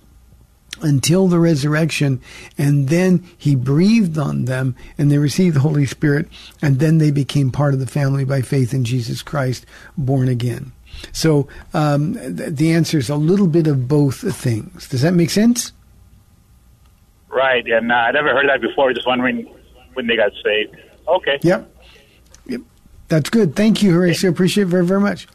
until 0.82 1.28
the 1.28 1.40
resurrection, 1.40 2.22
and 2.58 2.90
then 2.90 3.24
he 3.38 3.56
breathed 3.56 4.18
on 4.18 4.46
them 4.46 4.76
and 4.98 5.10
they 5.10 5.18
received 5.18 5.56
the 5.56 5.62
Holy 5.62 5.86
Spirit, 5.86 6.28
and 6.62 6.80
then 6.80 6.98
they 6.98 7.12
became 7.12 7.52
part 7.52 7.74
of 7.74 7.80
the 7.80 7.88
family 7.88 8.26
by 8.26 8.42
faith 8.42 8.74
in 8.74 8.84
Jesus 8.84 9.22
Christ, 9.22 9.66
born 9.98 10.28
again. 10.28 10.74
So 11.12 11.48
um, 11.74 12.14
th- 12.14 12.54
the 12.54 12.74
answer 12.74 12.98
is 12.98 13.10
a 13.10 13.16
little 13.16 13.48
bit 13.48 13.68
of 13.68 13.88
both 13.88 14.36
things. 14.36 14.88
Does 14.88 15.02
that 15.02 15.14
make 15.14 15.30
sense? 15.30 15.72
Right, 17.34 17.66
and 17.66 17.92
uh, 17.92 17.96
I 17.96 18.12
never 18.12 18.30
heard 18.30 18.48
that 18.48 18.62
before. 18.62 18.94
Just 18.94 19.08
wondering 19.08 19.52
when 19.94 20.08
they 20.08 20.16
got 20.16 20.32
saved. 20.44 20.76
Okay. 21.08 21.40
Yep. 21.42 21.70
Yep. 22.46 22.62
That's 23.08 23.30
good. 23.30 23.56
Thank 23.56 23.82
you, 23.82 23.94
Horacio. 23.94 24.30
Appreciate 24.30 24.64
it 24.64 24.68
very, 24.68 24.86
very 24.86 25.02
much. 25.02 25.28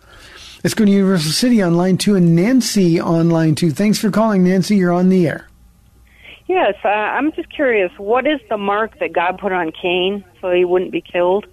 Let's 0.63 0.75
go 0.75 0.85
to 0.85 0.91
Universal 0.91 1.33
City 1.33 1.63
on 1.63 1.77
line 1.77 1.99
two 1.99 2.15
and 2.15 2.35
Nancy 2.35 2.99
on 3.01 3.31
line 3.31 3.55
two. 3.55 3.71
Thanks 3.71 3.99
for 3.99 4.11
calling, 4.11 4.45
Nancy. 4.45 4.77
You're 4.77 4.93
on 4.93 5.09
the 5.09 5.27
air. 5.27 5.49
Yes, 6.47 6.75
uh, 6.85 6.89
I'm 6.89 7.33
just 7.33 7.51
curious. 7.51 7.93
What 7.99 8.27
is 8.27 8.41
the 8.49 8.57
mark 8.57 8.99
that 9.01 9.13
God 9.13 9.39
put 9.39 9.53
on 9.53 9.71
Cain 9.71 10.25
so 10.41 10.51
he 10.51 10.65
wouldn't 10.65 10.93
be 10.93 11.03
killed? 11.03 11.47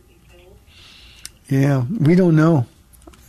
Yeah, 1.49 1.83
we 1.99 2.15
don't 2.15 2.35
know. 2.35 2.65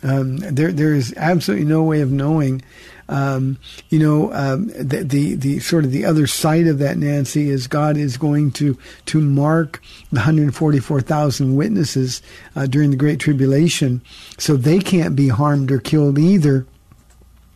Um, 0.01 0.37
there, 0.37 0.71
there 0.71 0.93
is 0.93 1.13
absolutely 1.17 1.65
no 1.65 1.83
way 1.83 2.01
of 2.01 2.11
knowing 2.11 2.61
um, 3.09 3.57
you 3.89 3.99
know, 3.99 4.33
um, 4.33 4.67
the, 4.67 5.03
the, 5.03 5.35
the 5.35 5.59
sort 5.59 5.85
of 5.85 5.91
the 5.91 6.05
other 6.05 6.27
side 6.27 6.67
of 6.67 6.79
that, 6.79 6.97
Nancy, 6.97 7.49
is 7.49 7.67
God 7.67 7.97
is 7.97 8.17
going 8.17 8.51
to 8.53 8.77
to 9.05 9.21
mark 9.21 9.81
the 10.11 10.17
144,000 10.17 11.55
witnesses 11.55 12.21
uh, 12.55 12.65
during 12.65 12.91
the 12.91 12.97
Great 12.97 13.19
Tribulation, 13.19 14.01
so 14.37 14.55
they 14.55 14.79
can't 14.79 15.15
be 15.15 15.29
harmed 15.29 15.71
or 15.71 15.79
killed 15.79 16.19
either. 16.19 16.65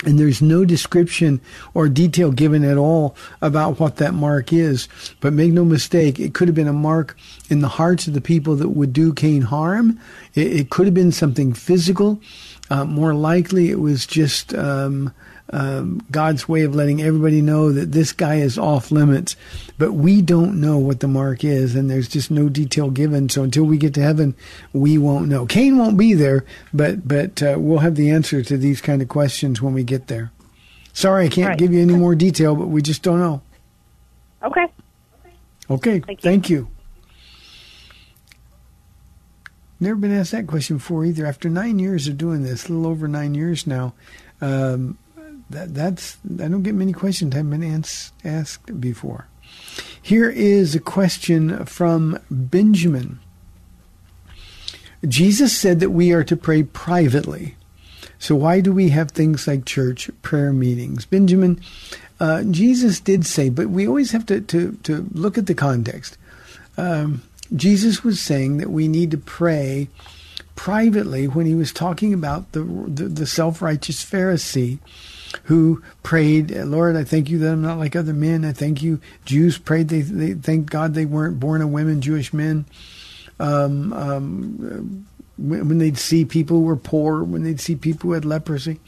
And 0.04 0.18
there's 0.18 0.42
no 0.42 0.66
description 0.66 1.42
or 1.76 1.88
detail 1.88 2.32
given 2.32 2.64
at 2.64 2.78
all 2.78 3.16
about 3.40 3.80
what 3.80 3.98
that 3.98 4.16
mark 4.16 4.52
is. 4.52 4.90
But 5.20 5.34
make 5.34 5.52
no 5.52 5.64
mistake, 5.64 6.20
it 6.20 6.34
could 6.34 6.48
have 6.48 6.56
been 6.56 6.68
a 6.68 6.74
mark 6.74 7.16
in 7.50 7.60
the 7.60 7.68
hearts 7.68 8.08
of 8.08 8.16
the 8.16 8.22
people 8.22 8.56
that 8.56 8.70
would 8.70 8.94
do 8.94 9.14
Cain 9.14 9.44
harm. 9.44 10.00
It, 10.34 10.48
it 10.54 10.70
could 10.72 10.88
have 10.88 10.96
been 10.96 11.12
something 11.12 11.54
physical. 11.54 12.20
Uh, 12.72 12.86
more 12.86 13.14
likely, 13.14 13.70
it 13.70 13.80
was 13.80 14.08
just 14.08 14.56
um, 14.56 15.14
um, 15.52 16.02
God's 16.12 16.48
way 16.48 16.64
of 16.64 16.74
letting 16.76 17.02
everybody 17.02 17.42
know 17.42 17.72
that 17.72 17.92
this 17.92 18.12
guy 18.14 18.36
is 18.36 18.58
off 18.58 18.92
limits. 18.92 19.36
But 19.78 19.94
we 19.94 20.22
don't 20.22 20.60
know 20.62 20.78
what 20.78 21.00
the 21.00 21.08
mark 21.08 21.44
is, 21.44 21.76
and 21.76 21.90
there's 21.90 22.08
just 22.08 22.32
no 22.32 22.50
detail 22.50 22.90
given. 22.90 23.30
So 23.30 23.44
until 23.44 23.64
we 23.64 23.78
get 23.78 23.94
to 23.96 24.02
heaven, 24.02 24.36
we 24.74 24.98
won't 24.98 25.28
know. 25.28 25.46
Cain 25.46 25.78
won't 25.78 25.98
be 25.98 26.14
there, 26.14 26.46
but 26.74 27.08
but 27.08 27.42
uh, 27.44 27.56
we'll 27.58 27.80
have 27.80 27.96
the 27.96 28.10
answer 28.12 28.42
to 28.44 28.58
these 28.58 28.82
kind 28.82 29.02
of 29.02 29.08
questions 29.10 29.62
when 29.62 29.74
we 29.74 29.84
get 29.84 30.08
there. 30.08 30.32
Sorry, 30.94 31.26
I 31.26 31.30
can't 31.30 31.50
Right. 31.50 31.58
give 31.58 31.74
you 31.74 31.82
any 31.82 31.96
more 31.96 32.16
detail, 32.16 32.56
but 32.56 32.68
we 32.68 32.82
just 32.82 33.02
don't 33.02 33.20
know. 33.20 33.42
Okay. 34.44 34.68
Okay, 35.70 36.00
Thank 36.00 36.10
you. 36.24 36.30
thank 36.30 36.50
you. 36.50 36.68
Never 39.80 39.96
been 39.96 40.12
asked 40.12 40.32
that 40.32 40.48
question 40.48 40.78
before 40.78 41.06
either. 41.06 41.26
After 41.26 41.50
nine 41.50 41.80
years 41.80 42.08
of 42.08 42.18
doing 42.18 42.44
this, 42.44 42.68
a 42.68 42.74
little 42.74 42.88
over 42.92 43.08
nine 43.08 43.34
years 43.34 43.66
now, 43.66 43.94
um, 44.42 44.98
that, 45.52 45.74
that's 45.74 46.18
I 46.40 46.48
don't 46.48 46.64
get 46.64 46.76
many 46.76 46.94
questions 46.94 47.34
I 47.34 47.38
haven't 47.38 47.52
been 47.52 47.64
ans- 47.64 48.12
asked 48.24 48.80
before. 48.80 49.28
Here 50.02 50.30
is 50.30 50.76
a 50.76 50.80
question 50.80 51.66
from 51.66 52.20
Benjamin. 52.30 53.20
Jesus 55.08 55.56
said 55.56 55.80
that 55.80 55.90
we 55.90 56.12
are 56.12 56.24
to 56.24 56.36
pray 56.36 56.64
privately. 56.64 57.56
So 58.20 58.36
why 58.36 58.62
do 58.62 58.72
we 58.72 58.90
have 58.90 59.12
things 59.12 59.48
like 59.48 59.66
church 59.66 60.10
prayer 60.22 60.54
meetings? 60.54 61.06
Benjamin, 61.06 61.60
uh, 62.20 62.44
Jesus 62.44 63.00
did 63.00 63.26
say, 63.26 63.50
but 63.50 63.70
we 63.70 63.88
always 63.88 64.12
have 64.12 64.28
to, 64.28 64.42
to, 64.42 64.74
to 64.84 65.08
look 65.12 65.38
at 65.38 65.48
the 65.48 65.56
context. 65.56 66.18
Um, 66.78 67.24
Jesus 67.56 68.04
was 68.04 68.20
saying 68.20 68.58
that 68.58 68.70
we 68.70 68.88
need 68.88 69.12
to 69.12 69.18
pray 69.18 69.90
privately 70.56 71.28
when 71.28 71.48
he 71.48 71.56
was 71.56 71.74
talking 71.74 72.14
about 72.14 72.52
the, 72.52 72.62
the, 72.62 73.06
the 73.06 73.26
self-righteous 73.26 74.06
Pharisee 74.06 74.78
who 75.44 75.82
prayed, 76.04 76.52
Lord, 76.52 76.96
I 76.96 77.04
thank 77.04 77.30
you 77.30 77.40
that 77.40 77.52
I'm 77.52 77.62
not 77.62 77.78
like 77.78 77.96
other 77.96 78.14
men. 78.14 78.46
I 78.46 78.54
thank 78.54 78.82
you. 78.82 79.00
Jews 79.26 79.58
prayed, 79.58 79.90
they, 79.90 80.02
they 80.02 80.34
thank 80.34 80.70
God 80.70 80.94
they 80.94 81.06
weren't 81.06 81.40
born 81.40 81.62
of 81.62 81.70
women, 81.70 82.02
Jewish 82.02 82.34
men. 82.34 82.66
Um, 83.40 83.94
um, 83.94 85.08
when, 85.38 85.78
they'd 85.80 85.98
see 85.98 86.26
people 86.26 86.58
who 86.58 86.64
were 86.64 86.76
poor, 86.76 87.24
when 87.24 87.44
they'd 87.44 87.60
see 87.60 87.76
people 87.76 88.10
who 88.10 88.14
had 88.14 88.26
leprosy. 88.26 88.80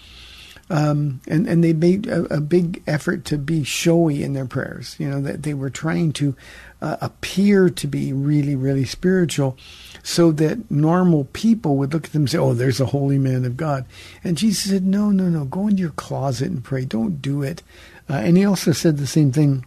Um, 0.70 1.22
and, 1.28 1.48
and 1.48 1.64
they 1.64 1.74
made 1.74 2.08
a, 2.08 2.36
a 2.36 2.42
big 2.42 2.82
effort 2.88 3.26
to 3.26 3.38
be 3.38 3.64
showy 3.64 4.24
in 4.24 4.34
their 4.34 4.46
prayers. 4.46 4.96
You 5.00 5.10
know, 5.10 5.22
that 5.22 5.44
they 5.44 5.54
were 5.54 5.70
trying 5.70 6.14
to 6.14 6.36
uh, 6.84 6.98
appear 7.00 7.70
to 7.70 7.88
be 7.88 8.12
really, 8.12 8.56
really 8.56 8.84
spiritual 8.84 9.58
so 10.04 10.34
that 10.34 10.70
normal 10.70 11.24
people 11.32 11.78
would 11.78 11.94
look 11.94 12.06
at 12.06 12.12
them 12.12 12.24
and 12.24 12.30
say, 12.30 12.38
oh, 12.38 12.54
there's 12.54 12.82
a 12.82 12.88
holy 12.88 13.18
man 13.18 13.46
of 13.46 13.56
God. 13.56 13.86
And 14.22 14.38
Jesus 14.38 14.70
said, 14.70 14.86
no, 14.86 15.10
no, 15.10 15.30
no, 15.30 15.46
go 15.46 15.68
into 15.70 15.82
your 15.82 15.92
closet 15.92 16.52
and 16.52 16.62
pray. 16.62 16.84
Don't 16.84 17.22
do 17.22 17.42
it. 17.42 17.64
Uh, 18.10 18.16
and 18.16 18.36
he 18.36 18.44
also 18.44 18.74
said 18.74 18.98
the 18.98 19.08
same 19.08 19.32
thing 19.32 19.66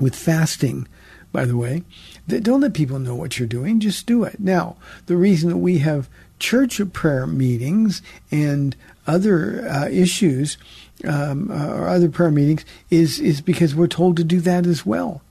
with 0.00 0.16
fasting, 0.16 0.88
by 1.30 1.44
the 1.44 1.56
way. 1.56 1.84
That 2.26 2.42
don't 2.42 2.60
let 2.60 2.74
people 2.74 2.98
know 2.98 3.14
what 3.14 3.38
you're 3.38 3.46
doing, 3.46 3.78
just 3.78 4.04
do 4.04 4.24
it. 4.24 4.40
Now, 4.40 4.76
the 5.06 5.16
reason 5.16 5.48
that 5.50 5.58
we 5.58 5.78
have 5.78 6.08
church 6.40 6.80
prayer 6.92 7.24
meetings 7.24 8.02
and 8.32 8.74
other 9.06 9.68
uh, 9.68 9.88
issues 9.88 10.58
um, 11.06 11.52
uh, 11.52 11.68
or 11.68 11.86
other 11.86 12.08
prayer 12.08 12.32
meetings 12.32 12.64
is 12.90 13.20
is 13.20 13.40
because 13.40 13.76
we're 13.76 13.86
told 13.86 14.16
to 14.16 14.24
do 14.24 14.40
that 14.40 14.66
as 14.66 14.84
well. 14.84 15.22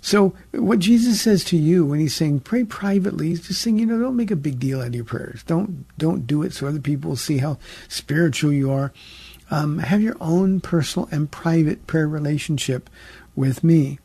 So 0.00 0.34
what 0.52 0.78
Jesus 0.78 1.20
says 1.20 1.44
to 1.44 1.56
you 1.56 1.84
when 1.84 2.00
he's 2.00 2.14
saying 2.14 2.40
pray 2.40 2.64
privately, 2.64 3.28
he's 3.28 3.46
just 3.46 3.60
saying, 3.60 3.78
you 3.78 3.86
know, 3.86 3.98
don't 3.98 4.16
make 4.16 4.30
a 4.30 4.36
big 4.36 4.58
deal 4.58 4.80
out 4.80 4.88
of 4.88 4.94
your 4.94 5.04
prayers. 5.04 5.42
Don't 5.44 5.86
don't 5.98 6.26
do 6.26 6.42
it 6.42 6.52
so 6.52 6.66
other 6.66 6.80
people 6.80 7.10
will 7.10 7.16
see 7.16 7.38
how 7.38 7.58
spiritual 7.88 8.52
you 8.52 8.70
are. 8.70 8.92
Um, 9.50 9.78
have 9.78 10.00
your 10.00 10.16
own 10.20 10.60
personal 10.60 11.08
and 11.10 11.30
private 11.30 11.86
prayer 11.86 12.08
relationship 12.08 12.88
with 13.34 13.64
me. 13.64 13.98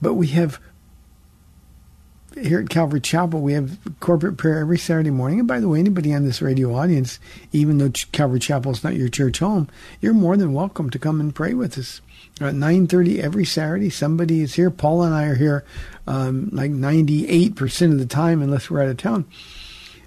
But 0.00 0.14
we 0.14 0.28
have 0.28 0.58
here 2.36 2.60
at 2.60 2.68
Calvary 2.68 3.00
Chapel, 3.00 3.40
we 3.40 3.54
have 3.54 3.78
corporate 4.00 4.36
prayer 4.36 4.58
every 4.58 4.78
Saturday 4.78 5.10
morning. 5.10 5.38
And 5.38 5.48
by 5.48 5.60
the 5.60 5.68
way, 5.68 5.78
anybody 5.78 6.12
on 6.12 6.24
this 6.24 6.42
radio 6.42 6.74
audience, 6.74 7.18
even 7.52 7.78
though 7.78 7.90
Calvary 8.12 8.40
Chapel 8.40 8.72
is 8.72 8.84
not 8.84 8.94
your 8.94 9.08
church 9.08 9.38
home, 9.38 9.68
you're 10.00 10.14
more 10.14 10.36
than 10.36 10.52
welcome 10.52 10.90
to 10.90 10.98
come 10.98 11.20
and 11.20 11.34
pray 11.34 11.54
with 11.54 11.78
us. 11.78 12.00
At 12.40 12.54
9.30 12.54 13.20
every 13.20 13.46
Saturday, 13.46 13.88
somebody 13.88 14.42
is 14.42 14.54
here. 14.54 14.70
Paula 14.70 15.06
and 15.06 15.14
I 15.14 15.24
are 15.24 15.34
here 15.34 15.64
um, 16.06 16.50
like 16.52 16.70
98% 16.70 17.92
of 17.92 17.98
the 17.98 18.06
time, 18.06 18.42
unless 18.42 18.68
we're 18.68 18.82
out 18.82 18.88
of 18.88 18.98
town. 18.98 19.24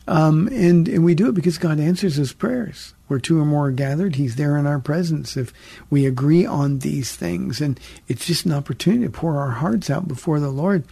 Um, 0.08 0.48
and, 0.52 0.88
and 0.88 1.04
we 1.04 1.16
do 1.16 1.30
it 1.30 1.36
because 1.36 1.58
God 1.58 1.80
answers 1.80 2.16
his 2.16 2.34
prayers. 2.34 2.94
Where 3.08 3.20
two 3.20 3.40
or 3.40 3.46
more 3.46 3.68
are 3.68 3.72
gathered, 3.72 4.16
he's 4.16 4.36
there 4.36 4.56
in 4.58 4.68
our 4.68 4.78
presence 4.78 5.36
if 5.36 5.52
we 5.90 6.06
agree 6.06 6.46
on 6.46 6.80
these 6.80 7.16
things. 7.16 7.60
And 7.60 7.80
it's 8.08 8.28
just 8.28 8.46
an 8.46 8.54
opportunity 8.54 9.06
to 9.06 9.12
pour 9.12 9.40
our 9.40 9.50
hearts 9.50 9.90
out 9.90 10.08
before 10.08 10.40
the 10.40 10.50
Lord. 10.50 10.84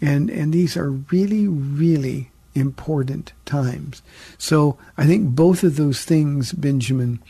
And, 0.00 0.30
and 0.30 0.52
these 0.52 0.76
are 0.76 0.90
really, 0.90 1.46
really 1.46 2.30
important 2.54 3.32
times. 3.44 4.02
So 4.38 4.78
I 4.96 5.06
think 5.06 5.34
both 5.34 5.62
of 5.62 5.76
those 5.76 6.04
things, 6.04 6.52
Benjamin, 6.52 7.20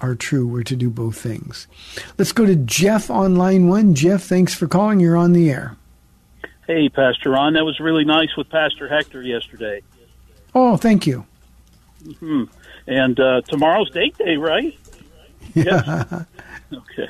are 0.00 0.14
true. 0.14 0.46
We're 0.46 0.62
to 0.64 0.76
do 0.76 0.90
both 0.90 1.18
things. 1.18 1.66
Let's 2.18 2.32
go 2.32 2.46
to 2.46 2.56
Jeff 2.56 3.10
on 3.10 3.36
line 3.36 3.68
one. 3.68 3.94
Jeff, 3.94 4.22
thanks 4.22 4.54
for 4.54 4.66
calling. 4.66 5.00
You're 5.00 5.16
on 5.16 5.32
the 5.32 5.50
air. 5.50 5.76
Hey, 6.66 6.88
Pastor 6.88 7.30
Ron, 7.30 7.54
that 7.54 7.64
was 7.64 7.80
really 7.80 8.04
nice 8.04 8.34
with 8.36 8.48
Pastor 8.48 8.88
Hector 8.88 9.22
yesterday. 9.22 9.82
Oh, 10.54 10.76
thank 10.76 11.06
you. 11.06 11.26
hmm 12.20 12.44
And 12.86 13.18
uh, 13.18 13.42
tomorrow's 13.42 13.90
date 13.90 14.16
day, 14.18 14.36
right? 14.36 14.76
Yes. 15.54 15.86
okay. 16.72 17.08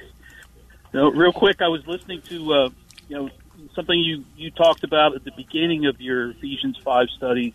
No, 0.94 1.10
real 1.10 1.32
quick, 1.32 1.60
I 1.60 1.68
was 1.68 1.86
listening 1.86 2.22
to 2.22 2.52
uh, 2.54 2.68
you 3.08 3.16
know 3.16 3.30
something 3.74 3.98
you 3.98 4.24
you 4.36 4.50
talked 4.50 4.84
about 4.84 5.14
at 5.14 5.24
the 5.24 5.32
beginning 5.32 5.86
of 5.86 6.00
your 6.00 6.30
Ephesians 6.30 6.78
five 6.84 7.08
study 7.16 7.54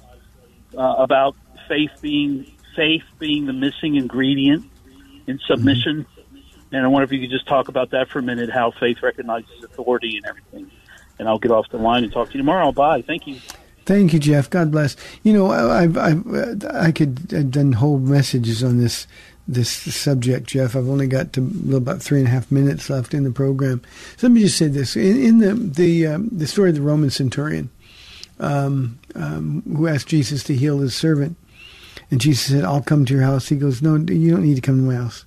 uh, 0.77 0.95
about 0.97 1.35
faith 1.67 1.91
being 2.01 2.51
faith 2.75 3.03
being 3.19 3.45
the 3.45 3.53
missing 3.53 3.95
ingredient 3.95 4.69
in 5.27 5.39
submission. 5.47 6.05
And 6.71 6.83
I 6.83 6.87
wonder 6.87 7.05
if 7.05 7.11
you 7.11 7.21
could 7.21 7.29
just 7.29 7.47
talk 7.47 7.67
about 7.69 7.91
that 7.91 8.09
for 8.09 8.19
a 8.19 8.23
minute, 8.23 8.49
how 8.49 8.71
faith 8.71 9.01
recognizes 9.01 9.63
authority 9.63 10.17
and 10.17 10.25
everything. 10.25 10.71
And 11.17 11.29
I'll 11.29 11.39
get 11.39 11.51
off 11.51 11.69
the 11.69 11.77
line 11.77 12.03
and 12.03 12.11
talk 12.11 12.27
to 12.27 12.33
you 12.33 12.39
tomorrow. 12.39 12.71
Bye. 12.71 13.01
Thank 13.01 13.27
you. 13.27 13.39
Thank 13.85 14.13
you, 14.13 14.19
Jeff. 14.19 14.49
God 14.49 14.71
bless. 14.71 14.97
You 15.23 15.31
know, 15.31 15.51
I, 15.51 15.83
I've, 15.83 16.65
I 16.65 16.91
could 16.91 17.27
have 17.31 17.51
done 17.51 17.73
whole 17.73 17.99
messages 17.99 18.63
on 18.63 18.79
this 18.79 19.07
this 19.47 19.69
subject, 19.69 20.47
Jeff. 20.47 20.75
I've 20.75 20.89
only 20.89 21.07
got 21.07 21.33
to 21.33 21.41
about 21.75 22.01
three 22.01 22.19
and 22.19 22.27
a 22.27 22.31
half 22.31 22.51
minutes 22.51 22.89
left 22.89 23.13
in 23.13 23.23
the 23.23 23.31
program. 23.31 23.81
So 24.17 24.27
let 24.27 24.33
me 24.33 24.41
just 24.41 24.57
say 24.57 24.67
this: 24.67 24.95
in, 24.95 25.21
in 25.21 25.37
the 25.39 25.53
the 25.53 26.07
um, 26.07 26.29
the 26.31 26.47
story 26.47 26.69
of 26.69 26.75
the 26.75 26.81
Roman 26.81 27.09
centurion 27.09 27.69
um, 28.39 28.99
um, 29.13 29.63
who 29.75 29.87
asked 29.87 30.07
Jesus 30.07 30.43
to 30.45 30.55
heal 30.55 30.79
his 30.79 30.95
servant, 30.95 31.37
and 32.09 32.19
Jesus 32.19 32.51
said, 32.51 32.63
"I'll 32.63 32.81
come 32.81 33.05
to 33.05 33.13
your 33.13 33.23
house." 33.23 33.49
He 33.49 33.55
goes, 33.55 33.81
"No, 33.81 33.95
you 33.95 34.31
don't 34.31 34.43
need 34.43 34.55
to 34.55 34.61
come 34.61 34.77
to 34.77 34.83
my 34.83 34.95
house. 34.95 35.25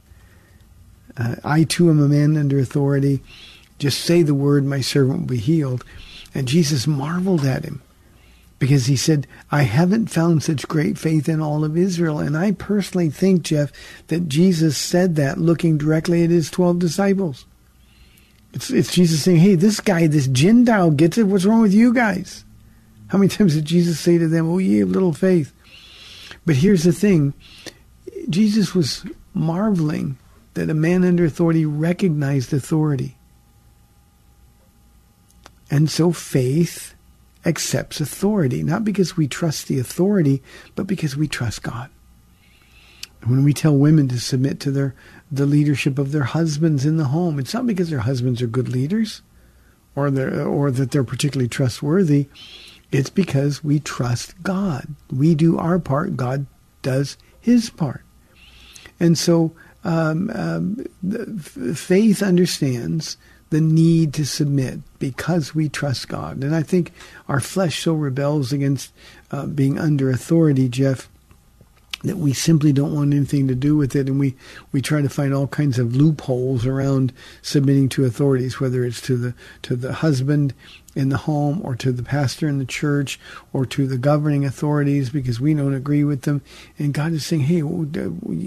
Uh, 1.17 1.37
I 1.45 1.65
too 1.65 1.91
am 1.91 2.03
a 2.03 2.09
man 2.09 2.37
under 2.37 2.59
authority. 2.59 3.23
Just 3.79 4.01
say 4.01 4.23
the 4.23 4.35
word, 4.35 4.65
my 4.65 4.81
servant 4.81 5.21
will 5.21 5.27
be 5.27 5.39
healed." 5.39 5.85
And 6.35 6.47
Jesus 6.47 6.87
marveled 6.87 7.45
at 7.45 7.65
him 7.65 7.81
because 8.59 8.87
he 8.87 8.97
said, 8.97 9.27
I 9.51 9.63
haven't 9.63 10.11
found 10.11 10.43
such 10.43 10.67
great 10.67 10.99
faith 10.99 11.29
in 11.29 11.41
all 11.41 11.65
of 11.65 11.77
Israel. 11.77 12.19
And 12.19 12.37
I 12.37 12.53
personally 12.53 13.11
think, 13.11 13.43
Jeff, 13.43 13.73
that 14.09 14.29
Jesus 14.29 14.77
said 14.77 15.17
that 15.17 15.39
looking 15.39 15.79
directly 15.79 16.25
at 16.25 16.31
his 16.31 16.51
12 16.51 16.79
disciples. 16.79 17.47
It's, 18.53 18.71
it's 18.71 18.93
Jesus 18.93 19.23
saying, 19.23 19.39
hey, 19.39 19.55
this 19.55 19.81
guy, 19.81 20.07
this 20.07 20.27
Gentile 20.27 20.91
gets 20.91 21.19
it. 21.19 21.25
What's 21.25 21.45
wrong 21.45 21.63
with 21.63 21.75
you 21.75 21.95
guys? 21.95 22.45
How 23.09 23.19
many 23.19 23.29
times 23.29 23.55
did 23.55 23.65
Jesus 23.65 24.01
say 24.01 24.19
to 24.19 24.27
them, 24.27 24.51
oh, 24.51 24.59
ye 24.59 24.79
have 24.79 24.89
little 24.89 25.13
faith? 25.13 25.53
But 26.45 26.57
here's 26.57 26.83
the 26.83 26.93
thing. 26.93 27.35
Jesus 28.29 28.75
was 28.75 29.05
marveling 29.35 30.19
that 30.55 30.71
a 30.71 30.75
man 30.75 31.05
under 31.05 31.25
authority 31.25 31.65
recognized 31.65 32.53
authority. 32.53 33.17
And 35.71 35.91
so 35.91 36.13
faith 36.13 36.95
accepts 37.45 38.01
authority, 38.01 38.63
not 38.63 38.85
because 38.85 39.17
we 39.17 39.29
trust 39.29 39.69
the 39.69 39.79
authority, 39.79 40.43
but 40.75 40.87
because 40.87 41.17
we 41.17 41.29
trust 41.29 41.63
God. 41.63 41.91
When 43.25 43.45
we 43.45 43.53
tell 43.53 43.77
women 43.77 44.09
to 44.09 44.21
submit 44.21 44.61
to 44.61 44.71
their 44.71 44.95
the 45.31 45.47
leadership 45.47 45.99
of 45.99 46.13
their 46.13 46.25
husbands 46.25 46.87
in 46.87 46.97
the 46.97 47.07
home, 47.07 47.39
it's 47.39 47.53
not 47.53 47.67
because 47.67 47.91
their 47.91 48.01
husbands 48.01 48.41
are 48.41 48.47
good 48.47 48.69
leaders 48.69 49.23
or 49.95 50.11
they're, 50.11 50.47
or 50.47 50.71
that 50.71 50.91
they're 50.91 51.05
particularly 51.05 51.49
trustworthy. 51.49 52.29
It's 52.91 53.11
because 53.11 53.63
we 53.63 53.81
trust 53.81 54.43
God. 54.43 54.95
We 55.11 55.35
do 55.35 55.59
our 55.59 55.79
part, 55.79 56.17
God 56.17 56.47
does 56.81 57.19
his 57.41 57.69
part. 57.69 58.03
And 58.99 59.19
so 59.19 59.53
um, 59.85 60.31
um, 60.35 60.87
faith 61.75 62.23
understands 62.23 63.17
the 63.51 63.61
need 63.61 64.15
to 64.15 64.25
submit 64.25 64.81
because 64.99 65.55
we 65.55 65.69
trust 65.69 66.09
God. 66.09 66.43
And 66.43 66.55
I 66.55 66.63
think 66.63 66.93
our 67.29 67.41
flesh 67.41 67.83
so 67.83 67.95
rebels 67.95 68.53
against 68.53 68.93
uh, 69.31 69.47
being 69.47 69.79
under 69.79 70.11
authority, 70.11 70.69
Jeff, 70.69 71.09
that 72.05 72.17
we 72.17 72.33
simply 72.33 72.73
don't 72.73 72.95
want 72.95 73.13
anything 73.13 73.49
to 73.49 73.55
do 73.57 73.77
with 73.77 73.97
it 73.97 74.09
and 74.09 74.21
we, 74.21 74.37
we 74.71 74.81
try 74.81 75.03
to 75.03 75.09
find 75.09 75.35
all 75.35 75.49
kinds 75.49 75.79
of 75.81 75.97
loopholes 75.97 76.65
around 76.65 77.13
submitting 77.43 77.89
to 77.89 78.05
authorities, 78.05 78.61
whether 78.61 78.85
it's 78.85 79.01
to 79.01 79.17
the 79.17 79.35
to 79.63 79.75
the 79.75 79.95
husband 79.95 80.55
in 80.95 81.09
the 81.09 81.17
home 81.17 81.61
or 81.65 81.75
to 81.77 81.93
the 81.93 82.03
pastor 82.03 82.49
in 82.49 82.59
the 82.59 82.65
church 82.65 83.19
or 83.53 83.67
to 83.67 83.87
the 83.87 83.99
governing 83.99 84.45
authorities 84.45 85.11
because 85.11 85.41
we 85.41 85.55
don't 85.55 85.75
agree 85.75 86.05
with 86.05 86.23
them. 86.23 86.41
And 86.79 86.95
God 86.95 87.13
is 87.13 87.27
saying, 87.27 87.43
Hey, 87.43 87.63
oh, 87.63 87.89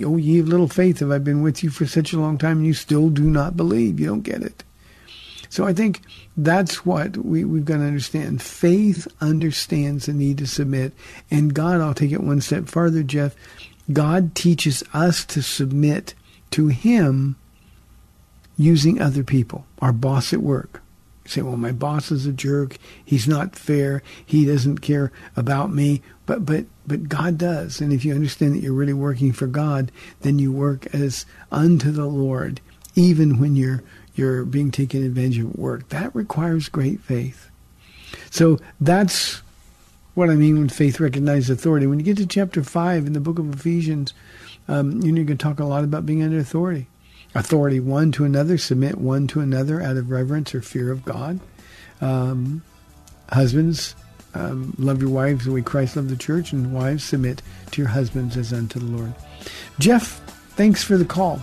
oh 0.05 0.17
ye 0.17 0.39
of 0.39 0.47
little 0.47 0.67
faith, 0.67 0.99
have 0.99 1.11
I 1.11 1.17
been 1.17 1.41
with 1.41 1.63
you 1.63 1.69
for 1.69 1.85
such 1.85 2.13
a 2.13 2.19
long 2.19 2.37
time 2.37 2.57
and 2.59 2.67
you 2.67 2.73
still 2.73 3.09
do 3.09 3.23
not 3.23 3.57
believe? 3.57 3.99
You 3.99 4.07
don't 4.07 4.21
get 4.21 4.41
it. 4.41 4.63
So 5.49 5.65
I 5.65 5.73
think 5.73 6.01
that's 6.37 6.85
what 6.85 7.17
we, 7.17 7.43
we've 7.43 7.65
got 7.65 7.77
to 7.77 7.83
understand. 7.83 8.41
Faith 8.41 9.07
understands 9.19 10.05
the 10.05 10.13
need 10.13 10.37
to 10.37 10.47
submit. 10.47 10.93
And 11.29 11.53
God, 11.53 11.81
I'll 11.81 11.93
take 11.93 12.11
it 12.11 12.23
one 12.23 12.41
step 12.41 12.67
farther, 12.67 13.03
Jeff. 13.03 13.35
God 13.91 14.33
teaches 14.35 14.83
us 14.93 15.25
to 15.25 15.41
submit 15.41 16.13
to 16.51 16.67
Him 16.67 17.35
using 18.57 19.01
other 19.01 19.23
people, 19.23 19.65
our 19.79 19.91
boss 19.91 20.33
at 20.33 20.41
work. 20.41 20.81
You 21.25 21.29
say, 21.29 21.41
well, 21.41 21.57
my 21.57 21.71
boss 21.71 22.11
is 22.11 22.25
a 22.25 22.31
jerk. 22.31 22.77
He's 23.03 23.27
not 23.27 23.55
fair. 23.55 24.01
He 24.25 24.45
doesn't 24.45 24.79
care 24.79 25.11
about 25.35 25.73
me. 25.73 26.01
But, 26.25 26.45
but, 26.45 26.65
but 26.87 27.09
God 27.09 27.37
does. 27.37 27.81
And 27.81 27.91
if 27.91 28.05
you 28.05 28.13
understand 28.13 28.55
that 28.55 28.63
you're 28.63 28.73
really 28.73 28.93
working 28.93 29.33
for 29.33 29.47
God, 29.47 29.91
then 30.21 30.39
you 30.39 30.51
work 30.51 30.87
as 30.93 31.25
unto 31.51 31.91
the 31.91 32.05
Lord, 32.05 32.61
even 32.95 33.39
when 33.39 33.55
you're 33.55 33.83
you're 34.21 34.45
being 34.45 34.69
taken 34.69 35.03
advantage 35.03 35.39
of 35.39 35.49
at 35.49 35.59
work. 35.59 35.89
That 35.89 36.15
requires 36.15 36.69
great 36.69 37.01
faith. 37.01 37.49
So 38.29 38.59
that's 38.79 39.41
what 40.13 40.29
I 40.29 40.35
mean 40.35 40.59
when 40.59 40.69
faith 40.69 40.99
recognizes 40.99 41.49
authority. 41.49 41.87
When 41.87 41.99
you 41.99 42.05
get 42.05 42.17
to 42.17 42.27
chapter 42.27 42.63
5 42.63 43.07
in 43.07 43.13
the 43.13 43.19
book 43.19 43.39
of 43.39 43.51
Ephesians, 43.51 44.13
um, 44.67 45.01
you're 45.01 45.25
going 45.25 45.25
to 45.25 45.35
talk 45.35 45.59
a 45.59 45.65
lot 45.65 45.83
about 45.83 46.05
being 46.05 46.21
under 46.21 46.37
authority. 46.37 46.85
Authority 47.33 47.79
one 47.79 48.11
to 48.11 48.25
another, 48.25 48.57
submit 48.57 48.97
one 48.97 49.25
to 49.27 49.39
another 49.39 49.81
out 49.81 49.97
of 49.97 50.11
reverence 50.11 50.53
or 50.53 50.61
fear 50.61 50.91
of 50.91 51.03
God. 51.03 51.39
Um, 51.99 52.61
husbands, 53.29 53.95
um, 54.35 54.75
love 54.77 55.01
your 55.01 55.09
wives 55.09 55.45
the 55.45 55.51
way 55.51 55.61
Christ 55.61 55.95
loved 55.95 56.09
the 56.09 56.15
church, 56.15 56.51
and 56.51 56.73
wives, 56.73 57.03
submit 57.03 57.41
to 57.71 57.81
your 57.81 57.89
husbands 57.89 58.37
as 58.37 58.53
unto 58.53 58.79
the 58.79 58.85
Lord. 58.85 59.13
Jeff, 59.79 60.19
thanks 60.55 60.83
for 60.83 60.97
the 60.97 61.05
call 61.05 61.41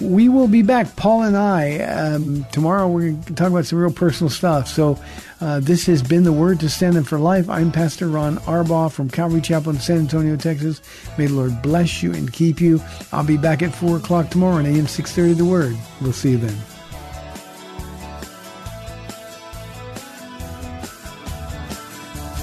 we 0.00 0.28
will 0.28 0.48
be 0.48 0.62
back, 0.62 0.94
Paula 0.96 1.26
and 1.26 1.36
I. 1.36 1.78
Um, 1.80 2.44
tomorrow 2.52 2.88
we're 2.88 3.10
going 3.10 3.22
to 3.24 3.34
talk 3.34 3.48
about 3.50 3.66
some 3.66 3.78
real 3.78 3.92
personal 3.92 4.30
stuff. 4.30 4.68
So 4.68 4.98
uh, 5.40 5.60
this 5.60 5.86
has 5.86 6.02
been 6.02 6.24
the 6.24 6.32
Word 6.32 6.60
to 6.60 6.68
Stand 6.68 6.96
Up 6.96 7.06
for 7.06 7.18
Life. 7.18 7.48
I'm 7.48 7.72
Pastor 7.72 8.08
Ron 8.08 8.38
Arbaugh 8.38 8.92
from 8.92 9.10
Calvary 9.10 9.40
Chapel 9.40 9.72
in 9.72 9.80
San 9.80 9.98
Antonio, 9.98 10.36
Texas. 10.36 10.80
May 11.16 11.26
the 11.26 11.34
Lord 11.34 11.62
bless 11.62 12.02
you 12.02 12.12
and 12.12 12.32
keep 12.32 12.60
you. 12.60 12.80
I'll 13.12 13.24
be 13.24 13.36
back 13.36 13.62
at 13.62 13.74
4 13.74 13.96
o'clock 13.96 14.30
tomorrow 14.30 14.56
on 14.56 14.66
AM 14.66 14.86
630 14.86 15.34
The 15.34 15.44
Word. 15.44 15.76
We'll 16.00 16.12
see 16.12 16.32
you 16.32 16.38
then. 16.38 16.56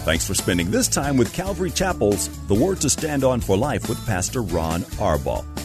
Thanks 0.06 0.28
for 0.28 0.36
spending 0.36 0.70
this 0.70 0.88
time 0.88 1.18
with 1.18 1.34
Calvary 1.34 1.72
Chapel's 1.72 2.30
The 2.48 2.54
Word 2.54 2.80
to 2.82 2.90
Stand 2.92 3.24
On 3.24 3.42
for 3.42 3.58
Life 3.58 3.90
with 3.90 4.06
Pastor 4.06 4.44
Ron 4.44 4.82
Arbaugh. 5.00 5.65